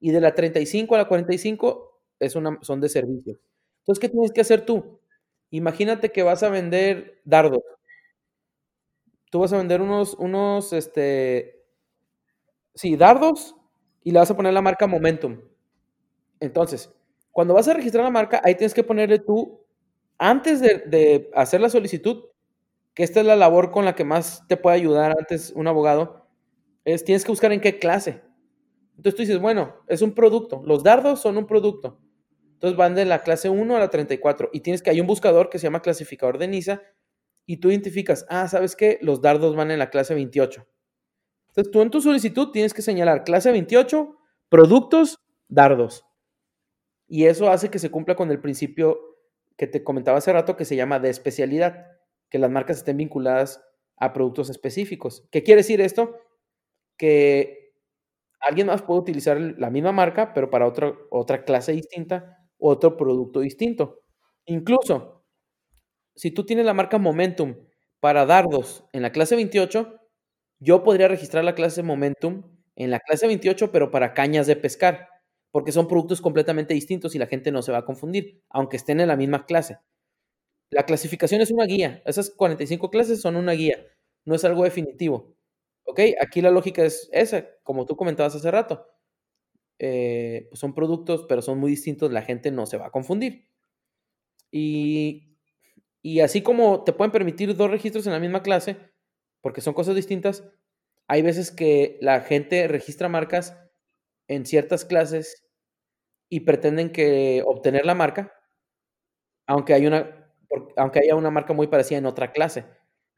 y 0.00 0.10
de 0.10 0.20
la 0.20 0.34
35 0.34 0.96
a 0.96 0.98
la 0.98 1.06
45 1.06 2.02
es 2.18 2.34
una, 2.34 2.58
son 2.62 2.80
de 2.80 2.88
servicios. 2.88 3.38
Entonces, 3.82 4.00
¿qué 4.00 4.08
tienes 4.08 4.32
que 4.32 4.40
hacer 4.40 4.66
tú? 4.66 4.98
Imagínate 5.50 6.10
que 6.10 6.24
vas 6.24 6.42
a 6.42 6.48
vender 6.48 7.20
dardos. 7.24 7.62
Tú 9.32 9.38
vas 9.38 9.52
a 9.54 9.56
vender 9.56 9.80
unos, 9.80 10.12
unos, 10.18 10.74
este, 10.74 11.64
sí, 12.74 12.96
dardos 12.96 13.56
y 14.04 14.10
le 14.10 14.18
vas 14.18 14.30
a 14.30 14.36
poner 14.36 14.52
la 14.52 14.60
marca 14.60 14.86
Momentum. 14.86 15.40
Entonces, 16.38 16.92
cuando 17.30 17.54
vas 17.54 17.66
a 17.66 17.72
registrar 17.72 18.04
la 18.04 18.10
marca, 18.10 18.42
ahí 18.44 18.56
tienes 18.56 18.74
que 18.74 18.84
ponerle 18.84 19.20
tú 19.20 19.64
antes 20.18 20.60
de, 20.60 21.30
hacer 21.34 21.62
la 21.62 21.70
solicitud, 21.70 22.24
que 22.92 23.04
esta 23.04 23.20
es 23.20 23.26
la 23.26 23.34
labor 23.34 23.70
con 23.70 23.86
la 23.86 23.94
que 23.94 24.04
más 24.04 24.46
te 24.48 24.58
puede 24.58 24.76
ayudar 24.76 25.14
antes 25.18 25.50
un 25.56 25.66
abogado, 25.66 26.26
es 26.84 27.02
tienes 27.02 27.24
que 27.24 27.32
buscar 27.32 27.52
en 27.52 27.62
qué 27.62 27.78
clase. 27.78 28.20
Entonces 28.98 29.14
tú 29.14 29.22
dices, 29.22 29.40
bueno, 29.40 29.76
es 29.88 30.02
un 30.02 30.12
producto. 30.12 30.60
Los 30.66 30.82
dardos 30.82 31.22
son 31.22 31.38
un 31.38 31.46
producto. 31.46 31.98
Entonces 32.52 32.76
van 32.76 32.94
de 32.94 33.06
la 33.06 33.22
clase 33.22 33.48
1 33.48 33.76
a 33.76 33.78
la 33.78 33.88
34 33.88 34.50
y 34.52 34.60
tienes 34.60 34.82
que 34.82 34.90
hay 34.90 35.00
un 35.00 35.06
buscador 35.06 35.48
que 35.48 35.58
se 35.58 35.68
llama 35.68 35.80
clasificador 35.80 36.36
de 36.36 36.48
NISA 36.48 36.82
y 37.46 37.58
tú 37.58 37.70
identificas, 37.70 38.26
ah, 38.28 38.48
¿sabes 38.48 38.76
qué? 38.76 38.98
Los 39.02 39.20
dardos 39.20 39.56
van 39.56 39.70
en 39.70 39.78
la 39.78 39.90
clase 39.90 40.14
28. 40.14 40.66
Entonces 41.48 41.70
tú 41.70 41.82
en 41.82 41.90
tu 41.90 42.00
solicitud 42.00 42.50
tienes 42.50 42.72
que 42.74 42.82
señalar 42.82 43.24
clase 43.24 43.50
28, 43.52 44.16
productos, 44.48 45.18
dardos. 45.48 46.06
Y 47.08 47.26
eso 47.26 47.50
hace 47.50 47.70
que 47.70 47.78
se 47.78 47.90
cumpla 47.90 48.16
con 48.16 48.30
el 48.30 48.40
principio 48.40 48.98
que 49.58 49.66
te 49.66 49.84
comentaba 49.84 50.18
hace 50.18 50.32
rato 50.32 50.56
que 50.56 50.64
se 50.64 50.76
llama 50.76 50.98
de 50.98 51.10
especialidad, 51.10 51.86
que 52.30 52.38
las 52.38 52.50
marcas 52.50 52.78
estén 52.78 52.96
vinculadas 52.96 53.62
a 53.98 54.12
productos 54.12 54.48
específicos. 54.50 55.28
¿Qué 55.30 55.42
quiere 55.42 55.60
decir 55.60 55.80
esto? 55.80 56.16
Que 56.96 57.74
alguien 58.40 58.68
más 58.68 58.82
puede 58.82 59.00
utilizar 59.00 59.38
la 59.40 59.70
misma 59.70 59.92
marca, 59.92 60.32
pero 60.32 60.50
para 60.50 60.66
otra, 60.66 60.94
otra 61.10 61.44
clase 61.44 61.72
distinta, 61.72 62.38
otro 62.58 62.96
producto 62.96 63.40
distinto. 63.40 64.00
Incluso, 64.46 65.21
si 66.14 66.30
tú 66.30 66.44
tienes 66.44 66.64
la 66.66 66.74
marca 66.74 66.98
Momentum 66.98 67.56
para 68.00 68.26
dardos 68.26 68.84
en 68.92 69.02
la 69.02 69.12
clase 69.12 69.36
28, 69.36 69.98
yo 70.60 70.82
podría 70.84 71.08
registrar 71.08 71.44
la 71.44 71.54
clase 71.54 71.82
Momentum 71.82 72.42
en 72.76 72.90
la 72.90 73.00
clase 73.00 73.26
28, 73.26 73.72
pero 73.72 73.90
para 73.90 74.14
cañas 74.14 74.46
de 74.46 74.56
pescar 74.56 75.08
porque 75.52 75.70
son 75.70 75.86
productos 75.86 76.20
completamente 76.20 76.74
distintos 76.74 77.14
y 77.14 77.18
la 77.18 77.26
gente 77.26 77.52
no 77.52 77.62
se 77.62 77.70
va 77.72 77.78
a 77.78 77.84
confundir, 77.84 78.42
aunque 78.48 78.78
estén 78.78 79.00
en 79.00 79.08
la 79.08 79.16
misma 79.16 79.46
clase. 79.46 79.78
La 80.70 80.86
clasificación 80.86 81.42
es 81.42 81.50
una 81.50 81.66
guía, 81.66 82.02
esas 82.06 82.30
45 82.30 82.90
clases 82.90 83.20
son 83.20 83.36
una 83.36 83.52
guía, 83.52 83.86
no 84.24 84.34
es 84.34 84.44
algo 84.44 84.64
definitivo. 84.64 85.36
¿Ok? 85.84 86.00
Aquí 86.20 86.40
la 86.40 86.50
lógica 86.50 86.84
es 86.84 87.08
esa, 87.12 87.46
como 87.62 87.86
tú 87.86 87.96
comentabas 87.96 88.34
hace 88.34 88.50
rato. 88.50 88.86
Eh, 89.78 90.46
pues 90.48 90.60
son 90.60 90.74
productos, 90.74 91.26
pero 91.28 91.42
son 91.42 91.58
muy 91.58 91.70
distintos, 91.70 92.12
la 92.12 92.22
gente 92.22 92.50
no 92.50 92.66
se 92.66 92.78
va 92.78 92.86
a 92.86 92.90
confundir. 92.90 93.48
Y, 94.50 95.31
y 96.02 96.20
así 96.20 96.42
como 96.42 96.84
te 96.84 96.92
pueden 96.92 97.12
permitir 97.12 97.56
dos 97.56 97.70
registros 97.70 98.06
en 98.06 98.12
la 98.12 98.18
misma 98.18 98.42
clase, 98.42 98.76
porque 99.40 99.60
son 99.60 99.74
cosas 99.74 99.94
distintas, 99.94 100.44
hay 101.08 101.22
veces 101.22 101.50
que 101.50 101.98
la 102.00 102.20
gente 102.20 102.66
registra 102.68 103.08
marcas 103.08 103.56
en 104.28 104.46
ciertas 104.46 104.84
clases 104.84 105.44
y 106.28 106.40
pretenden 106.40 106.90
que 106.90 107.42
obtener 107.46 107.84
la 107.86 107.94
marca, 107.94 108.32
aunque, 109.46 109.74
hay 109.74 109.86
una, 109.86 110.32
aunque 110.76 111.00
haya 111.00 111.14
una 111.14 111.30
marca 111.30 111.52
muy 111.52 111.66
parecida 111.66 111.98
en 111.98 112.06
otra 112.06 112.32
clase. 112.32 112.64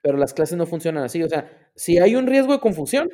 Pero 0.02 0.18
las 0.18 0.34
clases 0.34 0.58
no 0.58 0.66
funcionan 0.66 1.04
así. 1.04 1.22
O 1.22 1.28
sea, 1.28 1.70
si 1.74 1.98
hay 1.98 2.16
un 2.16 2.26
riesgo 2.26 2.52
de 2.52 2.60
confusión, 2.60 3.08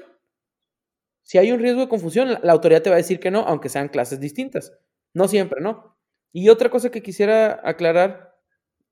si 1.22 1.38
hay 1.38 1.52
un 1.52 1.60
riesgo 1.60 1.82
de 1.82 1.88
confusión, 1.88 2.38
la, 2.42 2.52
autoridad 2.52 2.82
te 2.82 2.90
va 2.90 2.96
a 2.96 3.04
decir 3.04 3.20
que 3.20 3.30
no, 3.30 3.40
aunque 3.40 3.68
sean 3.68 3.88
clases 3.88 4.20
distintas. 4.20 4.72
No 5.14 5.28
siempre, 5.28 5.60
¿no? 5.60 5.96
Y 6.32 6.48
otra 6.48 6.70
cosa 6.70 6.90
que 6.90 7.02
quisiera 7.02 7.60
aclarar 7.62 8.29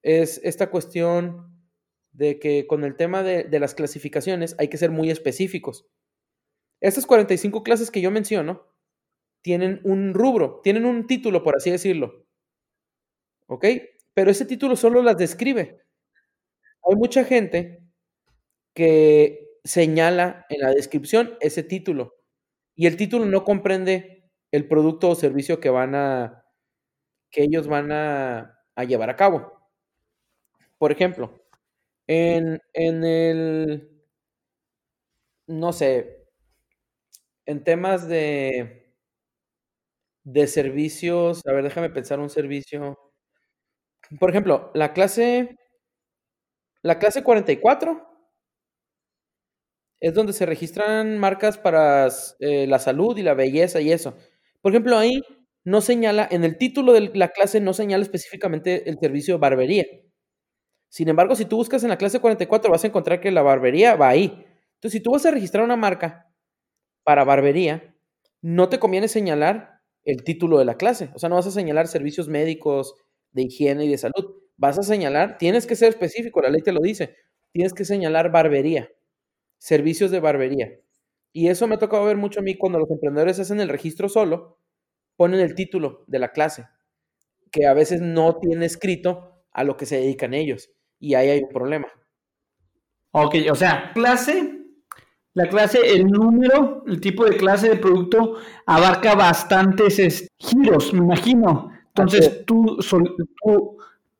es 0.08 0.40
esta 0.42 0.70
cuestión 0.70 1.54
de 2.12 2.38
que 2.38 2.66
con 2.66 2.82
el 2.82 2.96
tema 2.96 3.22
de, 3.22 3.44
de, 3.44 3.60
las 3.60 3.74
clasificaciones 3.74 4.56
hay 4.58 4.68
que 4.68 4.78
ser 4.78 4.90
muy 4.90 5.10
específicos. 5.10 5.86
Estas 6.80 7.04
45 7.04 7.62
clases 7.62 7.90
que 7.90 8.00
yo 8.00 8.10
menciono 8.10 8.66
tienen 9.42 9.80
un 9.84 10.14
rubro, 10.14 10.60
tienen 10.64 10.86
un 10.86 11.06
título, 11.06 11.42
por 11.42 11.56
así 11.56 11.70
decirlo. 11.70 12.26
¿Ok? 13.48 13.66
Pero 14.14 14.30
ese 14.30 14.46
título 14.46 14.76
solo 14.76 15.02
las 15.02 15.18
describe. 15.18 15.82
Hay 16.88 16.96
mucha 16.96 17.24
gente 17.24 17.84
que 18.74 19.58
señala 19.62 20.46
en 20.48 20.62
la 20.62 20.70
descripción 20.70 21.36
ese 21.40 21.62
título 21.62 22.14
y 22.74 22.86
el 22.86 22.96
título 22.96 23.26
no 23.26 23.44
comprende 23.44 24.30
el 24.52 24.66
producto 24.68 25.10
o 25.10 25.14
servicio 25.14 25.60
que 25.60 25.68
van 25.68 25.94
a 25.94 26.46
que 27.30 27.42
ellos 27.42 27.68
van 27.68 27.92
a, 27.92 28.58
a 28.74 28.84
llevar 28.84 29.10
a 29.10 29.16
cabo. 29.16 29.57
Por 30.80 30.92
ejemplo, 30.92 31.32
en, 32.06 32.60
en 32.74 33.04
el 33.04 33.90
no 35.48 35.72
sé, 35.72 36.28
en 37.46 37.64
temas 37.64 38.06
de 38.08 38.94
de 40.24 40.46
servicios, 40.46 41.42
a 41.46 41.52
ver, 41.52 41.64
déjame 41.64 41.90
pensar 41.90 42.20
un 42.20 42.30
servicio. 42.30 42.96
Por 44.20 44.30
ejemplo, 44.30 44.70
la 44.74 44.92
clase, 44.92 45.56
la 46.82 46.98
clase 46.98 47.22
44 47.22 48.04
es 50.00 50.14
donde 50.14 50.32
se 50.32 50.46
registran 50.46 51.18
marcas 51.18 51.58
para 51.58 52.08
eh, 52.40 52.66
la 52.68 52.78
salud 52.78 53.16
y 53.18 53.22
la 53.22 53.34
belleza 53.34 53.80
y 53.80 53.90
eso. 53.92 54.16
Por 54.60 54.72
ejemplo, 54.72 54.96
ahí 54.98 55.22
no 55.64 55.80
señala, 55.80 56.26
en 56.30 56.44
el 56.44 56.56
título 56.56 56.92
de 56.92 57.10
la 57.14 57.28
clase 57.28 57.60
no 57.60 57.72
señala 57.74 58.02
específicamente 58.04 58.88
el 58.88 58.98
servicio 59.00 59.34
de 59.34 59.40
barbería. 59.40 59.84
Sin 60.88 61.08
embargo, 61.08 61.36
si 61.36 61.44
tú 61.44 61.56
buscas 61.56 61.82
en 61.82 61.90
la 61.90 61.98
clase 61.98 62.20
44 62.20 62.70
vas 62.70 62.84
a 62.84 62.86
encontrar 62.86 63.20
que 63.20 63.30
la 63.30 63.42
barbería 63.42 63.96
va 63.96 64.08
ahí. 64.08 64.46
Entonces, 64.74 64.92
si 64.92 65.00
tú 65.00 65.12
vas 65.12 65.26
a 65.26 65.30
registrar 65.30 65.64
una 65.64 65.76
marca 65.76 66.30
para 67.04 67.24
barbería, 67.24 67.94
no 68.40 68.68
te 68.68 68.78
conviene 68.78 69.08
señalar 69.08 69.80
el 70.04 70.24
título 70.24 70.58
de 70.58 70.64
la 70.64 70.76
clase. 70.76 71.10
O 71.14 71.18
sea, 71.18 71.28
no 71.28 71.34
vas 71.34 71.46
a 71.46 71.50
señalar 71.50 71.88
servicios 71.88 72.28
médicos, 72.28 72.94
de 73.32 73.42
higiene 73.42 73.84
y 73.84 73.88
de 73.88 73.98
salud. 73.98 74.36
Vas 74.56 74.78
a 74.78 74.82
señalar, 74.82 75.38
tienes 75.38 75.66
que 75.66 75.76
ser 75.76 75.90
específico, 75.90 76.40
la 76.42 76.50
ley 76.50 76.62
te 76.62 76.72
lo 76.72 76.80
dice, 76.80 77.14
tienes 77.52 77.72
que 77.74 77.84
señalar 77.84 78.32
barbería, 78.32 78.90
servicios 79.58 80.10
de 80.10 80.20
barbería. 80.20 80.72
Y 81.32 81.48
eso 81.48 81.66
me 81.66 81.76
ha 81.76 81.78
tocado 81.78 82.04
ver 82.04 82.16
mucho 82.16 82.40
a 82.40 82.42
mí 82.42 82.56
cuando 82.56 82.78
los 82.78 82.90
emprendedores 82.90 83.38
hacen 83.38 83.60
el 83.60 83.68
registro 83.68 84.08
solo, 84.08 84.58
ponen 85.16 85.40
el 85.40 85.54
título 85.54 86.04
de 86.08 86.18
la 86.18 86.32
clase, 86.32 86.66
que 87.52 87.66
a 87.66 87.74
veces 87.74 88.00
no 88.00 88.38
tiene 88.38 88.66
escrito 88.66 89.44
a 89.52 89.64
lo 89.64 89.76
que 89.76 89.86
se 89.86 89.96
dedican 89.96 90.34
ellos. 90.34 90.70
Y 90.98 91.14
ahí 91.14 91.30
hay 91.30 91.42
un 91.42 91.48
problema. 91.48 91.88
Ok, 93.12 93.36
o 93.50 93.54
sea, 93.54 93.92
clase, 93.94 94.58
la 95.34 95.48
clase, 95.48 95.78
el 95.94 96.06
número, 96.06 96.82
el 96.86 97.00
tipo 97.00 97.24
de 97.24 97.36
clase 97.36 97.68
de 97.68 97.76
producto 97.76 98.36
abarca 98.66 99.14
bastantes 99.14 100.28
giros, 100.38 100.92
me 100.92 100.98
imagino. 100.98 101.72
Entonces 101.88 102.44
tú, 102.44 102.78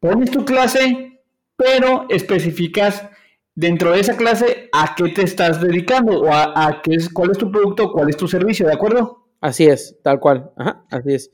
pones 0.01 0.31
tu 0.31 0.45
clase, 0.45 1.21
pero 1.57 2.07
especificas 2.09 3.09
dentro 3.55 3.93
de 3.93 4.01
esa 4.01 4.17
clase 4.17 4.69
a 4.73 4.95
qué 4.95 5.09
te 5.09 5.23
estás 5.23 5.61
dedicando 5.61 6.21
o 6.21 6.33
a, 6.33 6.81
qué 6.83 6.95
es, 6.95 7.09
cuál 7.09 7.33
es 7.33 7.39
tu 7.39 7.51
producto, 7.51 7.93
cuál 7.93 8.09
es 8.09 8.17
tu 8.17 8.29
servicio, 8.29 8.67
¿de 8.67 8.75
acuerdo? 8.75 9.29
Así 9.41 9.67
es, 9.67 9.99
tal 10.03 10.21
cual. 10.21 10.51
Ajá, 10.57 10.85
así 10.91 11.15
es. 11.15 11.31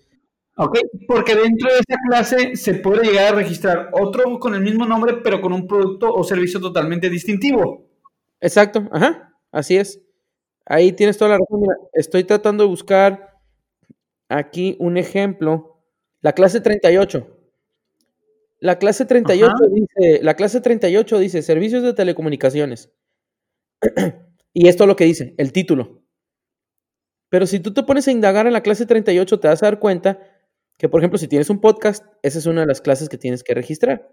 Ok, 0.57 0.79
porque 1.09 1.35
dentro 1.35 1.69
de 1.69 1.81
esa 1.81 1.99
clase 2.09 2.57
se 2.57 2.75
puede 2.75 3.05
llegar 3.05 3.33
a 3.33 3.37
registrar 3.37 3.91
otro 3.93 4.39
con 4.39 4.55
el 4.55 4.61
mismo 4.61 4.87
nombre, 4.87 5.15
pero 5.23 5.41
con 5.41 5.53
un 5.53 5.67
producto 5.67 6.15
o 6.15 6.23
servicio 6.23 6.61
totalmente 6.61 7.11
distintivo. 7.11 7.89
Exacto, 8.41 8.89
ajá, 8.93 9.35
así 9.51 9.77
es. 9.77 10.01
Ahí 10.67 10.93
tienes 10.93 11.19
toda 11.19 11.31
la 11.33 11.39
razón. 11.39 11.61
Mira, 11.61 11.75
estoy 11.93 12.25
tratando 12.25 12.65
de 12.65 12.71
buscar 12.71 13.37
aquí 14.29 14.77
un 14.79 14.97
ejemplo. 14.97 15.83
La 16.21 16.33
clase 16.33 16.61
38. 16.61 17.27
La 18.61 18.79
clase 18.79 19.05
38 19.05 19.55
dice, 19.73 20.23
la 20.23 20.35
clase 20.35 20.61
38 20.61 21.19
dice 21.19 21.43
servicios 21.43 21.83
de 21.83 21.95
telecomunicaciones. 21.95 22.93
y 24.55 24.69
esto 24.69 24.85
es 24.85 24.89
lo 24.89 24.97
que 24.97 25.05
dice, 25.05 25.35
el 25.37 25.53
título. 25.53 26.03
Pero 27.29 27.47
si 27.47 27.59
tú 27.59 27.75
te 27.75 27.83
pones 27.83 28.07
a 28.07 28.13
indagar 28.13 28.47
en 28.47 28.53
la 28.53 28.63
clase 28.63 28.87
38, 28.87 29.41
te 29.41 29.49
vas 29.49 29.63
a 29.63 29.67
dar 29.67 29.81
cuenta 29.81 30.34
que, 30.79 30.89
por 30.89 31.01
ejemplo, 31.01 31.19
si 31.19 31.29
tienes 31.29 31.51
un 31.51 31.61
podcast, 31.61 32.05
esa 32.23 32.39
es 32.39 32.47
una 32.47 32.63
de 32.63 32.67
las 32.67 32.81
clases 32.81 33.09
que 33.09 33.19
tienes 33.19 33.45
que 33.45 33.55
registrar. 33.55 34.13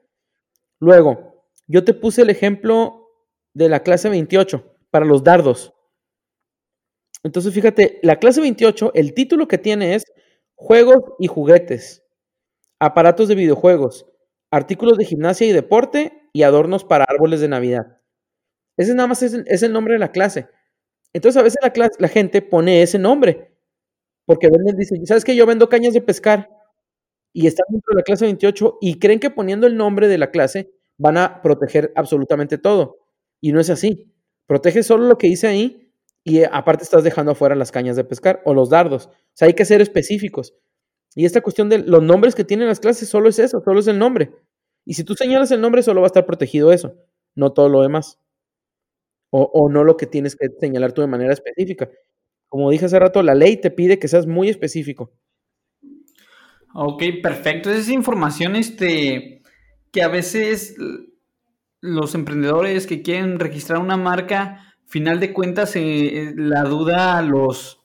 Luego, 0.79 1.45
yo 1.67 1.83
te 1.83 1.93
puse 1.93 2.21
el 2.21 2.29
ejemplo 2.29 3.09
de 3.53 3.69
la 3.69 3.81
clase 3.81 4.09
28 4.09 4.77
para 4.89 5.05
los 5.05 5.23
dardos. 5.23 5.73
Entonces, 7.23 7.53
fíjate, 7.53 7.99
la 8.03 8.17
clase 8.17 8.41
28, 8.41 8.91
el 8.95 9.13
título 9.13 9.47
que 9.47 9.57
tiene 9.57 9.95
es 9.95 10.03
Juegos 10.55 11.03
y 11.19 11.27
juguetes, 11.27 12.03
aparatos 12.79 13.27
de 13.27 13.35
videojuegos, 13.35 14.05
artículos 14.51 14.97
de 14.97 15.05
gimnasia 15.05 15.47
y 15.47 15.51
deporte 15.51 16.29
y 16.33 16.43
adornos 16.43 16.83
para 16.83 17.05
árboles 17.05 17.41
de 17.41 17.47
Navidad. 17.47 17.99
Ese 18.77 18.93
nada 18.93 19.07
más 19.07 19.23
es, 19.23 19.63
el 19.63 19.73
nombre 19.73 19.93
de 19.93 19.99
la 19.99 20.11
clase. 20.11 20.49
Entonces, 21.13 21.39
a 21.39 21.43
veces 21.43 21.59
la, 21.61 21.89
la 21.97 22.07
gente 22.07 22.41
pone 22.41 22.81
ese 22.81 22.99
nombre 22.99 23.50
porque 24.25 24.49
venden, 24.49 24.77
dicen, 24.77 25.05
¿sabes 25.05 25.25
que 25.25 25.35
Yo 25.35 25.45
vendo 25.45 25.69
cañas 25.69 25.93
de 25.93 26.01
pescar 26.01 26.49
y 27.33 27.47
están 27.47 27.65
dentro 27.69 27.93
de 27.93 27.97
la 27.97 28.03
clase 28.03 28.25
28 28.25 28.77
y 28.81 28.99
creen 28.99 29.19
que 29.19 29.29
poniendo 29.29 29.67
el 29.67 29.77
nombre 29.77 30.07
de 30.07 30.17
la 30.17 30.31
clase 30.31 30.71
van 30.97 31.17
a 31.17 31.41
proteger 31.41 31.91
absolutamente 31.95 32.57
todo. 32.57 32.99
Y 33.41 33.51
no 33.51 33.59
es 33.59 33.69
así. 33.69 34.13
Protege 34.47 34.83
solo 34.83 35.07
lo 35.07 35.17
que 35.17 35.27
dice 35.27 35.47
ahí 35.47 35.91
y 36.23 36.39
eh, 36.39 36.49
aparte 36.51 36.83
estás 36.83 37.03
dejando 37.03 37.31
afuera 37.31 37.55
las 37.55 37.71
cañas 37.71 37.95
de 37.95 38.03
pescar 38.03 38.41
o 38.45 38.53
los 38.53 38.69
dardos. 38.69 39.07
O 39.07 39.11
sea, 39.33 39.47
hay 39.47 39.53
que 39.53 39.65
ser 39.65 39.81
específicos. 39.81 40.53
Y 41.15 41.25
esta 41.25 41.41
cuestión 41.41 41.69
de 41.69 41.79
los 41.79 42.03
nombres 42.03 42.35
que 42.35 42.43
tienen 42.43 42.67
las 42.67 42.79
clases 42.79 43.09
solo 43.09 43.29
es 43.29 43.39
eso, 43.39 43.61
solo 43.63 43.79
es 43.79 43.87
el 43.87 43.99
nombre. 43.99 44.31
Y 44.85 44.93
si 44.93 45.03
tú 45.03 45.15
señalas 45.15 45.51
el 45.51 45.61
nombre, 45.61 45.83
solo 45.83 46.01
va 46.01 46.07
a 46.07 46.09
estar 46.09 46.25
protegido 46.25 46.71
eso, 46.71 46.95
no 47.35 47.53
todo 47.53 47.69
lo 47.69 47.81
demás. 47.81 48.19
O, 49.29 49.43
o 49.53 49.69
no 49.69 49.83
lo 49.83 49.95
que 49.97 50.05
tienes 50.07 50.35
que 50.35 50.47
señalar 50.59 50.91
tú 50.93 51.01
de 51.01 51.07
manera 51.07 51.33
específica. 51.33 51.89
Como 52.51 52.69
dije 52.69 52.83
hace 52.83 52.99
rato, 52.99 53.23
la 53.23 53.33
ley 53.33 53.55
te 53.55 53.71
pide 53.71 53.97
que 53.97 54.09
seas 54.09 54.27
muy 54.27 54.49
específico. 54.49 55.13
Ok, 56.73 57.01
perfecto. 57.23 57.69
Esa 57.69 57.79
es 57.79 57.87
información 57.87 58.57
este, 58.57 59.41
que 59.89 60.03
a 60.03 60.09
veces 60.09 60.75
los 61.79 62.13
emprendedores 62.13 62.87
que 62.87 63.01
quieren 63.03 63.39
registrar 63.39 63.79
una 63.79 63.95
marca, 63.95 64.75
final 64.85 65.21
de 65.21 65.31
cuentas, 65.31 65.77
eh, 65.77 66.33
la 66.35 66.63
duda 66.63 67.21
los, 67.21 67.79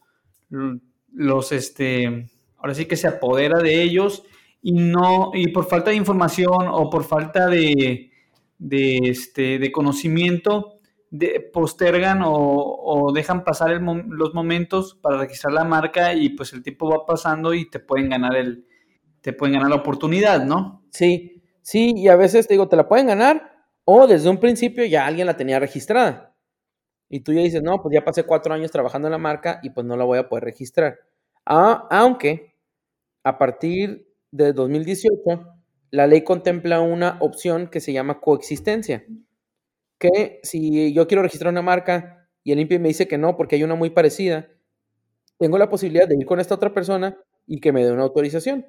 los, 1.12 1.52
este, 1.52 2.28
ahora 2.56 2.74
sí 2.74 2.86
que 2.86 2.96
se 2.96 3.06
apodera 3.06 3.60
de 3.60 3.82
ellos 3.84 4.24
y 4.62 4.72
no, 4.72 5.30
y 5.32 5.46
por 5.52 5.68
falta 5.68 5.90
de 5.90 5.96
información 5.96 6.66
o 6.72 6.90
por 6.90 7.04
falta 7.04 7.46
de, 7.46 8.10
de, 8.58 8.98
este, 9.04 9.60
de 9.60 9.70
conocimiento, 9.70 10.75
postergan 11.52 12.22
o, 12.24 13.12
dejan 13.14 13.44
pasar 13.44 13.80
los 13.80 14.34
momentos 14.34 14.94
para 15.00 15.18
registrar 15.18 15.52
la 15.52 15.64
marca 15.64 16.14
y 16.14 16.30
pues 16.30 16.52
el 16.52 16.62
tiempo 16.62 16.88
va 16.88 17.06
pasando 17.06 17.54
y 17.54 17.68
te 17.70 17.78
pueden 17.78 18.08
ganar 18.08 18.36
el 18.36 18.66
te 19.20 19.32
pueden 19.32 19.54
ganar 19.54 19.70
la 19.70 19.76
oportunidad, 19.76 20.44
¿no? 20.44 20.84
Sí, 20.90 21.42
sí, 21.60 21.94
y 21.96 22.06
a 22.08 22.14
veces 22.14 22.46
te 22.46 22.54
digo, 22.54 22.68
te 22.68 22.76
la 22.76 22.86
pueden 22.86 23.08
ganar 23.08 23.56
o 23.84 24.06
desde 24.06 24.28
un 24.28 24.38
principio 24.38 24.84
ya 24.84 25.04
alguien 25.04 25.26
la 25.26 25.36
tenía 25.36 25.58
registrada. 25.58 26.34
Y 27.08 27.20
tú 27.20 27.32
ya 27.32 27.40
dices, 27.40 27.62
no, 27.62 27.82
pues 27.82 27.92
ya 27.92 28.04
pasé 28.04 28.24
cuatro 28.24 28.54
años 28.54 28.70
trabajando 28.70 29.08
en 29.08 29.12
la 29.12 29.18
marca 29.18 29.60
y 29.62 29.70
pues 29.70 29.86
no 29.86 29.96
la 29.96 30.04
voy 30.04 30.18
a 30.18 30.28
poder 30.28 30.44
registrar. 30.44 30.98
Aunque 31.44 32.54
a 33.24 33.38
partir 33.38 34.08
de 34.30 34.52
2018 34.52 35.56
la 35.90 36.06
ley 36.06 36.22
contempla 36.22 36.80
una 36.80 37.16
opción 37.20 37.68
que 37.68 37.80
se 37.80 37.92
llama 37.92 38.20
coexistencia 38.20 39.04
que 39.98 40.40
si 40.42 40.92
yo 40.92 41.06
quiero 41.06 41.22
registrar 41.22 41.52
una 41.52 41.62
marca 41.62 42.28
y 42.42 42.52
el 42.52 42.60
INPI 42.60 42.78
me 42.78 42.88
dice 42.88 43.08
que 43.08 43.18
no 43.18 43.36
porque 43.36 43.56
hay 43.56 43.64
una 43.64 43.74
muy 43.74 43.90
parecida, 43.90 44.48
tengo 45.38 45.58
la 45.58 45.68
posibilidad 45.68 46.08
de 46.08 46.16
ir 46.16 46.26
con 46.26 46.40
esta 46.40 46.54
otra 46.54 46.72
persona 46.72 47.18
y 47.46 47.60
que 47.60 47.72
me 47.72 47.84
dé 47.84 47.92
una 47.92 48.02
autorización. 48.02 48.66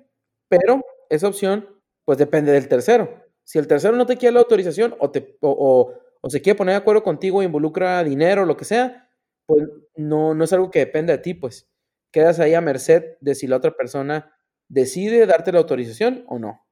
Pero 0.49 0.81
esa 1.09 1.27
opción, 1.27 1.67
pues 2.05 2.17
depende 2.17 2.51
del 2.51 2.67
tercero. 2.67 3.23
Si 3.43 3.59
el 3.59 3.67
tercero 3.67 3.95
no 3.95 4.05
te 4.05 4.17
quiere 4.17 4.33
la 4.33 4.39
autorización 4.41 4.95
o, 4.99 5.11
te, 5.11 5.37
o, 5.41 5.93
se 6.27 6.41
quiere 6.41 6.57
poner 6.57 6.73
de 6.73 6.77
acuerdo 6.77 7.03
contigo, 7.03 7.43
involucra 7.43 8.03
dinero, 8.03 8.43
o 8.43 8.45
lo 8.45 8.57
que 8.57 8.65
sea, 8.65 9.09
pues 9.45 9.63
no, 9.95 10.33
no 10.33 10.43
es 10.43 10.51
algo 10.53 10.69
que 10.69 10.79
depende 10.79 11.13
de 11.13 11.19
ti, 11.19 11.33
pues 11.33 11.69
quedas 12.11 12.39
ahí 12.39 12.53
a 12.53 12.61
merced 12.61 13.17
de 13.21 13.35
si 13.35 13.47
la 13.47 13.57
otra 13.57 13.71
persona 13.71 14.33
decide 14.67 15.25
darte 15.25 15.51
la 15.51 15.59
autorización 15.59 16.25
o 16.27 16.39
no. 16.39 16.66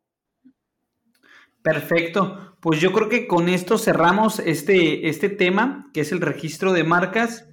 Perfecto. 1.66 2.56
Pues 2.62 2.80
yo 2.80 2.94
creo 2.94 3.10
que 3.10 3.26
con 3.26 3.50
esto 3.50 3.80
cerramos 3.80 4.38
este, 4.38 5.10
este 5.10 5.30
tema, 5.30 5.90
que 5.96 6.02
es 6.02 6.12
el 6.12 6.22
registro 6.22 6.74
de 6.74 6.84
marcas. 6.84 7.50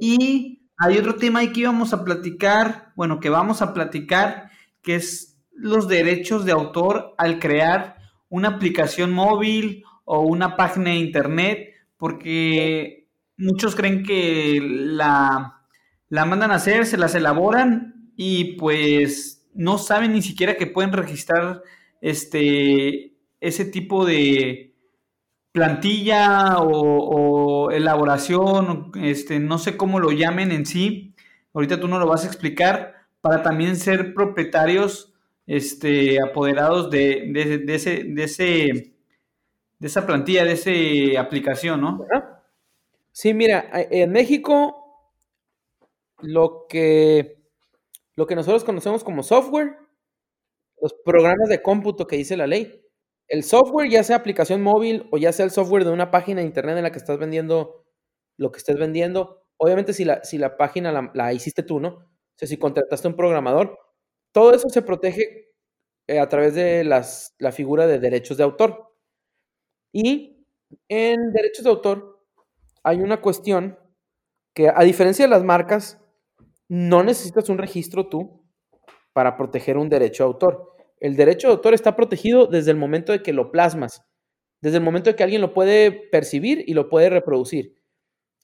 Y 0.00 0.68
hay 0.76 0.98
otro 0.98 1.14
tema 1.14 1.38
ahí 1.38 1.52
que 1.52 1.60
íbamos 1.60 1.92
a 1.92 2.04
platicar, 2.04 2.92
bueno, 2.96 3.20
que 3.20 3.30
vamos 3.30 3.62
a 3.62 3.72
platicar, 3.72 4.50
que 4.82 4.96
es 4.96 5.38
los 5.52 5.86
derechos 5.86 6.44
de 6.44 6.50
autor 6.50 7.14
al 7.18 7.38
crear 7.38 7.98
una 8.28 8.48
aplicación 8.48 9.12
móvil 9.12 9.84
o 10.04 10.22
una 10.22 10.56
página 10.56 10.90
de 10.90 10.96
internet, 10.96 11.68
porque 11.98 13.08
muchos 13.36 13.76
creen 13.76 14.02
que 14.02 14.58
la, 14.60 15.62
la 16.08 16.24
mandan 16.24 16.50
a 16.50 16.56
hacer, 16.56 16.84
se 16.84 16.96
las 16.96 17.14
elaboran 17.14 18.10
y 18.16 18.56
pues 18.56 19.46
no 19.54 19.78
saben 19.78 20.14
ni 20.14 20.22
siquiera 20.22 20.56
que 20.56 20.66
pueden 20.66 20.92
registrar 20.92 21.62
este 22.00 23.15
ese 23.40 23.64
tipo 23.64 24.04
de 24.04 24.74
plantilla 25.52 26.58
o, 26.58 27.70
elaboración, 27.70 28.92
este, 29.02 29.40
no 29.40 29.58
sé 29.58 29.76
cómo 29.76 30.00
lo 30.00 30.12
llamen 30.12 30.52
en 30.52 30.66
sí, 30.66 31.14
ahorita 31.54 31.80
tú 31.80 31.88
no 31.88 31.98
lo 31.98 32.06
vas 32.06 32.24
a 32.24 32.26
explicar, 32.26 32.94
para 33.20 33.42
también 33.42 33.76
ser 33.76 34.14
propietarios, 34.14 35.14
este, 35.46 36.18
apoderados 36.22 36.90
de, 36.90 37.32
ese, 37.68 38.04
de, 38.04 38.24
ese, 38.24 38.44
de 39.78 39.86
esa 39.86 40.06
plantilla, 40.06 40.44
de 40.44 40.52
esa 40.52 41.20
aplicación, 41.20 41.80
¿no? 41.80 42.04
Sí, 43.12 43.32
mira, 43.32 43.70
en 43.72 44.12
México 44.12 44.86
lo 46.20 46.66
que, 46.68 47.38
lo 48.14 48.26
que 48.26 48.34
nosotros 48.34 48.64
conocemos 48.64 49.02
como 49.02 49.22
software, 49.22 49.78
los 50.80 50.94
programas 51.04 51.48
de 51.48 51.62
cómputo 51.62 52.06
que 52.06 52.16
dice 52.16 52.36
la 52.36 52.46
ley, 52.46 52.85
el 53.28 53.42
software, 53.42 53.90
ya 53.90 54.04
sea 54.04 54.16
aplicación 54.16 54.62
móvil 54.62 55.08
o 55.10 55.18
ya 55.18 55.32
sea 55.32 55.44
el 55.44 55.50
software 55.50 55.84
de 55.84 55.92
una 55.92 56.10
página 56.10 56.40
de 56.40 56.46
internet 56.46 56.76
en 56.76 56.84
la 56.84 56.92
que 56.92 56.98
estás 56.98 57.18
vendiendo 57.18 57.84
lo 58.36 58.52
que 58.52 58.58
estés 58.58 58.78
vendiendo. 58.78 59.42
Obviamente 59.56 59.92
si 59.92 60.04
la, 60.04 60.22
si 60.24 60.38
la 60.38 60.56
página 60.56 61.10
la, 61.12 61.32
hiciste 61.32 61.62
tú, 61.62 61.80
¿no? 61.80 61.88
O 61.88 62.38
sea, 62.38 62.46
si 62.46 62.58
contrataste 62.58 63.08
un 63.08 63.16
programador, 63.16 63.78
todo 64.32 64.52
eso 64.52 64.68
se 64.68 64.82
protege 64.82 65.54
eh, 66.06 66.18
a 66.20 66.28
través 66.28 66.54
de 66.54 66.84
las, 66.84 67.34
la 67.38 67.52
figura 67.52 67.86
de 67.86 67.98
derechos 67.98 68.36
de 68.36 68.44
autor. 68.44 68.92
Y 69.92 70.46
en 70.88 71.32
derechos 71.32 71.64
de 71.64 71.70
autor 71.70 72.22
hay 72.82 72.98
una 72.98 73.20
cuestión 73.20 73.78
que, 74.54 74.68
a 74.68 74.82
diferencia 74.82 75.24
de 75.24 75.30
las 75.30 75.42
marcas, 75.42 76.00
no 76.68 77.02
necesitas 77.02 77.48
un 77.48 77.58
registro 77.58 78.08
tú 78.08 78.44
para 79.12 79.36
proteger 79.36 79.78
un 79.78 79.88
derecho 79.88 80.24
de 80.24 80.28
autor. 80.28 80.75
El 81.06 81.14
derecho 81.14 81.46
de 81.46 81.54
autor 81.54 81.72
está 81.72 81.94
protegido 81.94 82.48
desde 82.48 82.72
el 82.72 82.76
momento 82.76 83.12
de 83.12 83.22
que 83.22 83.32
lo 83.32 83.52
plasmas, 83.52 84.04
desde 84.60 84.78
el 84.78 84.82
momento 84.82 85.08
de 85.08 85.14
que 85.14 85.22
alguien 85.22 85.40
lo 85.40 85.54
puede 85.54 85.92
percibir 85.92 86.64
y 86.66 86.74
lo 86.74 86.88
puede 86.88 87.10
reproducir. 87.10 87.76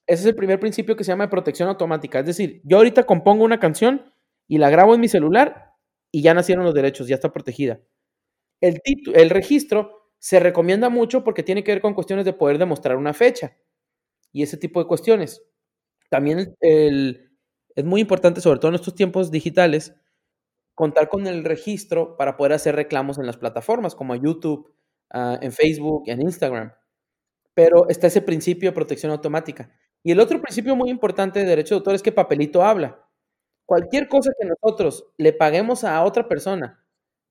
Ese 0.07 0.23
es 0.23 0.27
el 0.27 0.37
primer 0.37 0.61
principio 0.61 0.95
que 0.95 1.03
se 1.03 1.11
llama 1.11 1.29
protección 1.29 1.69
automática. 1.69 2.21
Es 2.21 2.27
decir, 2.27 2.61
yo 2.63 2.77
ahorita 2.77 3.03
compongo 3.03 3.43
una 3.43 3.59
canción 3.59 4.15
y 4.47 4.59
la 4.59 4.71
grabo 4.71 4.95
en 4.95 5.01
mi 5.01 5.09
celular 5.09 5.73
y 6.13 6.23
ya 6.23 6.35
nacieron 6.35 6.65
los 6.65 6.73
derechos, 6.73 7.09
ya 7.09 7.17
está 7.17 7.33
protegida. 7.33 7.81
El, 8.61 8.81
el 9.13 9.31
registro 9.31 10.13
se 10.21 10.39
recomienda 10.39 10.89
mucho 10.89 11.25
porque 11.25 11.43
tiene 11.43 11.65
que 11.65 11.73
ver 11.73 11.81
con 11.81 11.95
cuestiones 11.95 12.25
de 12.25 12.33
poder 12.33 12.59
demostrar 12.59 12.97
una 12.97 13.13
fecha 13.13 13.57
y 14.31 14.45
ese 14.45 14.57
tipo 14.57 14.79
de 14.79 14.87
cuestiones. 14.87 15.43
También 16.11 16.55
es 16.61 17.85
muy 17.85 18.01
importante, 18.01 18.41
sobre 18.41 18.61
todo 18.61 18.69
en 18.69 18.77
estos 18.77 18.95
tiempos 18.95 19.33
digitales, 19.33 19.97
contar 20.75 21.09
con 21.09 21.27
el 21.27 21.45
registro 21.45 22.17
para 22.17 22.37
poder 22.37 22.55
hacer 22.55 22.75
reclamos 22.77 23.19
en 23.19 23.27
las 23.27 23.37
plataformas 23.37 23.95
como 23.95 24.15
YouTube, 24.15 24.75
en 25.11 25.53
Facebook, 25.53 26.05
en 26.07 26.23
Instagram. 26.23 26.73
Pero 27.55 27.89
está 27.89 28.07
ese 28.07 28.23
principio 28.23 28.71
de 28.71 28.75
protección 28.75 29.13
automática. 29.13 29.71
Y 30.03 30.13
el 30.13 30.21
otro 30.21 30.41
principio 30.41 30.75
muy 30.75 30.91
importante 30.91 31.41
de 31.41 31.47
derecho 31.47 31.75
de 31.75 31.79
autor 31.81 31.95
es 31.95 32.03
que 32.03 32.13
papelito 32.13 32.63
habla. 32.65 33.05
Cualquier 33.67 34.09
cosa 34.09 34.33
que 34.39 34.47
nosotros 34.47 35.07
le 35.19 35.33
paguemos 35.33 35.85
a 35.85 36.03
otra 36.03 36.29
persona 36.29 36.85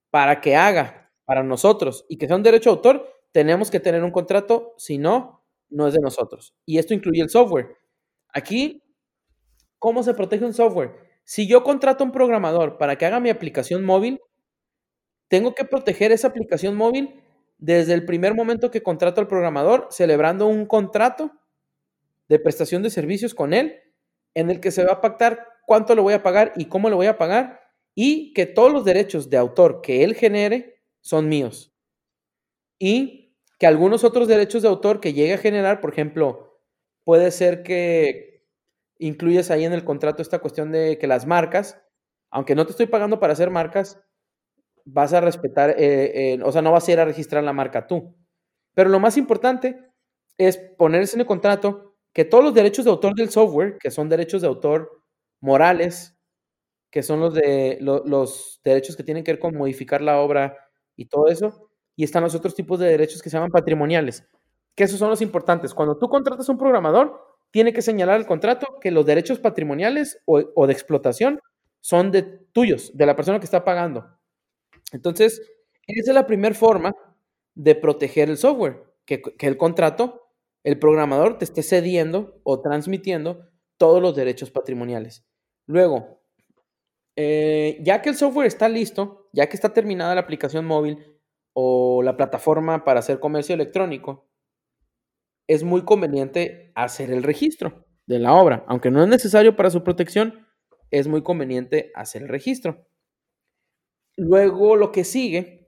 para 0.10 0.42
que 0.42 0.56
haga 0.56 1.12
para 1.26 1.44
nosotros 1.44 2.06
y 2.10 2.18
que 2.18 2.28
sea 2.28 2.36
un 2.36 2.44
derecho 2.44 2.70
de 2.70 2.76
autor, 2.76 3.08
tenemos 3.32 3.72
que 3.72 3.80
tener 3.80 4.04
un 4.04 4.12
contrato, 4.12 4.74
si 4.78 4.98
no, 4.98 5.44
no 5.70 5.88
es 5.88 5.94
de 5.94 6.00
nosotros. 6.00 6.54
Y 6.66 6.78
esto 6.78 6.94
incluye 6.94 7.22
el 7.22 7.30
software. 7.30 7.78
Aquí, 8.34 8.84
¿cómo 9.80 10.04
se 10.04 10.14
protege 10.14 10.46
un 10.46 10.54
software? 10.54 11.11
Si 11.32 11.48
yo 11.48 11.64
contrato 11.64 12.04
a 12.04 12.08
un 12.08 12.12
programador 12.12 12.78
para 12.78 12.98
que 12.98 13.06
haga 13.06 13.22
mi 13.22 13.30
aplicación 13.30 13.86
móvil, 13.86 14.20
tengo 15.30 15.56
que 15.56 15.64
proteger 15.64 16.12
esa 16.12 16.28
aplicación 16.28 16.76
móvil 16.76 17.24
desde 17.58 17.94
el 17.94 18.04
primer 18.04 18.36
momento 18.36 18.70
que 18.70 18.84
contrato 18.84 19.22
al 19.22 19.30
programador, 19.30 19.88
celebrando 19.92 20.48
un 20.48 20.66
contrato 20.66 21.32
de 22.28 22.38
prestación 22.38 22.84
de 22.84 22.90
servicios 22.90 23.34
con 23.34 23.54
él, 23.54 23.80
en 24.34 24.50
el 24.50 24.60
que 24.60 24.72
se 24.72 24.84
va 24.84 24.92
a 24.92 25.00
pactar 25.00 25.48
cuánto 25.66 25.96
le 25.96 26.02
voy 26.02 26.16
a 26.16 26.22
pagar 26.22 26.52
y 26.58 26.66
cómo 26.66 26.90
le 26.90 26.96
voy 26.98 27.08
a 27.08 27.18
pagar, 27.18 27.62
y 27.96 28.34
que 28.34 28.46
todos 28.46 28.74
los 28.74 28.84
derechos 28.84 29.30
de 29.30 29.38
autor 29.38 29.80
que 29.80 30.04
él 30.04 30.16
genere 30.16 30.82
son 31.00 31.30
míos. 31.30 31.74
Y 32.78 33.38
que 33.58 33.68
algunos 33.68 34.04
otros 34.04 34.28
derechos 34.28 34.64
de 34.64 34.68
autor 34.68 35.00
que 35.00 35.14
llegue 35.14 35.36
a 35.36 35.38
generar, 35.38 35.80
por 35.80 35.94
ejemplo, 35.94 36.60
puede 37.06 37.32
ser 37.32 37.64
que 37.64 38.31
incluyes 39.02 39.52
ahí 39.52 39.66
en 39.66 39.74
el 39.74 39.84
contrato 39.84 40.22
esta 40.22 40.40
cuestión 40.40 40.72
de 40.72 40.98
que 40.98 41.08
las 41.08 41.26
marcas, 41.26 41.82
aunque 42.30 42.56
no 42.56 42.66
te 42.66 42.72
estoy 42.72 42.88
pagando 42.88 43.20
para 43.20 43.34
hacer 43.34 43.50
marcas, 43.50 44.02
vas 44.86 45.14
a 45.14 45.22
respetar, 45.22 45.76
eh, 45.78 46.40
o 46.44 46.52
sea, 46.52 46.62
no 46.62 46.72
vas 46.72 46.88
a 46.88 46.92
ir 46.92 47.00
a 47.00 47.06
registrar 47.06 47.44
la 47.44 47.54
marca 47.54 47.88
tú. 47.88 48.16
Pero 48.74 48.90
lo 48.90 49.00
más 49.00 49.18
importante 49.18 49.80
es 50.38 50.58
ponerse 50.58 51.16
en 51.16 51.22
el 51.22 51.28
contrato 51.28 51.96
que 52.14 52.26
todos 52.26 52.44
los 52.44 52.54
derechos 52.54 52.86
de 52.86 52.92
autor 52.92 53.16
del 53.16 53.30
software, 53.30 53.78
que 53.80 53.92
son 53.92 54.10
derechos 54.10 54.42
de 54.42 54.48
autor 54.48 55.04
morales, 55.42 56.16
que 56.92 57.04
son 57.04 57.22
los 57.22 57.34
de 57.34 57.78
los 57.82 58.60
derechos 58.64 58.96
que 58.98 59.04
tienen 59.04 59.24
que 59.24 59.32
ver 59.32 59.40
con 59.40 59.56
modificar 59.56 60.02
la 60.02 60.20
obra 60.20 60.58
y 60.96 61.06
todo 61.06 61.28
eso, 61.28 61.70
y 61.96 62.04
están 62.04 62.24
los 62.24 62.36
otros 62.36 62.56
tipos 62.56 62.80
de 62.80 62.88
derechos 62.88 63.22
que 63.22 63.30
se 63.30 63.38
llaman 63.38 63.52
patrimoniales, 63.52 64.28
que 64.76 64.84
esos 64.84 65.00
son 65.00 65.10
los 65.10 65.22
importantes. 65.22 65.74
Cuando 65.74 65.98
tú 65.98 66.10
contratas 66.10 66.48
a 66.50 66.52
un 66.52 66.58
programador, 66.58 67.31
tiene 67.52 67.74
que 67.74 67.82
señalar 67.82 68.20
el 68.20 68.26
contrato 68.26 68.80
que 68.80 68.92
los 68.92 69.06
derechos 69.06 69.40
patrimoniales 69.40 70.22
o, 70.26 70.68
de 70.68 70.74
explotación 70.74 71.40
son 71.82 72.12
de 72.12 72.24
tuyos, 72.24 72.96
de 72.96 73.06
la 73.06 73.16
persona 73.16 73.40
que 73.40 73.46
está 73.46 73.64
pagando. 73.64 74.18
Entonces, 74.92 75.42
esa 75.88 76.12
es 76.12 76.16
la 76.16 76.28
primera 76.28 76.56
forma 76.56 76.96
de 77.54 77.76
proteger 77.76 78.30
el 78.30 78.38
software, 78.38 78.84
que, 79.06 79.22
el 79.40 79.58
contrato, 79.58 80.30
el 80.64 80.80
programador 80.80 81.38
te 81.38 81.46
esté 81.46 81.64
cediendo 81.64 82.40
o 82.44 82.62
transmitiendo 82.62 83.50
todos 83.78 84.02
los 84.02 84.16
derechos 84.16 84.52
patrimoniales. 84.52 85.26
Luego, 85.66 86.22
eh, 87.18 87.80
ya 87.82 88.02
que 88.02 88.10
el 88.10 88.16
software 88.16 88.48
está 88.48 88.70
listo, 88.70 89.30
ya 89.34 89.50
que 89.50 89.56
está 89.56 89.74
terminada 89.74 90.16
la 90.16 90.22
aplicación 90.22 90.66
móvil 90.66 91.20
o 91.54 92.02
la 92.04 92.16
plataforma 92.16 92.86
para 92.86 93.00
hacer 93.00 93.20
comercio 93.20 93.56
electrónico, 93.56 94.31
es 95.48 95.64
muy 95.64 95.84
conveniente 95.84 96.72
hacer 96.76 97.12
el 97.12 97.24
registro 97.24 97.86
de 98.06 98.20
la 98.20 98.34
obra. 98.34 98.64
Aunque 98.68 98.92
no 98.92 99.02
es 99.02 99.08
necesario 99.08 99.56
para 99.56 99.70
su 99.70 99.84
protección, 99.84 100.48
es 100.90 101.08
muy 101.08 101.24
conveniente 101.24 101.92
hacer 101.96 102.24
el 102.24 102.30
registro. 102.30 102.88
Luego 104.18 104.76
lo 104.76 104.92
que 104.92 105.04
sigue 105.04 105.68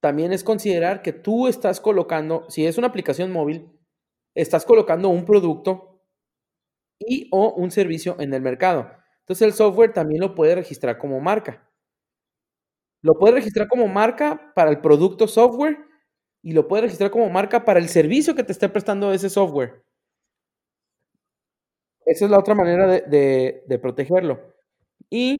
también 0.00 0.32
es 0.32 0.44
considerar 0.44 1.02
que 1.02 1.12
tú 1.12 1.48
estás 1.48 1.80
colocando, 1.80 2.44
si 2.50 2.66
es 2.66 2.76
una 2.76 2.88
aplicación 2.88 3.30
móvil, 3.32 3.70
estás 4.34 4.64
colocando 4.64 5.08
un 5.08 5.24
producto 5.24 6.02
y 6.98 7.28
o 7.32 7.54
un 7.54 7.70
servicio 7.70 8.16
en 8.18 8.34
el 8.34 8.42
mercado. 8.42 8.90
Entonces 9.20 9.46
el 9.46 9.52
software 9.54 9.92
también 9.92 10.20
lo 10.20 10.34
puede 10.34 10.54
registrar 10.54 10.98
como 10.98 11.20
marca. 11.20 11.70
Lo 13.02 13.14
puede 13.14 13.34
registrar 13.34 13.68
como 13.68 13.86
marca 13.86 14.52
para 14.54 14.70
el 14.70 14.80
producto 14.80 15.28
software 15.28 15.78
y 16.44 16.52
lo 16.52 16.68
puede 16.68 16.82
registrar 16.82 17.10
como 17.10 17.30
marca 17.30 17.64
para 17.64 17.80
el 17.80 17.88
servicio 17.88 18.34
que 18.34 18.44
te 18.44 18.52
esté 18.52 18.68
prestando 18.68 19.12
ese 19.12 19.30
software. 19.30 19.82
Esa 22.04 22.26
es 22.26 22.30
la 22.30 22.38
otra 22.38 22.54
manera 22.54 22.86
de, 22.86 23.64
de 23.66 23.78
protegerlo. 23.78 24.54
Y 25.08 25.38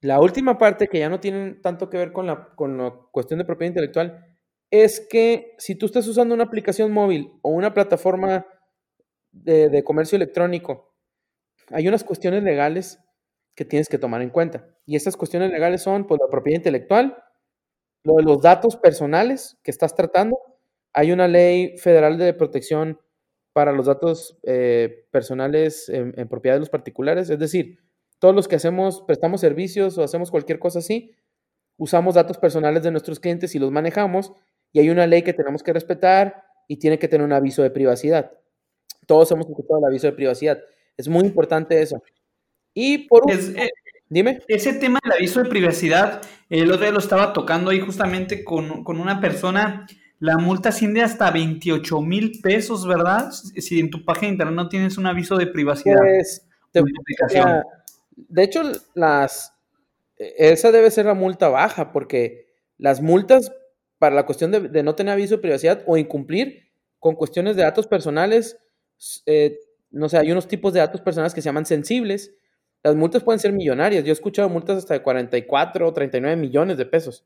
la 0.00 0.20
última 0.20 0.56
parte, 0.56 0.88
que 0.88 0.98
ya 0.98 1.10
no 1.10 1.20
tiene 1.20 1.54
tanto 1.56 1.90
que 1.90 1.98
ver 1.98 2.12
con 2.12 2.26
la, 2.26 2.48
con 2.56 2.78
la 2.78 2.92
cuestión 3.12 3.38
de 3.38 3.44
propiedad 3.44 3.72
intelectual, 3.72 4.24
es 4.70 5.06
que 5.08 5.54
si 5.58 5.74
tú 5.74 5.84
estás 5.84 6.08
usando 6.08 6.34
una 6.34 6.44
aplicación 6.44 6.92
móvil 6.92 7.30
o 7.42 7.50
una 7.50 7.74
plataforma 7.74 8.46
de, 9.32 9.84
comercio 9.84 10.16
electrónico, 10.16 10.96
hay 11.68 11.86
unas 11.88 12.04
cuestiones 12.04 12.42
legales 12.42 12.98
que 13.54 13.66
tienes 13.66 13.88
que 13.90 13.98
tomar 13.98 14.22
en 14.22 14.30
cuenta. 14.30 14.66
Y 14.86 14.96
estas 14.96 15.14
cuestiones 15.14 15.52
legales 15.52 15.82
son 15.82 16.06
pues, 16.06 16.18
la 16.18 16.30
propiedad 16.30 16.56
intelectual, 16.56 17.22
lo 18.04 18.16
de 18.16 18.22
los 18.22 18.40
datos 18.40 18.76
personales 18.76 19.58
que 19.62 19.70
estás 19.70 19.94
tratando. 19.94 20.38
Hay 20.92 21.12
una 21.12 21.28
ley 21.28 21.78
federal 21.78 22.18
de 22.18 22.34
protección 22.34 23.00
para 23.52 23.72
los 23.72 23.86
datos 23.86 24.38
eh, 24.44 25.06
personales 25.10 25.88
en, 25.88 26.14
en, 26.16 26.28
propiedad 26.28 26.56
de 26.56 26.60
los 26.60 26.70
particulares. 26.70 27.30
Es 27.30 27.38
decir, 27.38 27.78
todos 28.18 28.34
los 28.34 28.48
que 28.48 28.56
hacemos, 28.56 29.02
prestamos 29.02 29.40
servicios 29.40 29.98
o 29.98 30.02
hacemos 30.02 30.30
cualquier 30.30 30.58
cosa 30.58 30.78
así, 30.78 31.14
usamos 31.76 32.14
datos 32.14 32.38
personales 32.38 32.82
de 32.82 32.90
nuestros 32.90 33.20
clientes 33.20 33.54
y 33.54 33.58
los 33.58 33.70
manejamos 33.70 34.32
y 34.72 34.80
hay 34.80 34.90
una 34.90 35.06
ley 35.06 35.22
que 35.22 35.34
tenemos 35.34 35.62
que 35.62 35.72
respetar 35.72 36.44
y 36.68 36.78
tiene 36.78 36.98
que 36.98 37.08
tener 37.08 37.24
un 37.24 37.32
aviso 37.32 37.62
de 37.62 37.70
privacidad. 37.70 38.32
Todos 39.06 39.30
hemos 39.32 39.46
escuchado 39.48 39.80
el 39.80 39.86
aviso 39.86 40.06
de 40.06 40.12
privacidad. 40.12 40.58
Es 40.96 41.08
muy 41.08 41.24
importante 41.24 41.80
eso. 41.82 42.02
Y 42.74 43.08
por 43.08 43.26
último, 43.26 43.62
eh, 43.62 43.70
dime. 44.12 44.40
Ese 44.48 44.74
tema 44.74 44.98
del 45.02 45.12
aviso 45.12 45.42
de 45.42 45.48
privacidad, 45.48 46.22
el 46.50 46.70
otro 46.70 46.82
día 46.82 46.92
lo 46.92 46.98
estaba 46.98 47.32
tocando 47.32 47.70
ahí 47.70 47.80
justamente 47.80 48.44
con, 48.44 48.84
una 48.86 49.20
persona. 49.20 49.86
La 50.18 50.38
multa 50.38 50.68
asciende 50.68 51.02
hasta 51.02 51.30
28 51.30 52.00
mil 52.00 52.40
pesos, 52.40 52.86
¿verdad? 52.86 53.30
Si 53.32 53.80
en 53.80 53.90
tu 53.90 54.04
página 54.04 54.28
de 54.28 54.32
internet 54.34 54.54
no 54.54 54.68
tienes 54.68 54.98
un 54.98 55.06
aviso 55.06 55.36
de 55.36 55.46
privacidad. 55.46 55.98
Pues, 55.98 56.46
de 58.14 58.42
hecho, 58.42 58.62
las, 58.94 59.54
esa 60.16 60.70
debe 60.70 60.90
ser 60.90 61.06
la 61.06 61.14
multa 61.14 61.48
baja, 61.48 61.92
porque 61.92 62.46
las 62.78 63.00
multas 63.00 63.50
para 63.98 64.14
la 64.14 64.26
cuestión 64.26 64.50
de, 64.50 64.82
no 64.82 64.94
tener 64.94 65.12
aviso 65.12 65.36
de 65.36 65.42
privacidad 65.42 65.82
o 65.86 65.96
incumplir 65.96 66.68
con 66.98 67.14
cuestiones 67.14 67.56
de 67.56 67.62
datos 67.62 67.86
personales, 67.86 68.58
eh, 69.26 69.58
no 69.90 70.08
sé, 70.08 70.18
hay 70.18 70.32
unos 70.32 70.48
tipos 70.48 70.72
de 70.72 70.80
datos 70.80 71.00
personales 71.00 71.34
que 71.34 71.40
se 71.40 71.46
llaman 71.46 71.66
sensibles. 71.66 72.34
Las 72.82 72.96
multas 72.96 73.22
pueden 73.22 73.38
ser 73.38 73.52
millonarias. 73.52 74.04
Yo 74.04 74.10
he 74.10 74.12
escuchado 74.12 74.48
multas 74.48 74.78
hasta 74.78 74.94
de 74.94 75.02
44 75.02 75.86
o 75.86 75.92
39 75.92 76.36
millones 76.36 76.76
de 76.76 76.86
pesos. 76.86 77.24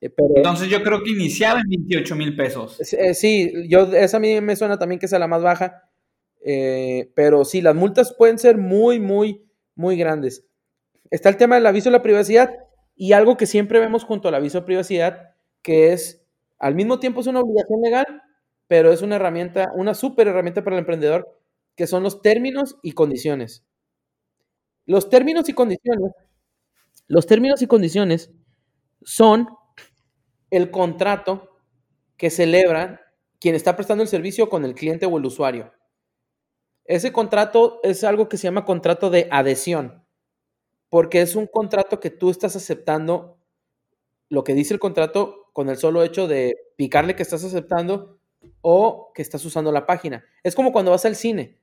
Eh, 0.00 0.12
Entonces 0.36 0.68
yo 0.68 0.82
creo 0.82 1.02
que 1.02 1.10
iniciaba 1.10 1.60
en 1.60 1.68
28 1.68 2.16
mil 2.16 2.34
pesos. 2.34 2.80
Eh, 2.92 3.14
sí, 3.14 3.68
yo, 3.68 3.92
esa 3.94 4.16
a 4.16 4.20
mí 4.20 4.40
me 4.40 4.56
suena 4.56 4.78
también 4.78 4.98
que 4.98 5.08
sea 5.08 5.18
la 5.18 5.28
más 5.28 5.42
baja. 5.42 5.88
pero 7.14 7.44
sí, 7.44 7.60
las 7.60 7.74
multas 7.74 8.14
pueden 8.16 8.38
ser 8.38 8.58
muy, 8.58 8.98
muy, 8.98 9.44
muy 9.74 9.96
grandes. 9.96 10.44
Está 11.10 11.28
el 11.28 11.36
tema 11.36 11.56
del 11.56 11.66
aviso 11.66 11.90
de 11.90 11.96
la 11.98 12.02
privacidad 12.02 12.50
y 12.96 13.12
algo 13.12 13.36
que 13.36 13.46
siempre 13.46 13.80
vemos 13.80 14.04
junto 14.04 14.28
al 14.28 14.34
aviso 14.34 14.60
de 14.60 14.66
privacidad, 14.66 15.34
que 15.60 15.92
es, 15.92 16.24
al 16.58 16.74
mismo 16.74 17.00
tiempo 17.00 17.20
es 17.20 17.26
una 17.26 17.40
obligación 17.40 17.80
legal, 17.82 18.22
pero 18.68 18.92
es 18.92 19.02
una 19.02 19.16
herramienta, 19.16 19.70
una 19.74 19.94
súper 19.94 20.28
herramienta 20.28 20.64
para 20.64 20.76
el 20.76 20.80
emprendedor, 20.80 21.38
que 21.76 21.86
son 21.86 22.02
los 22.02 22.22
términos 22.22 22.76
y 22.82 22.92
condiciones. 22.92 23.64
Los 24.92 25.08
términos 25.08 25.48
y 25.48 25.54
condiciones, 25.54 26.12
los 27.08 27.26
términos 27.26 27.62
y 27.62 27.66
condiciones 27.66 28.30
son 29.00 29.48
el 30.50 30.70
contrato 30.70 31.48
que 32.18 32.28
celebra 32.28 33.00
quien 33.40 33.54
está 33.54 33.74
prestando 33.74 34.02
el 34.02 34.08
servicio 34.10 34.50
con 34.50 34.66
el 34.66 34.74
cliente 34.74 35.06
o 35.06 35.16
el 35.16 35.24
usuario. 35.24 35.72
Ese 36.84 37.10
contrato 37.10 37.80
es 37.82 38.04
algo 38.04 38.28
que 38.28 38.36
se 38.36 38.42
llama 38.42 38.66
contrato 38.66 39.08
de 39.08 39.28
adhesión, 39.30 40.04
porque 40.90 41.22
es 41.22 41.36
un 41.36 41.46
contrato 41.46 41.98
que 41.98 42.10
tú 42.10 42.28
estás 42.28 42.54
aceptando 42.54 43.38
lo 44.28 44.44
que 44.44 44.52
dice 44.52 44.74
el 44.74 44.80
contrato 44.80 45.48
con 45.54 45.70
el 45.70 45.78
solo 45.78 46.02
hecho 46.02 46.28
de 46.28 46.54
picarle 46.76 47.16
que 47.16 47.22
estás 47.22 47.42
aceptando 47.44 48.18
o 48.60 49.10
que 49.14 49.22
estás 49.22 49.42
usando 49.46 49.72
la 49.72 49.86
página. 49.86 50.22
Es 50.42 50.54
como 50.54 50.70
cuando 50.70 50.90
vas 50.90 51.06
al 51.06 51.16
cine. 51.16 51.61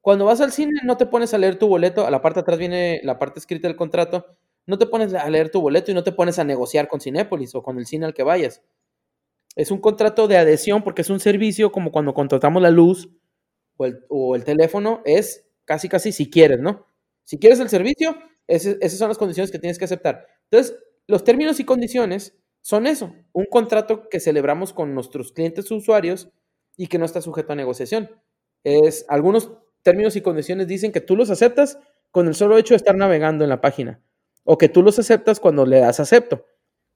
Cuando 0.00 0.24
vas 0.24 0.40
al 0.40 0.52
cine 0.52 0.80
no 0.84 0.96
te 0.96 1.06
pones 1.06 1.34
a 1.34 1.38
leer 1.38 1.58
tu 1.58 1.68
boleto, 1.68 2.06
a 2.06 2.10
la 2.10 2.22
parte 2.22 2.38
de 2.38 2.42
atrás 2.42 2.58
viene 2.58 3.00
la 3.02 3.18
parte 3.18 3.40
escrita 3.40 3.68
del 3.68 3.76
contrato, 3.76 4.26
no 4.66 4.78
te 4.78 4.86
pones 4.86 5.14
a 5.14 5.28
leer 5.30 5.50
tu 5.50 5.60
boleto 5.60 5.90
y 5.90 5.94
no 5.94 6.04
te 6.04 6.12
pones 6.12 6.38
a 6.38 6.44
negociar 6.44 6.88
con 6.88 7.00
Cinépolis 7.00 7.54
o 7.54 7.62
con 7.62 7.78
el 7.78 7.86
cine 7.86 8.06
al 8.06 8.14
que 8.14 8.22
vayas. 8.22 8.62
Es 9.56 9.70
un 9.70 9.80
contrato 9.80 10.28
de 10.28 10.36
adhesión 10.36 10.82
porque 10.84 11.02
es 11.02 11.10
un 11.10 11.20
servicio 11.20 11.72
como 11.72 11.90
cuando 11.90 12.14
contratamos 12.14 12.62
la 12.62 12.70
luz 12.70 13.08
o 14.08 14.34
el, 14.34 14.44
teléfono, 14.44 15.02
es 15.04 15.46
casi 15.64 15.88
casi 15.88 16.12
si 16.12 16.28
quieres, 16.28 16.60
¿no? 16.60 16.86
Si 17.24 17.38
quieres 17.38 17.60
el 17.60 17.68
servicio, 17.68 18.16
esas 18.46 18.98
son 18.98 19.08
las 19.08 19.18
condiciones 19.18 19.50
que 19.50 19.58
tienes 19.58 19.78
que 19.78 19.84
aceptar. 19.84 20.26
Entonces, 20.50 20.76
los 21.06 21.24
términos 21.24 21.60
y 21.60 21.64
condiciones 21.64 22.36
son 22.60 22.86
eso, 22.86 23.14
un 23.32 23.46
contrato 23.46 24.08
que 24.08 24.20
celebramos 24.20 24.72
con 24.72 24.94
nuestros 24.94 25.32
clientes 25.32 25.70
usuarios 25.70 26.28
y 26.76 26.88
que 26.88 26.98
no 26.98 27.04
está 27.04 27.20
sujeto 27.20 27.52
a 27.52 27.56
negociación. 27.56 28.10
Es, 28.64 29.06
algunos 29.08 29.52
términos 29.82 30.16
y 30.16 30.20
condiciones 30.20 30.66
dicen 30.66 30.92
que 30.92 31.00
tú 31.00 31.16
los 31.16 31.30
aceptas 31.30 31.78
con 32.10 32.26
el 32.28 32.34
solo 32.34 32.58
hecho 32.58 32.74
de 32.74 32.78
estar 32.78 32.96
navegando 32.96 33.44
en 33.44 33.50
la 33.50 33.60
página 33.60 34.00
o 34.44 34.58
que 34.58 34.68
tú 34.68 34.82
los 34.82 34.98
aceptas 34.98 35.40
cuando 35.40 35.66
le 35.66 35.80
das 35.80 36.00
acepto. 36.00 36.46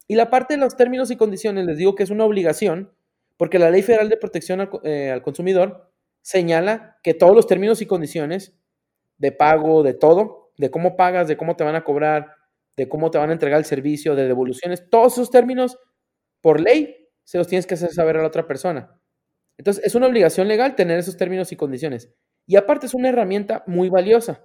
Y 0.09 0.15
la 0.15 0.31
parte 0.31 0.55
de 0.55 0.61
los 0.61 0.77
términos 0.77 1.11
y 1.11 1.17
condiciones 1.17 1.67
les 1.67 1.77
digo 1.77 1.95
que 1.95 2.03
es 2.03 2.11
una 2.11 2.25
obligación 2.25 2.93
porque 3.37 3.59
la 3.59 3.71
Ley 3.71 3.83
Federal 3.83 4.09
de 4.09 4.17
Protección 4.17 4.61
al, 4.61 4.71
eh, 4.85 5.11
al 5.11 5.23
Consumidor 5.23 5.91
señala 6.23 6.99
que 7.03 7.15
todos 7.15 7.35
los 7.35 7.47
términos 7.47 7.83
y 7.83 7.87
condiciones 7.87 8.55
de 9.19 9.33
pago, 9.33 9.83
de 9.83 9.95
todo, 9.95 10.53
de 10.57 10.71
cómo 10.71 10.97
pagas, 10.97 11.29
de 11.29 11.37
cómo 11.37 11.57
te 11.57 11.65
van 11.65 11.75
a 11.75 11.85
cobrar, 11.85 12.35
de 12.77 12.89
cómo 12.89 13.11
te 13.11 13.19
van 13.19 13.31
a 13.31 13.33
entregar 13.33 13.59
el 13.59 13.65
servicio, 13.65 14.15
de 14.15 14.27
devoluciones, 14.27 14.89
todos 14.89 15.15
esos 15.15 15.31
términos, 15.31 15.79
por 16.41 16.61
ley, 16.61 17.09
se 17.25 17.39
los 17.39 17.47
tienes 17.47 17.67
que 17.67 17.75
hacer 17.75 17.93
saber 17.93 18.17
a 18.17 18.23
la 18.23 18.29
otra 18.29 18.47
persona. 18.47 18.99
Entonces, 19.59 19.85
es 19.85 19.95
una 19.95 20.07
obligación 20.07 20.49
legal 20.49 20.75
tener 20.75 20.99
esos 20.99 21.17
términos 21.17 21.53
y 21.53 21.57
condiciones. 21.57 22.11
Y 22.47 22.57
aparte 22.57 22.87
es 22.87 22.95
una 22.95 23.09
herramienta 23.09 23.65
muy 23.67 23.89
valiosa, 23.89 24.45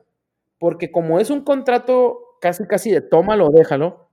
porque 0.60 0.92
como 0.92 1.20
es 1.20 1.30
un 1.30 1.44
contrato 1.44 2.20
casi 2.42 2.66
casi 2.66 2.92
de 2.92 3.02
tómalo 3.02 3.48
o 3.48 3.52
déjalo, 3.52 4.10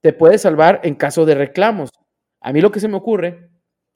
te 0.00 0.12
puede 0.12 0.38
salvar 0.38 0.80
en 0.82 0.94
caso 0.94 1.24
de 1.24 1.34
reclamos. 1.34 1.90
A 2.40 2.52
mí 2.52 2.60
lo 2.60 2.70
que 2.70 2.80
se 2.80 2.88
me 2.88 2.96
ocurre 2.96 3.50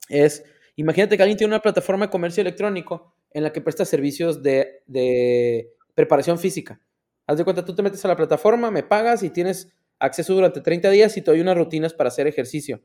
es, 0.07 0.43
imagínate 0.75 1.17
que 1.17 1.23
alguien 1.23 1.37
tiene 1.37 1.53
una 1.53 1.61
plataforma 1.61 2.05
de 2.05 2.11
comercio 2.11 2.41
electrónico 2.41 3.13
en 3.31 3.43
la 3.43 3.51
que 3.51 3.61
presta 3.61 3.85
servicios 3.85 4.41
de, 4.41 4.83
de 4.87 5.71
preparación 5.93 6.39
física. 6.39 6.81
Haz 7.27 7.37
de 7.37 7.43
cuenta, 7.43 7.63
tú 7.63 7.75
te 7.75 7.83
metes 7.83 8.03
a 8.05 8.07
la 8.07 8.15
plataforma, 8.15 8.71
me 8.71 8.81
pagas 8.81 9.21
y 9.21 9.29
tienes 9.29 9.71
acceso 9.99 10.33
durante 10.33 10.61
30 10.61 10.89
días 10.89 11.15
y 11.17 11.21
te 11.21 11.29
doy 11.29 11.41
unas 11.41 11.57
rutinas 11.57 11.93
para 11.93 12.07
hacer 12.07 12.25
ejercicio. 12.25 12.81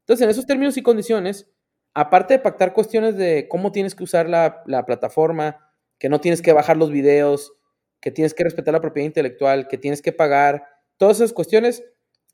Entonces, 0.00 0.24
en 0.24 0.30
esos 0.30 0.46
términos 0.46 0.76
y 0.76 0.82
condiciones, 0.82 1.50
aparte 1.94 2.34
de 2.34 2.40
pactar 2.40 2.72
cuestiones 2.72 3.16
de 3.16 3.48
cómo 3.48 3.72
tienes 3.72 3.94
que 3.94 4.04
usar 4.04 4.28
la, 4.28 4.62
plataforma, 4.86 5.71
que 6.02 6.08
no 6.08 6.20
tienes 6.20 6.42
que 6.42 6.52
bajar 6.52 6.76
los 6.76 6.90
videos, 6.90 7.52
que 8.00 8.10
tienes 8.10 8.34
que 8.34 8.42
respetar 8.42 8.74
la 8.74 8.80
propiedad 8.80 9.06
intelectual, 9.06 9.68
que 9.68 9.78
tienes 9.78 10.02
que 10.02 10.10
pagar, 10.10 10.64
todas 10.96 11.18
esas 11.18 11.32
cuestiones, 11.32 11.84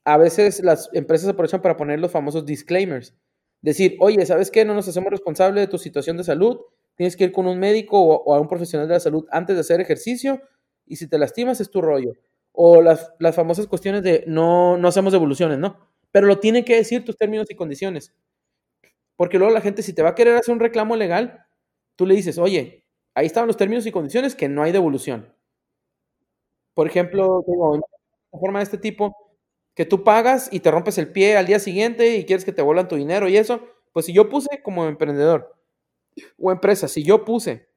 a 0.04 0.16
veces 0.16 0.64
las 0.64 0.88
empresas 0.94 1.28
aprovechan 1.28 1.60
para 1.60 1.76
poner 1.76 2.00
los 2.00 2.10
famosos 2.10 2.46
disclaimers. 2.46 3.14
Decir, 3.60 3.98
oye, 4.00 4.24
¿sabes 4.24 4.50
qué? 4.50 4.64
No 4.64 4.72
nos 4.72 4.88
hacemos 4.88 5.10
responsables 5.10 5.60
de 5.60 5.66
tu 5.66 5.76
situación 5.76 6.16
de 6.16 6.24
salud, 6.24 6.60
tienes 6.94 7.14
que 7.14 7.24
ir 7.24 7.32
con 7.32 7.46
un 7.46 7.58
médico 7.58 8.00
o 8.02 8.34
a 8.34 8.40
un 8.40 8.48
profesional 8.48 8.88
de 8.88 8.94
la 8.94 9.00
salud 9.00 9.26
antes 9.30 9.54
de 9.54 9.60
hacer 9.60 9.82
ejercicio 9.82 10.40
y 10.86 10.96
si 10.96 11.06
te 11.06 11.18
lastimas 11.18 11.60
es 11.60 11.70
tu 11.70 11.82
rollo. 11.82 12.14
O 12.52 12.80
las, 12.80 13.12
famosas 13.34 13.66
cuestiones 13.66 14.02
de 14.02 14.24
no, 14.26 14.78
no 14.78 14.88
hacemos 14.88 15.12
devoluciones, 15.12 15.58
¿no? 15.58 15.76
Pero 16.10 16.26
lo 16.26 16.40
tienen 16.40 16.64
que 16.64 16.76
decir 16.76 17.04
tus 17.04 17.18
términos 17.18 17.50
y 17.50 17.54
condiciones. 17.54 18.14
Porque 19.14 19.36
luego 19.36 19.52
la 19.52 19.60
gente, 19.60 19.82
si 19.82 19.92
te 19.92 20.00
va 20.00 20.08
a 20.08 20.14
querer 20.14 20.36
hacer 20.36 20.54
un 20.54 20.60
reclamo 20.60 20.96
legal, 20.96 21.44
tú 21.96 22.06
le 22.06 22.14
dices, 22.14 22.38
oye, 22.38 22.87
ahí 23.18 23.26
estaban 23.26 23.48
los 23.48 23.56
términos 23.56 23.84
y 23.84 23.90
condiciones 23.92 24.34
que 24.36 24.48
no 24.48 24.62
hay 24.62 24.70
devolución. 24.70 25.34
Por 26.74 26.86
ejemplo, 26.86 27.42
tengo 27.44 27.72
una 27.72 27.82
forma 28.30 28.60
de 28.60 28.64
este 28.64 28.78
tipo, 28.78 29.16
que 29.74 29.84
tú 29.84 30.04
pagas 30.04 30.48
y 30.52 30.60
te 30.60 30.70
rompes 30.70 30.98
el 30.98 31.10
pie 31.10 31.36
al 31.36 31.46
día 31.46 31.58
siguiente 31.58 32.16
y 32.16 32.24
quieres 32.24 32.44
que 32.44 32.52
te 32.52 32.62
vuelvan 32.62 32.86
tu 32.86 32.94
dinero 32.94 33.28
y 33.28 33.36
eso, 33.36 33.60
pues 33.92 34.06
si 34.06 34.12
yo 34.12 34.28
puse 34.28 34.62
como 34.62 34.86
emprendedor 34.86 35.56
o 36.38 36.52
empresa, 36.52 36.86
si 36.86 37.02
yo 37.02 37.24
puse 37.24 37.68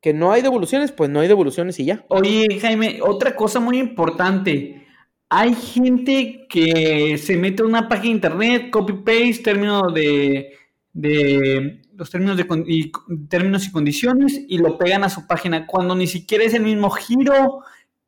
que 0.00 0.14
no 0.14 0.30
hay 0.30 0.42
devoluciones, 0.42 0.92
pues 0.92 1.10
no 1.10 1.18
hay 1.18 1.26
devoluciones 1.28 1.78
y 1.80 1.86
ya. 1.86 2.04
Oye, 2.08 2.58
Jaime, 2.60 3.00
otra 3.02 3.34
cosa 3.34 3.58
muy 3.58 3.78
importante. 3.78 4.86
Hay 5.28 5.54
gente 5.54 6.46
que 6.48 7.18
se 7.18 7.36
mete 7.36 7.62
a 7.62 7.66
una 7.66 7.88
página 7.88 8.04
de 8.04 8.14
internet, 8.14 8.70
copy-paste, 8.70 9.42
términos 9.42 9.92
de, 9.92 10.52
de 10.92 11.82
los 11.98 12.10
términos, 12.10 12.36
de, 12.36 12.46
y, 12.66 12.92
términos 13.28 13.66
y 13.66 13.72
condiciones 13.72 14.40
y 14.48 14.58
lo 14.58 14.78
pegan 14.78 15.02
a 15.02 15.10
su 15.10 15.26
página 15.26 15.66
cuando 15.66 15.96
ni 15.96 16.06
siquiera 16.06 16.44
es 16.44 16.54
el 16.54 16.62
mismo 16.62 16.90
giro. 16.90 17.62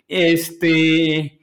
Este, 0.06 1.40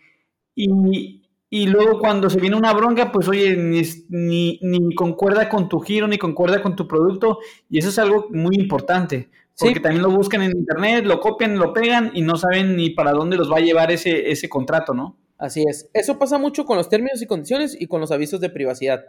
y, 0.55 1.21
y 1.49 1.67
luego 1.67 1.99
cuando 1.99 2.29
se 2.29 2.39
viene 2.39 2.55
una 2.55 2.73
bronca, 2.73 3.11
pues 3.11 3.27
oye, 3.27 3.55
ni, 3.57 3.81
ni, 4.09 4.59
ni, 4.61 4.95
concuerda 4.95 5.49
con 5.49 5.67
tu 5.67 5.79
giro, 5.81 6.07
ni 6.07 6.17
concuerda 6.17 6.61
con 6.61 6.75
tu 6.75 6.87
producto, 6.87 7.39
y 7.69 7.79
eso 7.79 7.89
es 7.89 7.99
algo 7.99 8.27
muy 8.31 8.55
importante. 8.55 9.29
Porque 9.59 9.79
también 9.79 10.03
lo 10.03 10.11
buscan 10.11 10.43
en 10.43 10.51
internet, 10.51 11.03
lo 11.05 11.19
copian, 11.19 11.57
lo 11.57 11.73
pegan 11.73 12.11
y 12.13 12.21
no 12.21 12.37
saben 12.37 12.75
ni 12.75 12.91
para 12.91 13.11
dónde 13.11 13.37
los 13.37 13.51
va 13.51 13.57
a 13.57 13.61
llevar 13.61 13.91
ese, 13.91 14.29
ese 14.29 14.47
contrato, 14.47 14.93
¿no? 14.93 15.17
Así 15.37 15.63
es. 15.67 15.89
Eso 15.93 16.19
pasa 16.19 16.37
mucho 16.37 16.63
con 16.65 16.77
los 16.77 16.89
términos 16.89 17.21
y 17.21 17.25
condiciones 17.25 17.75
y 17.79 17.87
con 17.87 17.99
los 17.99 18.11
avisos 18.11 18.39
de 18.39 18.51
privacidad. 18.51 19.03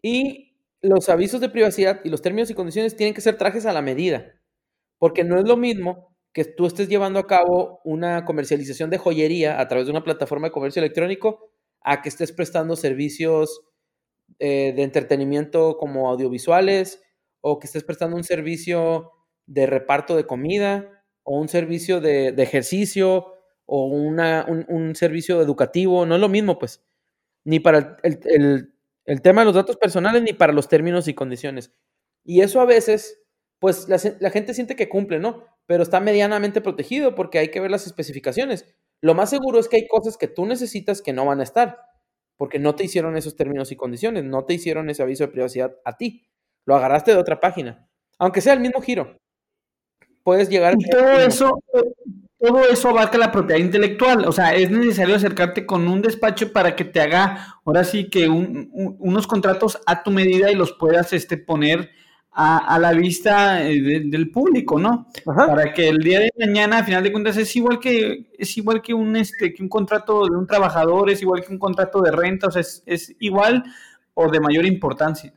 Y 0.00 0.51
los 0.82 1.08
avisos 1.08 1.40
de 1.40 1.48
privacidad 1.48 2.00
y 2.04 2.10
los 2.10 2.22
términos 2.22 2.50
y 2.50 2.54
condiciones 2.54 2.96
tienen 2.96 3.14
que 3.14 3.20
ser 3.20 3.38
trajes 3.38 3.66
a 3.66 3.72
la 3.72 3.82
medida. 3.82 4.34
Porque 4.98 5.24
no 5.24 5.38
es 5.38 5.44
lo 5.46 5.56
mismo 5.56 6.14
que 6.32 6.44
tú 6.44 6.66
estés 6.66 6.88
llevando 6.88 7.18
a 7.18 7.26
cabo 7.26 7.80
una 7.84 8.24
comercialización 8.24 8.90
de 8.90 8.98
joyería 8.98 9.60
a 9.60 9.68
través 9.68 9.86
de 9.86 9.92
una 9.92 10.04
plataforma 10.04 10.48
de 10.48 10.52
comercio 10.52 10.80
electrónico 10.80 11.50
a 11.82 12.02
que 12.02 12.08
estés 12.08 12.32
prestando 12.32 12.76
servicios 12.76 13.62
eh, 14.38 14.72
de 14.74 14.82
entretenimiento 14.82 15.76
como 15.76 16.08
audiovisuales 16.10 17.02
o 17.40 17.58
que 17.58 17.66
estés 17.66 17.84
prestando 17.84 18.16
un 18.16 18.24
servicio 18.24 19.10
de 19.46 19.66
reparto 19.66 20.16
de 20.16 20.26
comida 20.26 21.04
o 21.22 21.38
un 21.38 21.48
servicio 21.48 22.00
de, 22.00 22.28
ejercicio 22.38 23.34
o 23.66 23.86
una, 23.86 24.46
un, 24.48 24.94
servicio 24.94 25.40
educativo, 25.40 26.06
no 26.06 26.14
es 26.16 26.20
lo 26.20 26.28
mismo, 26.28 26.58
pues, 26.58 26.84
ni 27.44 27.60
para 27.60 27.96
el, 28.02 28.71
tema 29.22 29.42
de 29.42 29.46
los 29.46 29.54
datos 29.54 29.76
personales 29.76 30.22
ni 30.22 30.32
para 30.32 30.52
los 30.52 30.68
términos 30.68 31.08
y 31.08 31.14
condiciones. 31.14 31.74
Y 32.24 32.40
eso 32.40 32.60
a 32.60 32.64
veces, 32.64 33.22
pues 33.58 33.88
la, 33.88 33.98
la, 34.20 34.30
gente 34.30 34.54
siente 34.54 34.76
que 34.76 34.88
cumple, 34.88 35.18
¿no? 35.18 35.44
Pero 35.66 35.82
está 35.82 36.00
medianamente 36.00 36.60
protegido 36.60 37.14
porque 37.14 37.38
hay 37.38 37.50
que 37.50 37.60
ver 37.60 37.70
las 37.70 37.86
especificaciones. 37.86 38.74
Lo 39.00 39.14
más 39.14 39.30
seguro 39.30 39.58
es 39.58 39.68
que 39.68 39.76
hay 39.76 39.88
cosas 39.88 40.16
que 40.16 40.28
tú 40.28 40.46
necesitas 40.46 41.02
que 41.02 41.12
no 41.12 41.26
van 41.26 41.40
a 41.40 41.44
estar, 41.44 41.78
porque 42.36 42.58
no 42.58 42.74
te 42.74 42.84
hicieron 42.84 43.16
esos 43.16 43.36
términos 43.36 43.72
y 43.72 43.76
condiciones, 43.76 44.24
no 44.24 44.44
te 44.44 44.54
hicieron 44.54 44.88
ese 44.90 45.02
aviso 45.02 45.24
de 45.24 45.32
privacidad 45.32 45.76
a 45.84 45.96
ti. 45.96 46.28
Lo 46.64 46.76
agarraste 46.76 47.10
de 47.12 47.18
otra 47.18 47.40
página, 47.40 47.88
aunque 48.18 48.40
sea 48.40 48.52
el 48.52 48.60
mismo 48.60 48.80
giro 48.80 49.16
puedes 50.22 50.48
llegar. 50.48 50.74
Y 50.78 50.88
todo 50.88 51.20
eso, 51.20 51.62
todo 52.42 52.64
eso 52.68 52.88
abarca 52.88 53.18
la 53.18 53.30
propiedad 53.30 53.60
intelectual. 53.60 54.26
O 54.26 54.32
sea, 54.32 54.54
es 54.54 54.70
necesario 54.70 55.14
acercarte 55.14 55.64
con 55.64 55.86
un 55.86 56.02
despacho 56.02 56.52
para 56.52 56.74
que 56.74 56.84
te 56.84 57.00
haga, 57.00 57.60
ahora 57.64 57.84
sí 57.84 58.10
que 58.10 58.28
unos 58.28 59.26
contratos 59.28 59.78
a 59.86 60.02
tu 60.02 60.10
medida 60.10 60.50
y 60.50 60.56
los 60.56 60.72
puedas 60.72 61.12
este, 61.12 61.36
poner 61.36 61.90
a, 62.32 62.78
la 62.78 62.92
vista 62.92 63.62
eh, 63.68 64.02
del 64.06 64.30
público, 64.30 64.78
¿no? 64.78 65.06
Para 65.24 65.72
que 65.72 65.88
el 65.88 65.98
día 65.98 66.18
de 66.20 66.30
mañana, 66.38 66.78
a 66.78 66.84
final 66.84 67.02
de 67.02 67.12
cuentas, 67.12 67.36
es 67.36 67.54
igual 67.54 67.78
que, 67.78 68.30
es 68.36 68.56
igual 68.56 68.82
que 68.82 68.94
un 68.94 69.14
este, 69.16 69.52
que 69.52 69.62
un 69.62 69.68
contrato 69.68 70.26
de 70.26 70.36
un 70.36 70.46
trabajador, 70.46 71.10
es 71.10 71.20
igual 71.22 71.44
que 71.44 71.52
un 71.52 71.58
contrato 71.58 72.00
de 72.00 72.10
renta, 72.10 72.48
o 72.48 72.50
sea, 72.50 72.62
es, 72.62 72.82
es 72.86 73.14
igual 73.20 73.62
o 74.14 74.30
de 74.30 74.40
mayor 74.40 74.64
importancia. 74.64 75.32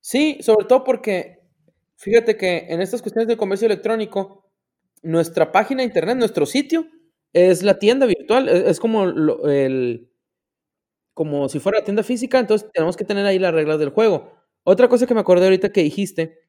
Sí, 0.00 0.38
sobre 0.42 0.66
todo 0.66 0.84
porque 0.84 1.36
Fíjate 1.98 2.36
que 2.36 2.66
en 2.68 2.82
estas 2.82 3.00
cuestiones 3.00 3.26
de 3.26 3.38
comercio 3.38 3.66
electrónico, 3.66 4.45
nuestra 5.06 5.52
página 5.52 5.80
de 5.80 5.86
internet, 5.86 6.16
nuestro 6.16 6.46
sitio, 6.46 6.86
es 7.32 7.62
la 7.62 7.78
tienda 7.78 8.06
virtual, 8.06 8.48
es, 8.48 8.80
como 8.80 9.04
el 9.04 10.10
como 11.14 11.48
si 11.48 11.60
fuera 11.60 11.78
la 11.78 11.84
tienda 11.84 12.02
física, 12.02 12.38
entonces 12.38 12.68
tenemos 12.74 12.94
que 12.94 13.04
tener 13.04 13.24
ahí 13.24 13.38
las 13.38 13.54
reglas 13.54 13.78
del 13.78 13.88
juego. 13.88 14.34
Otra 14.64 14.88
cosa 14.88 15.06
que 15.06 15.14
me 15.14 15.20
acordé 15.20 15.44
ahorita 15.44 15.72
que 15.72 15.82
dijiste 15.82 16.40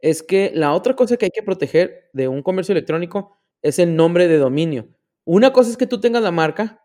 es 0.00 0.24
que 0.24 0.50
la 0.54 0.74
otra 0.74 0.96
cosa 0.96 1.16
que 1.16 1.26
hay 1.26 1.30
que 1.30 1.42
proteger 1.44 2.10
de 2.12 2.26
un 2.26 2.42
comercio 2.42 2.72
electrónico 2.72 3.36
es 3.62 3.78
el 3.78 3.94
nombre 3.94 4.26
de 4.26 4.38
dominio. 4.38 4.88
Una 5.24 5.52
cosa 5.52 5.70
es 5.70 5.76
que 5.76 5.86
tú 5.86 6.00
tengas 6.00 6.22
la 6.22 6.32
marca 6.32 6.84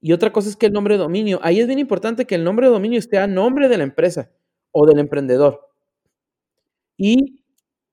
y 0.00 0.12
otra 0.12 0.32
cosa 0.32 0.48
es 0.48 0.56
que 0.56 0.66
el 0.66 0.72
nombre 0.72 0.94
de 0.94 0.98
dominio. 0.98 1.38
Ahí 1.42 1.60
es 1.60 1.68
bien 1.68 1.78
importante 1.78 2.24
que 2.24 2.34
el 2.34 2.42
nombre 2.42 2.66
de 2.66 2.72
dominio 2.72 2.98
esté 2.98 3.18
a 3.18 3.28
nombre 3.28 3.68
de 3.68 3.78
la 3.78 3.84
empresa 3.84 4.32
o 4.72 4.86
del 4.86 4.98
emprendedor. 4.98 5.68
Y 6.96 7.40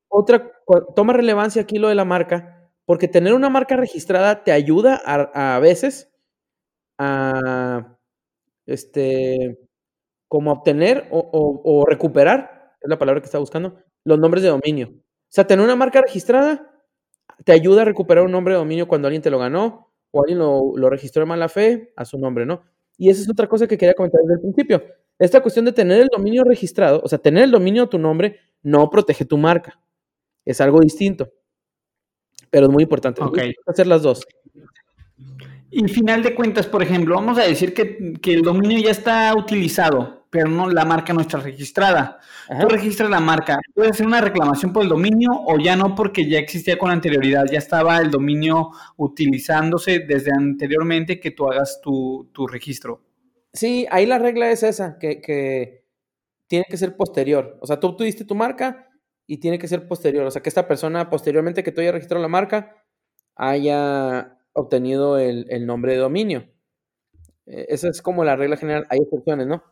otra, 0.08 0.52
toma 0.96 1.14
relevancia 1.14 1.62
aquí 1.62 1.78
lo 1.78 1.90
de 1.90 1.96
la 1.96 2.06
marca, 2.06 2.53
porque 2.86 3.08
tener 3.08 3.34
una 3.34 3.50
marca 3.50 3.76
registrada 3.76 4.44
te 4.44 4.52
ayuda 4.52 5.02
a, 5.06 5.56
a 5.56 5.60
veces 5.60 6.14
a, 6.98 7.98
este, 8.66 9.58
como 10.28 10.52
obtener 10.52 11.08
o, 11.12 11.86
recuperar, 11.88 12.76
es 12.82 12.90
la 12.90 12.98
palabra 12.98 13.22
que 13.22 13.26
está 13.26 13.40
buscando, 13.40 13.78
los 14.04 14.20
nombres 14.20 14.44
de 14.44 14.50
dominio. 14.50 14.90
O 14.90 15.30
sea, 15.30 15.46
tener 15.46 15.64
una 15.64 15.76
marca 15.76 16.02
registrada 16.02 16.70
te 17.46 17.52
ayuda 17.52 17.82
a 17.82 17.86
recuperar 17.86 18.26
un 18.26 18.32
nombre 18.32 18.54
de 18.54 18.60
dominio 18.60 18.88
cuando 18.88 19.08
alguien 19.08 19.22
te 19.22 19.30
lo 19.30 19.40
ganó 19.40 19.92
o 20.12 20.22
alguien 20.22 20.40
lo, 20.40 20.90
registró 20.90 21.22
de 21.22 21.26
mala 21.28 21.50
fe 21.50 21.94
a 21.96 22.06
su 22.06 22.18
nombre, 22.18 22.46
¿no? 22.46 22.64
Y 22.98 23.10
esa 23.10 23.22
es 23.22 23.30
otra 23.30 23.48
cosa 23.48 23.68
que 23.68 23.78
quería 23.78 23.94
comentar 23.94 24.22
desde 24.22 24.36
el 24.36 24.42
principio. 24.42 24.84
Esta 25.18 25.42
cuestión 25.42 25.66
de 25.66 25.72
tener 25.72 26.02
el 26.02 26.08
dominio 26.08 26.44
registrado, 26.44 27.02
o 27.04 27.08
sea, 27.08 27.18
tener 27.18 27.44
el 27.44 27.52
dominio 27.52 27.84
de 27.84 27.90
tu 27.90 28.00
nombre 28.00 28.40
no 28.62 28.90
protege 28.90 29.26
tu 29.26 29.38
marca. 29.38 29.80
Es 30.46 30.62
algo 30.62 30.80
distinto. 30.80 31.32
Pero 32.54 32.68
es 32.68 32.72
muy 32.72 32.84
importante. 32.84 33.22
Hacer 33.66 33.88
las 33.88 34.02
dos. 34.02 34.26
Y 35.70 35.88
final 35.90 36.24
de 36.24 36.36
cuentas, 36.36 36.68
por 36.68 36.82
ejemplo, 36.82 37.16
vamos 37.16 37.38
a 37.38 37.44
decir 37.44 37.74
que, 37.74 38.14
que 38.22 38.34
el 38.34 38.44
dominio 38.44 38.80
ya 38.80 38.92
está 38.92 39.34
utilizado 39.36 40.24
pero 40.34 40.50
no 40.50 40.68
la 40.68 40.84
marca 40.84 41.14
no 41.14 41.22
está 41.22 41.38
registrada. 41.38 42.20
Tú 42.60 42.68
registras 42.68 43.08
la 43.08 43.20
marca, 43.20 43.60
¿puedes 43.76 43.92
hacer 43.92 44.08
una 44.08 44.20
reclamación 44.20 44.74
por 44.74 44.82
el 44.82 44.90
dominio 44.90 45.30
o 45.32 45.60
ya 45.60 45.76
no 45.76 45.94
porque 45.94 46.28
ya 46.28 46.40
existía 46.40 46.76
con 46.76 46.90
anterioridad? 46.90 47.46
Ya 47.52 47.60
estaba 47.60 48.00
el 48.00 48.10
dominio 48.10 48.72
utilizándose 48.98 50.00
desde 50.00 50.32
anteriormente 50.36 51.20
que 51.20 51.30
tú 51.30 51.46
hagas 51.46 51.80
tu, 51.84 52.28
registro. 52.52 53.04
Sí, 53.54 53.86
ahí 53.92 54.08
la 54.08 54.18
regla 54.18 54.50
es 54.50 54.64
esa, 54.64 54.98
que, 54.98 55.84
tiene 56.48 56.66
que 56.68 56.78
ser 56.78 56.98
posterior. 56.98 57.60
O 57.62 57.68
sea, 57.68 57.80
tú 57.80 57.96
tuviste 57.96 58.26
tu 58.26 58.34
marca 58.34 58.90
y 59.28 59.38
tiene 59.38 59.60
que 59.60 59.68
ser 59.68 59.88
posterior. 59.88 60.26
O 60.26 60.32
sea, 60.32 60.42
que 60.42 60.50
esta 60.50 60.68
persona 60.68 61.10
posteriormente 61.10 61.64
que 61.64 61.72
tú 61.72 61.82
hayas 61.82 61.94
registrado 61.94 62.22
la 62.22 62.28
marca 62.28 62.84
haya 63.36 64.38
obtenido 64.54 65.18
el, 65.18 65.46
el 65.50 65.66
nombre 65.66 65.94
de 65.94 66.00
dominio. 66.00 66.48
E, 67.46 67.66
esa 67.70 67.90
es 67.90 68.02
como 68.02 68.24
la 68.24 68.36
regla 68.36 68.58
general. 68.58 68.86
Hay 68.90 69.00
excepciones, 69.00 69.48
¿no? 69.48 69.64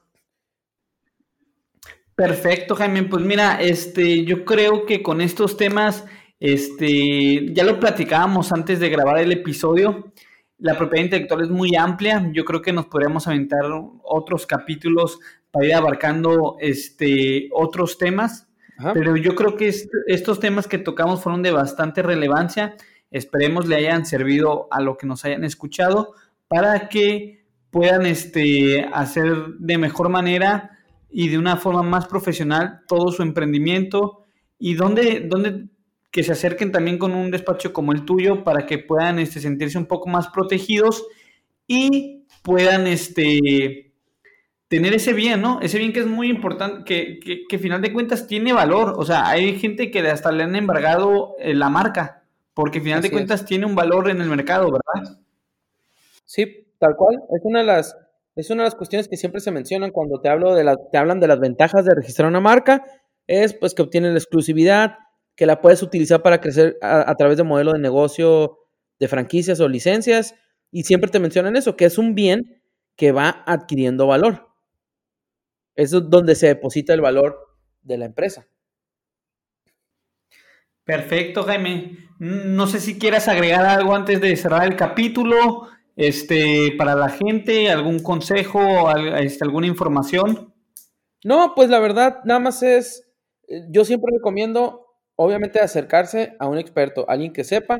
Perfecto, 2.15 2.75
Jaime. 2.75 3.03
Pues 3.03 3.23
mira, 3.23 3.61
este, 3.61 4.25
yo 4.25 4.45
creo 4.45 4.85
que 4.85 5.01
con 5.01 5.21
estos 5.21 5.57
temas, 5.57 6.05
este, 6.39 7.53
ya 7.53 7.63
lo 7.63 7.79
platicábamos 7.79 8.51
antes 8.51 8.79
de 8.79 8.89
grabar 8.89 9.19
el 9.19 9.31
episodio. 9.31 10.11
La 10.57 10.77
propiedad 10.77 11.05
intelectual 11.05 11.41
es 11.41 11.49
muy 11.49 11.75
amplia. 11.75 12.29
Yo 12.33 12.45
creo 12.45 12.61
que 12.61 12.73
nos 12.73 12.85
podríamos 12.85 13.27
aventar 13.27 13.61
otros 14.03 14.45
capítulos 14.45 15.19
para 15.49 15.65
ir 15.65 15.73
abarcando 15.73 16.57
este, 16.59 17.49
otros 17.51 17.97
temas. 17.97 18.50
Pero 18.93 19.15
yo 19.15 19.35
creo 19.35 19.55
que 19.55 19.73
estos 20.07 20.39
temas 20.39 20.67
que 20.67 20.77
tocamos 20.77 21.21
fueron 21.21 21.43
de 21.43 21.51
bastante 21.51 22.01
relevancia. 22.01 22.75
Esperemos 23.09 23.67
le 23.67 23.75
hayan 23.75 24.05
servido 24.05 24.67
a 24.71 24.81
lo 24.81 24.97
que 24.97 25.07
nos 25.07 25.25
hayan 25.25 25.43
escuchado 25.43 26.13
para 26.47 26.89
que 26.89 27.45
puedan 27.69 28.05
este, 28.05 28.85
hacer 28.93 29.33
de 29.59 29.77
mejor 29.77 30.09
manera 30.09 30.79
y 31.09 31.29
de 31.29 31.37
una 31.37 31.57
forma 31.57 31.83
más 31.83 32.07
profesional 32.07 32.81
todo 32.87 33.11
su 33.11 33.21
emprendimiento 33.21 34.23
y 34.59 34.75
donde, 34.75 35.21
donde 35.21 35.67
que 36.11 36.23
se 36.23 36.33
acerquen 36.33 36.71
también 36.71 36.97
con 36.97 37.13
un 37.13 37.31
despacho 37.31 37.73
como 37.73 37.93
el 37.93 38.05
tuyo 38.05 38.43
para 38.43 38.65
que 38.65 38.77
puedan 38.77 39.19
este, 39.19 39.39
sentirse 39.39 39.77
un 39.77 39.85
poco 39.85 40.09
más 40.09 40.27
protegidos 40.27 41.05
y 41.67 42.25
puedan 42.43 42.85
este, 42.87 43.90
tener 44.71 44.93
ese 44.93 45.11
bien, 45.11 45.41
¿no? 45.41 45.59
Ese 45.61 45.77
bien 45.77 45.91
que 45.91 45.99
es 45.99 46.07
muy 46.07 46.29
importante, 46.29 46.85
que, 46.85 47.19
que, 47.19 47.43
que 47.45 47.59
final 47.59 47.81
de 47.81 47.91
cuentas 47.91 48.25
tiene 48.25 48.53
valor. 48.53 48.93
O 48.97 49.03
sea, 49.03 49.27
hay 49.27 49.59
gente 49.59 49.91
que 49.91 49.99
hasta 49.99 50.31
le 50.31 50.43
han 50.43 50.55
embargado 50.55 51.35
eh, 51.39 51.53
la 51.53 51.69
marca, 51.69 52.23
porque 52.53 52.79
final 52.79 53.01
de 53.01 53.11
cuentas 53.11 53.43
tiene 53.43 53.65
un 53.65 53.75
valor 53.75 54.09
en 54.09 54.21
el 54.21 54.29
mercado, 54.29 54.71
¿verdad? 54.71 55.19
Sí, 56.23 56.69
tal 56.79 56.95
cual. 56.95 57.17
Es 57.35 57.41
una 57.43 57.59
de 57.59 57.65
las 57.65 57.97
es 58.37 58.49
una 58.49 58.63
de 58.63 58.67
las 58.67 58.75
cuestiones 58.75 59.09
que 59.09 59.17
siempre 59.17 59.41
se 59.41 59.51
mencionan 59.51 59.91
cuando 59.91 60.21
te, 60.21 60.29
hablo 60.29 60.55
de 60.55 60.63
la, 60.63 60.77
te 60.89 60.97
hablan 60.97 61.19
de 61.19 61.27
las 61.27 61.41
ventajas 61.41 61.83
de 61.83 61.93
registrar 61.93 62.29
una 62.29 62.39
marca, 62.39 62.81
es 63.27 63.53
pues 63.53 63.73
que 63.73 63.81
obtienes 63.81 64.13
la 64.13 64.19
exclusividad, 64.19 64.95
que 65.35 65.45
la 65.45 65.59
puedes 65.59 65.83
utilizar 65.83 66.21
para 66.21 66.39
crecer 66.39 66.77
a, 66.81 67.13
través 67.15 67.35
de 67.35 67.43
modelo 67.43 67.73
de 67.73 67.79
negocio 67.79 68.57
de 68.99 69.09
franquicias 69.09 69.59
o 69.59 69.67
licencias, 69.67 70.33
y 70.71 70.83
siempre 70.83 71.11
te 71.11 71.19
mencionan 71.19 71.57
eso, 71.57 71.75
que 71.75 71.83
es 71.83 71.97
un 71.97 72.15
bien 72.15 72.61
que 72.95 73.11
va 73.11 73.43
adquiriendo 73.45 74.07
valor. 74.07 74.50
Es 75.81 75.89
donde 75.89 76.35
se 76.35 76.45
deposita 76.45 76.93
el 76.93 77.01
valor 77.01 77.57
de 77.81 77.97
la 77.97 78.05
empresa. 78.05 78.47
Perfecto, 80.83 81.41
Jaime. 81.43 81.97
No 82.19 82.67
sé 82.67 82.79
si 82.79 82.99
quieras 82.99 83.27
agregar 83.27 83.65
algo 83.65 83.95
antes 83.95 84.21
de 84.21 84.35
cerrar 84.35 84.67
el 84.67 84.75
capítulo 84.75 85.67
este, 85.95 86.75
para 86.77 86.93
la 86.93 87.09
gente, 87.09 87.71
algún 87.71 87.99
consejo, 87.99 88.59
este, 89.17 89.43
alguna 89.43 89.65
información. 89.65 90.53
No, 91.23 91.53
pues 91.55 91.69
la 91.71 91.79
verdad, 91.79 92.19
nada 92.25 92.39
más 92.39 92.61
es, 92.61 93.11
eh, 93.47 93.65
yo 93.71 93.83
siempre 93.83 94.11
recomiendo, 94.15 94.85
obviamente, 95.15 95.59
acercarse 95.59 96.35
a 96.39 96.47
un 96.47 96.59
experto, 96.59 97.09
alguien 97.09 97.33
que 97.33 97.43
sepa, 97.43 97.79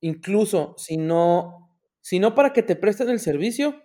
incluso 0.00 0.74
si 0.76 0.98
no, 0.98 1.74
si 2.02 2.18
no 2.18 2.34
para 2.34 2.52
que 2.52 2.62
te 2.62 2.76
presten 2.76 3.08
el 3.08 3.20
servicio, 3.20 3.82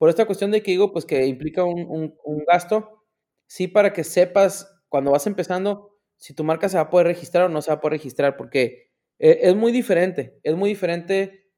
por 0.00 0.08
esta 0.08 0.24
cuestión 0.24 0.50
de 0.50 0.62
que 0.62 0.70
digo, 0.70 0.92
pues 0.92 1.04
que 1.04 1.26
implica 1.26 1.62
un, 1.62 2.14
gasto, 2.50 3.04
sí 3.46 3.68
para 3.68 3.92
que 3.92 4.02
sepas 4.02 4.82
cuando 4.88 5.10
vas 5.10 5.26
empezando 5.26 5.98
si 6.16 6.32
tu 6.32 6.42
marca 6.42 6.70
se 6.70 6.78
va 6.78 6.84
a 6.84 6.88
poder 6.88 7.06
registrar 7.06 7.44
o 7.44 7.48
no 7.50 7.60
se 7.60 7.70
va 7.70 7.74
a 7.74 7.80
poder 7.82 7.98
registrar, 7.98 8.38
porque 8.38 8.92
eh, 9.18 9.40
es 9.42 9.54
muy 9.54 9.72
diferente, 9.72 10.40
es 10.42 10.56
muy 10.56 10.70
diferente 10.70 11.50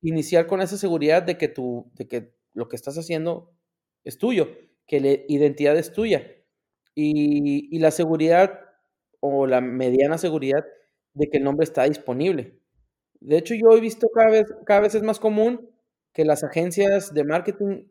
iniciar 0.00 0.46
con 0.46 0.62
esa 0.62 0.78
seguridad 0.78 1.22
de 1.22 1.36
que, 1.36 1.48
tú, 1.48 1.92
de 1.92 2.08
que 2.08 2.34
lo 2.54 2.66
que 2.66 2.76
estás 2.76 2.96
haciendo 2.96 3.54
es 4.04 4.16
tuyo, 4.16 4.48
que 4.86 4.98
la 4.98 5.10
identidad 5.28 5.76
es 5.76 5.92
tuya. 5.92 6.26
Y, 6.94 7.78
la 7.78 7.90
seguridad 7.90 8.58
o 9.20 9.46
la 9.46 9.60
mediana 9.60 10.16
seguridad 10.16 10.64
de 11.12 11.28
que 11.28 11.36
el 11.36 11.44
nombre 11.44 11.64
está 11.64 11.84
disponible. 11.84 12.58
De 13.20 13.36
hecho, 13.36 13.54
yo 13.54 13.76
he 13.76 13.80
visto 13.80 14.08
cada 14.14 14.30
vez, 14.30 14.46
cada 14.64 14.80
vez 14.80 14.94
es 14.94 15.02
más 15.02 15.20
común 15.20 15.71
que 16.12 16.24
las 16.24 16.44
agencias 16.44 17.14
de 17.14 17.24
marketing 17.24 17.86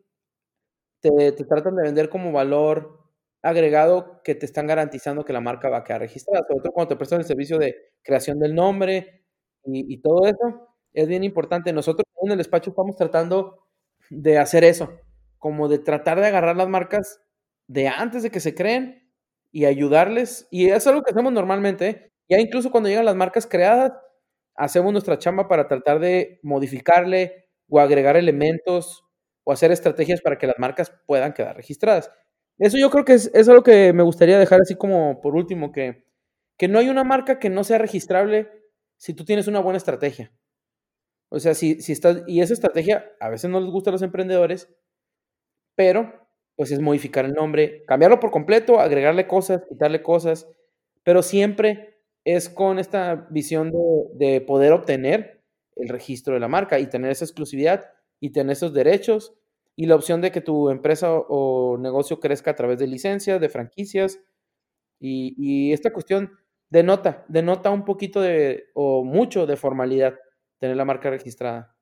te, 1.02 1.32
te, 1.32 1.46
tratan 1.46 1.76
de 1.76 1.84
vender 1.84 2.10
como 2.10 2.32
valor 2.32 3.02
agregado 3.42 4.22
que 4.24 4.36
te 4.36 4.46
están 4.46 4.68
garantizando 4.68 5.26
que 5.26 5.34
la 5.34 5.42
marca 5.42 5.70
va 5.70 5.78
a 5.80 5.84
quedar 5.84 6.02
registrada, 6.02 6.46
sobre 6.48 6.62
todo 6.62 6.74
cuando 6.74 6.90
te 6.90 6.96
prestan 6.96 7.20
el 7.20 7.26
servicio 7.26 7.58
de 7.58 7.76
creación 8.04 8.40
del 8.40 8.54
nombre 8.54 9.22
y, 9.66 10.02
todo 10.02 10.26
eso 10.26 10.68
es 10.94 11.08
bien 11.08 11.24
importante. 11.24 11.74
Nosotros 11.74 12.06
en 12.22 12.32
el 12.32 12.38
despacho 12.38 12.72
estamos 12.72 12.96
tratando 12.96 13.68
de 14.10 14.38
hacer 14.38 14.64
eso, 14.64 14.92
como 15.38 15.68
de 15.68 15.80
tratar 15.80 16.20
de 16.20 16.28
agarrar 16.28 16.56
las 16.56 16.70
marcas 16.70 17.22
de 17.68 17.88
antes 17.88 18.24
de 18.24 18.32
que 18.32 18.40
se 18.40 18.56
creen 18.56 19.12
y 19.52 19.66
ayudarles. 19.66 20.48
Y 20.52 20.70
es 20.70 20.86
algo 20.88 21.04
que 21.04 21.12
hacemos 21.12 21.34
normalmente. 21.34 22.12
Ya 22.30 22.40
incluso 22.40 22.72
cuando 22.72 22.90
llegan 22.90 23.06
las 23.06 23.16
marcas 23.16 23.46
creadas, 23.48 23.94
hacemos 24.56 24.92
nuestra 24.92 25.18
chamba 25.18 25.48
para 25.48 25.68
tratar 25.68 26.00
de 26.00 26.40
modificarle 26.44 27.50
o 27.72 27.80
agregar 27.80 28.18
elementos 28.18 29.04
o 29.44 29.52
hacer 29.52 29.72
estrategias 29.72 30.22
para 30.22 30.38
que 30.38 30.46
las 30.46 30.60
marcas 30.60 30.94
puedan 31.08 31.34
quedar 31.34 31.56
registradas. 31.56 32.12
Eso 32.60 32.78
yo 32.78 32.92
creo 32.92 33.06
que 33.06 33.14
es, 33.14 33.32
es 33.34 33.50
algo 33.50 33.64
que 33.64 33.94
me 33.94 34.04
gustaría 34.04 34.38
dejar 34.38 34.60
así 34.62 34.76
como 34.76 35.22
por 35.22 35.36
último, 35.36 35.72
que, 35.72 36.06
que 36.58 36.68
no 36.68 36.78
hay 36.78 36.90
una 36.90 37.04
marca 37.04 37.40
que 37.40 37.50
no 37.50 37.64
sea 37.64 37.80
registrable 37.80 38.50
si 38.98 39.16
tú 39.16 39.26
tienes 39.26 39.48
una 39.48 39.62
buena 39.62 39.78
estrategia. 39.78 40.32
O 41.30 41.40
sea, 41.40 41.56
si, 41.56 41.82
si 41.82 41.94
estás, 41.94 42.24
y 42.28 42.42
esa 42.42 42.54
estrategia 42.54 43.10
a 43.20 43.30
veces 43.30 43.50
no 43.50 43.62
les 43.62 43.72
gusta 43.72 43.90
a 43.90 43.94
los 43.94 44.02
emprendedores, 44.02 44.70
pero 45.76 46.28
pues 46.58 46.72
es 46.72 46.82
modificar 46.82 47.26
el 47.26 47.32
nombre, 47.32 47.84
cambiarlo 47.88 48.20
por 48.20 48.32
completo, 48.32 48.80
agregarle 48.80 49.28
cosas, 49.28 49.64
quitarle 49.68 50.04
cosas, 50.04 50.48
pero 51.04 51.24
siempre 51.24 51.92
es 52.26 52.50
con 52.50 52.80
esta 52.80 53.28
visión 53.32 53.72
de, 54.14 54.42
poder 54.42 54.74
obtener 54.74 55.41
el 55.82 55.90
registro 55.90 56.34
de 56.34 56.40
la 56.40 56.48
marca 56.48 56.80
y 56.80 56.88
tener 56.88 57.12
esa 57.12 57.26
exclusividad 57.26 57.90
y 58.20 58.32
tener 58.32 58.54
esos 58.54 58.74
derechos 58.74 59.34
y 59.76 59.86
la 59.86 59.96
opción 59.96 60.22
de 60.22 60.32
que 60.32 60.42
tu 60.42 60.70
empresa 60.70 61.12
o, 61.12 61.78
negocio 61.80 62.20
crezca 62.20 62.52
a 62.52 62.56
través 62.56 62.80
de 62.80 62.88
licencias, 62.88 63.42
de 63.42 63.50
franquicias 63.50 64.20
y, 65.00 65.74
esta 65.74 65.92
cuestión 65.92 66.38
denota, 66.70 67.26
denota 67.28 67.72
un 67.72 67.84
poquito 67.86 68.22
de 68.22 68.66
o 68.76 69.04
mucho 69.04 69.48
de 69.48 69.58
formalidad 69.58 70.16
tener 70.60 70.78
la 70.78 70.86
marca 70.86 71.10
registrada. 71.10 71.76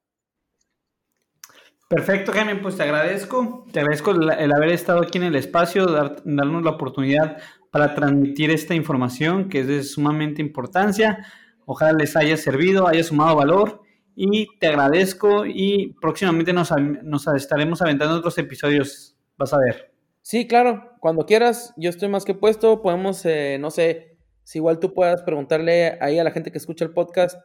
Perfecto, 1.89 2.31
Jaime, 2.31 2.55
pues 2.55 2.77
te 2.77 2.83
agradezco. 2.83 3.65
Te 3.71 3.79
agradezco 3.79 4.11
el, 4.11 4.51
haber 4.53 4.69
estado 4.69 5.01
aquí 5.01 5.17
en 5.17 5.25
el 5.25 5.35
espacio, 5.35 5.87
dar, 5.87 6.21
darnos 6.23 6.63
la 6.63 6.71
oportunidad 6.71 7.37
para 7.71 7.95
transmitir 7.95 8.51
esta 8.51 8.75
información 8.75 9.49
que 9.49 9.61
es 9.61 9.67
de 9.67 9.83
sumamente 9.83 10.41
importancia. 10.41 11.25
Ojalá 11.65 11.93
les 11.93 12.15
haya 12.15 12.37
servido, 12.37 12.87
haya 12.87 13.03
sumado 13.03 13.35
valor 13.35 13.81
y 14.21 14.47
te 14.59 14.67
agradezco 14.67 15.45
y 15.45 15.95
próximamente 16.01 16.51
nos, 16.51 16.71
nos 17.03 17.25
estaremos 17.27 17.81
aventando 17.81 18.17
otros 18.17 18.37
episodios, 18.37 19.17
vas 19.37 19.53
a 19.53 19.59
ver. 19.59 19.93
Sí, 20.21 20.45
claro, 20.45 20.91
cuando 20.99 21.25
quieras, 21.25 21.73
yo 21.77 21.89
estoy 21.89 22.09
más 22.09 22.25
que 22.25 22.33
puesto, 22.33 22.81
podemos, 22.81 23.25
eh, 23.25 23.57
no 23.61 23.71
sé, 23.71 24.17
si 24.43 24.57
igual 24.57 24.79
tú 24.79 24.93
puedas 24.93 25.21
preguntarle 25.23 25.97
ahí 26.01 26.19
a 26.19 26.25
la 26.25 26.31
gente 26.31 26.51
que 26.51 26.57
escucha 26.57 26.83
el 26.83 26.91
podcast 26.91 27.39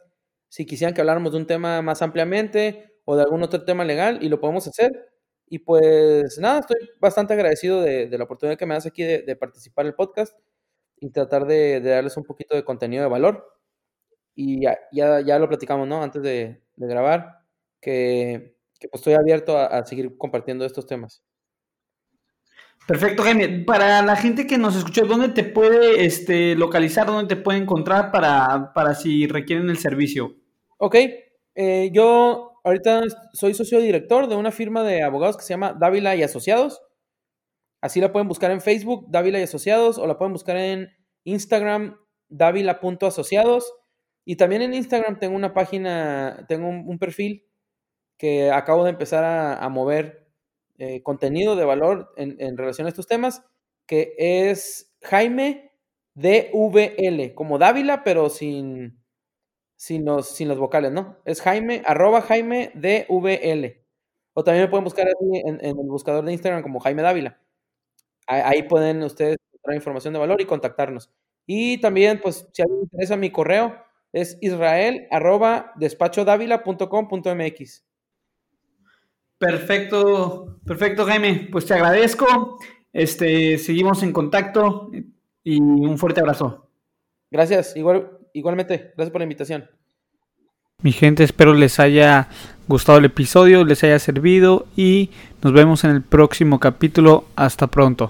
si 0.49 0.65
quisieran 0.65 0.93
que 0.93 0.99
habláramos 0.99 1.31
de 1.31 1.37
un 1.37 1.47
tema 1.47 1.81
más 1.81 2.01
ampliamente 2.01 2.99
o 3.05 3.15
de 3.15 3.23
algún 3.23 3.41
otro 3.41 3.63
tema 3.63 3.85
legal 3.85 4.19
y 4.21 4.27
lo 4.27 4.41
podemos 4.41 4.67
hacer. 4.67 4.91
Y 5.47 5.59
pues 5.59 6.37
nada, 6.39 6.59
estoy 6.59 6.89
bastante 6.99 7.33
agradecido 7.33 7.81
de, 7.81 8.09
la 8.17 8.25
oportunidad 8.25 8.57
que 8.57 8.65
me 8.65 8.73
das 8.73 8.85
aquí 8.85 9.03
de, 9.03 9.35
participar 9.37 9.85
en 9.85 9.89
el 9.91 9.95
podcast 9.95 10.37
y 10.99 11.09
tratar 11.11 11.45
de, 11.45 11.79
darles 11.79 12.17
un 12.17 12.23
poquito 12.23 12.53
de 12.53 12.65
contenido 12.65 13.03
de 13.03 13.09
valor. 13.09 13.45
Y 14.33 14.61
ya, 14.61 14.77
ya, 14.91 15.39
lo 15.39 15.47
platicamos, 15.47 15.87
¿no? 15.87 16.03
Antes 16.03 16.21
de, 16.21 16.61
grabar, 16.77 17.39
que, 17.81 18.55
pues 18.79 19.01
estoy 19.01 19.13
abierto 19.13 19.57
a, 19.57 19.85
seguir 19.85 20.17
compartiendo 20.17 20.65
estos 20.65 20.85
temas. 20.85 21.23
Perfecto, 22.87 23.23
Jaime. 23.23 23.63
Para 23.65 24.01
la 24.01 24.15
gente 24.15 24.45
que 24.45 24.57
nos 24.57 24.75
escuchó, 24.75 25.05
¿dónde 25.05 25.29
te 25.29 25.43
puede 25.43 26.05
este, 26.05 26.55
localizar, 26.55 27.07
dónde 27.07 27.35
te 27.35 27.41
puede 27.41 27.57
encontrar 27.57 28.11
para, 28.11 28.73
para 28.73 28.93
si 28.93 29.27
requieren 29.27 29.69
el 29.69 29.77
servicio? 29.77 30.35
Ok, 30.77 30.95
eh, 31.55 31.89
yo 31.93 32.59
ahorita 32.63 33.03
soy 33.33 33.53
socio 33.53 33.79
director 33.79 34.27
de 34.27 34.35
una 34.35 34.51
firma 34.51 34.83
de 34.83 35.01
abogados 35.01 35.37
que 35.37 35.43
se 35.43 35.53
llama 35.53 35.73
Dávila 35.73 36.15
y 36.15 36.23
Asociados. 36.23 36.81
Así 37.81 38.01
la 38.01 38.11
pueden 38.11 38.27
buscar 38.27 38.51
en 38.51 38.61
Facebook, 38.61 39.05
Dávila 39.09 39.39
y 39.39 39.43
Asociados, 39.43 39.97
o 39.97 40.07
la 40.07 40.17
pueden 40.17 40.33
buscar 40.33 40.57
en 40.57 40.89
Instagram, 41.23 41.97
dávila.asociados. 42.29 43.71
Y 44.25 44.35
también 44.37 44.63
en 44.63 44.73
Instagram 44.73 45.19
tengo 45.19 45.35
una 45.35 45.53
página, 45.53 46.45
tengo 46.49 46.67
un, 46.67 46.97
perfil 46.97 47.45
que 48.17 48.51
acabo 48.51 48.83
de 48.83 48.89
empezar 48.89 49.23
a, 49.23 49.69
mover 49.69 50.27
eh, 50.79 51.03
contenido 51.03 51.55
de 51.55 51.63
valor 51.63 52.11
en, 52.17 52.57
relación 52.57 52.87
a 52.87 52.89
estos 52.89 53.07
temas, 53.07 53.43
que 53.85 54.15
es 54.17 54.95
Jaime 55.03 55.71
DVL, 56.15 57.35
como 57.35 57.59
Dávila, 57.59 58.03
pero 58.03 58.29
sin, 58.31 58.99
sin 59.75 60.05
los, 60.05 60.29
sin 60.29 60.47
los 60.47 60.57
vocales, 60.57 60.91
¿no? 60.91 61.17
Es 61.25 61.41
Jaime, 61.41 61.83
arroba 61.85 62.21
Jaime 62.21 62.71
DVL. 62.73 63.85
O 64.33 64.43
también 64.43 64.65
me 64.65 64.69
pueden 64.69 64.83
buscar 64.83 65.07
en, 65.07 65.45
en, 65.45 65.65
el 65.65 65.87
buscador 65.87 66.25
de 66.25 66.33
Instagram 66.33 66.63
como 66.63 66.79
Jaime 66.79 67.03
Dávila. 67.03 67.39
Ahí, 68.27 68.63
pueden 68.63 69.03
ustedes 69.03 69.37
encontrar 69.53 69.75
información 69.75 70.13
de 70.13 70.19
valor 70.19 70.41
y 70.41 70.45
contactarnos. 70.45 71.11
Y 71.45 71.79
también, 71.79 72.19
pues, 72.19 72.47
si 72.51 72.63
alguien 72.63 72.81
interesa 72.81 73.17
mi 73.17 73.29
correo, 73.29 73.84
es 74.15 74.37
israel 74.39 75.07
arroba 75.11 75.73
despachodávila.com.mx. 75.75 77.83
Perfecto, 79.37 80.57
perfecto, 80.65 81.05
Jaime. 81.05 81.49
Pues 81.51 81.65
te 81.65 81.73
agradezco. 81.73 82.57
Este, 82.93 83.57
seguimos 83.57 84.01
en 84.03 84.13
contacto 84.13 84.89
y 85.43 85.59
un 85.59 85.97
fuerte 85.97 86.21
abrazo. 86.21 86.69
Gracias, 87.29 87.75
igual, 87.75 88.09
igualmente, 88.31 88.93
gracias 88.95 89.11
por 89.11 89.19
la 89.19 89.25
invitación. 89.25 89.69
Mi 90.81 90.93
gente, 90.93 91.25
espero 91.25 91.53
les 91.53 91.81
haya 91.81 92.29
gustado 92.69 92.99
el 92.99 93.05
episodio, 93.05 93.65
les 93.65 93.83
haya 93.83 93.99
servido 93.99 94.65
y 94.77 95.09
nos 95.41 95.51
vemos 95.51 95.83
en 95.83 95.91
el 95.91 96.01
próximo 96.01 96.61
capítulo. 96.61 97.25
Hasta 97.35 97.67
pronto. 97.67 98.03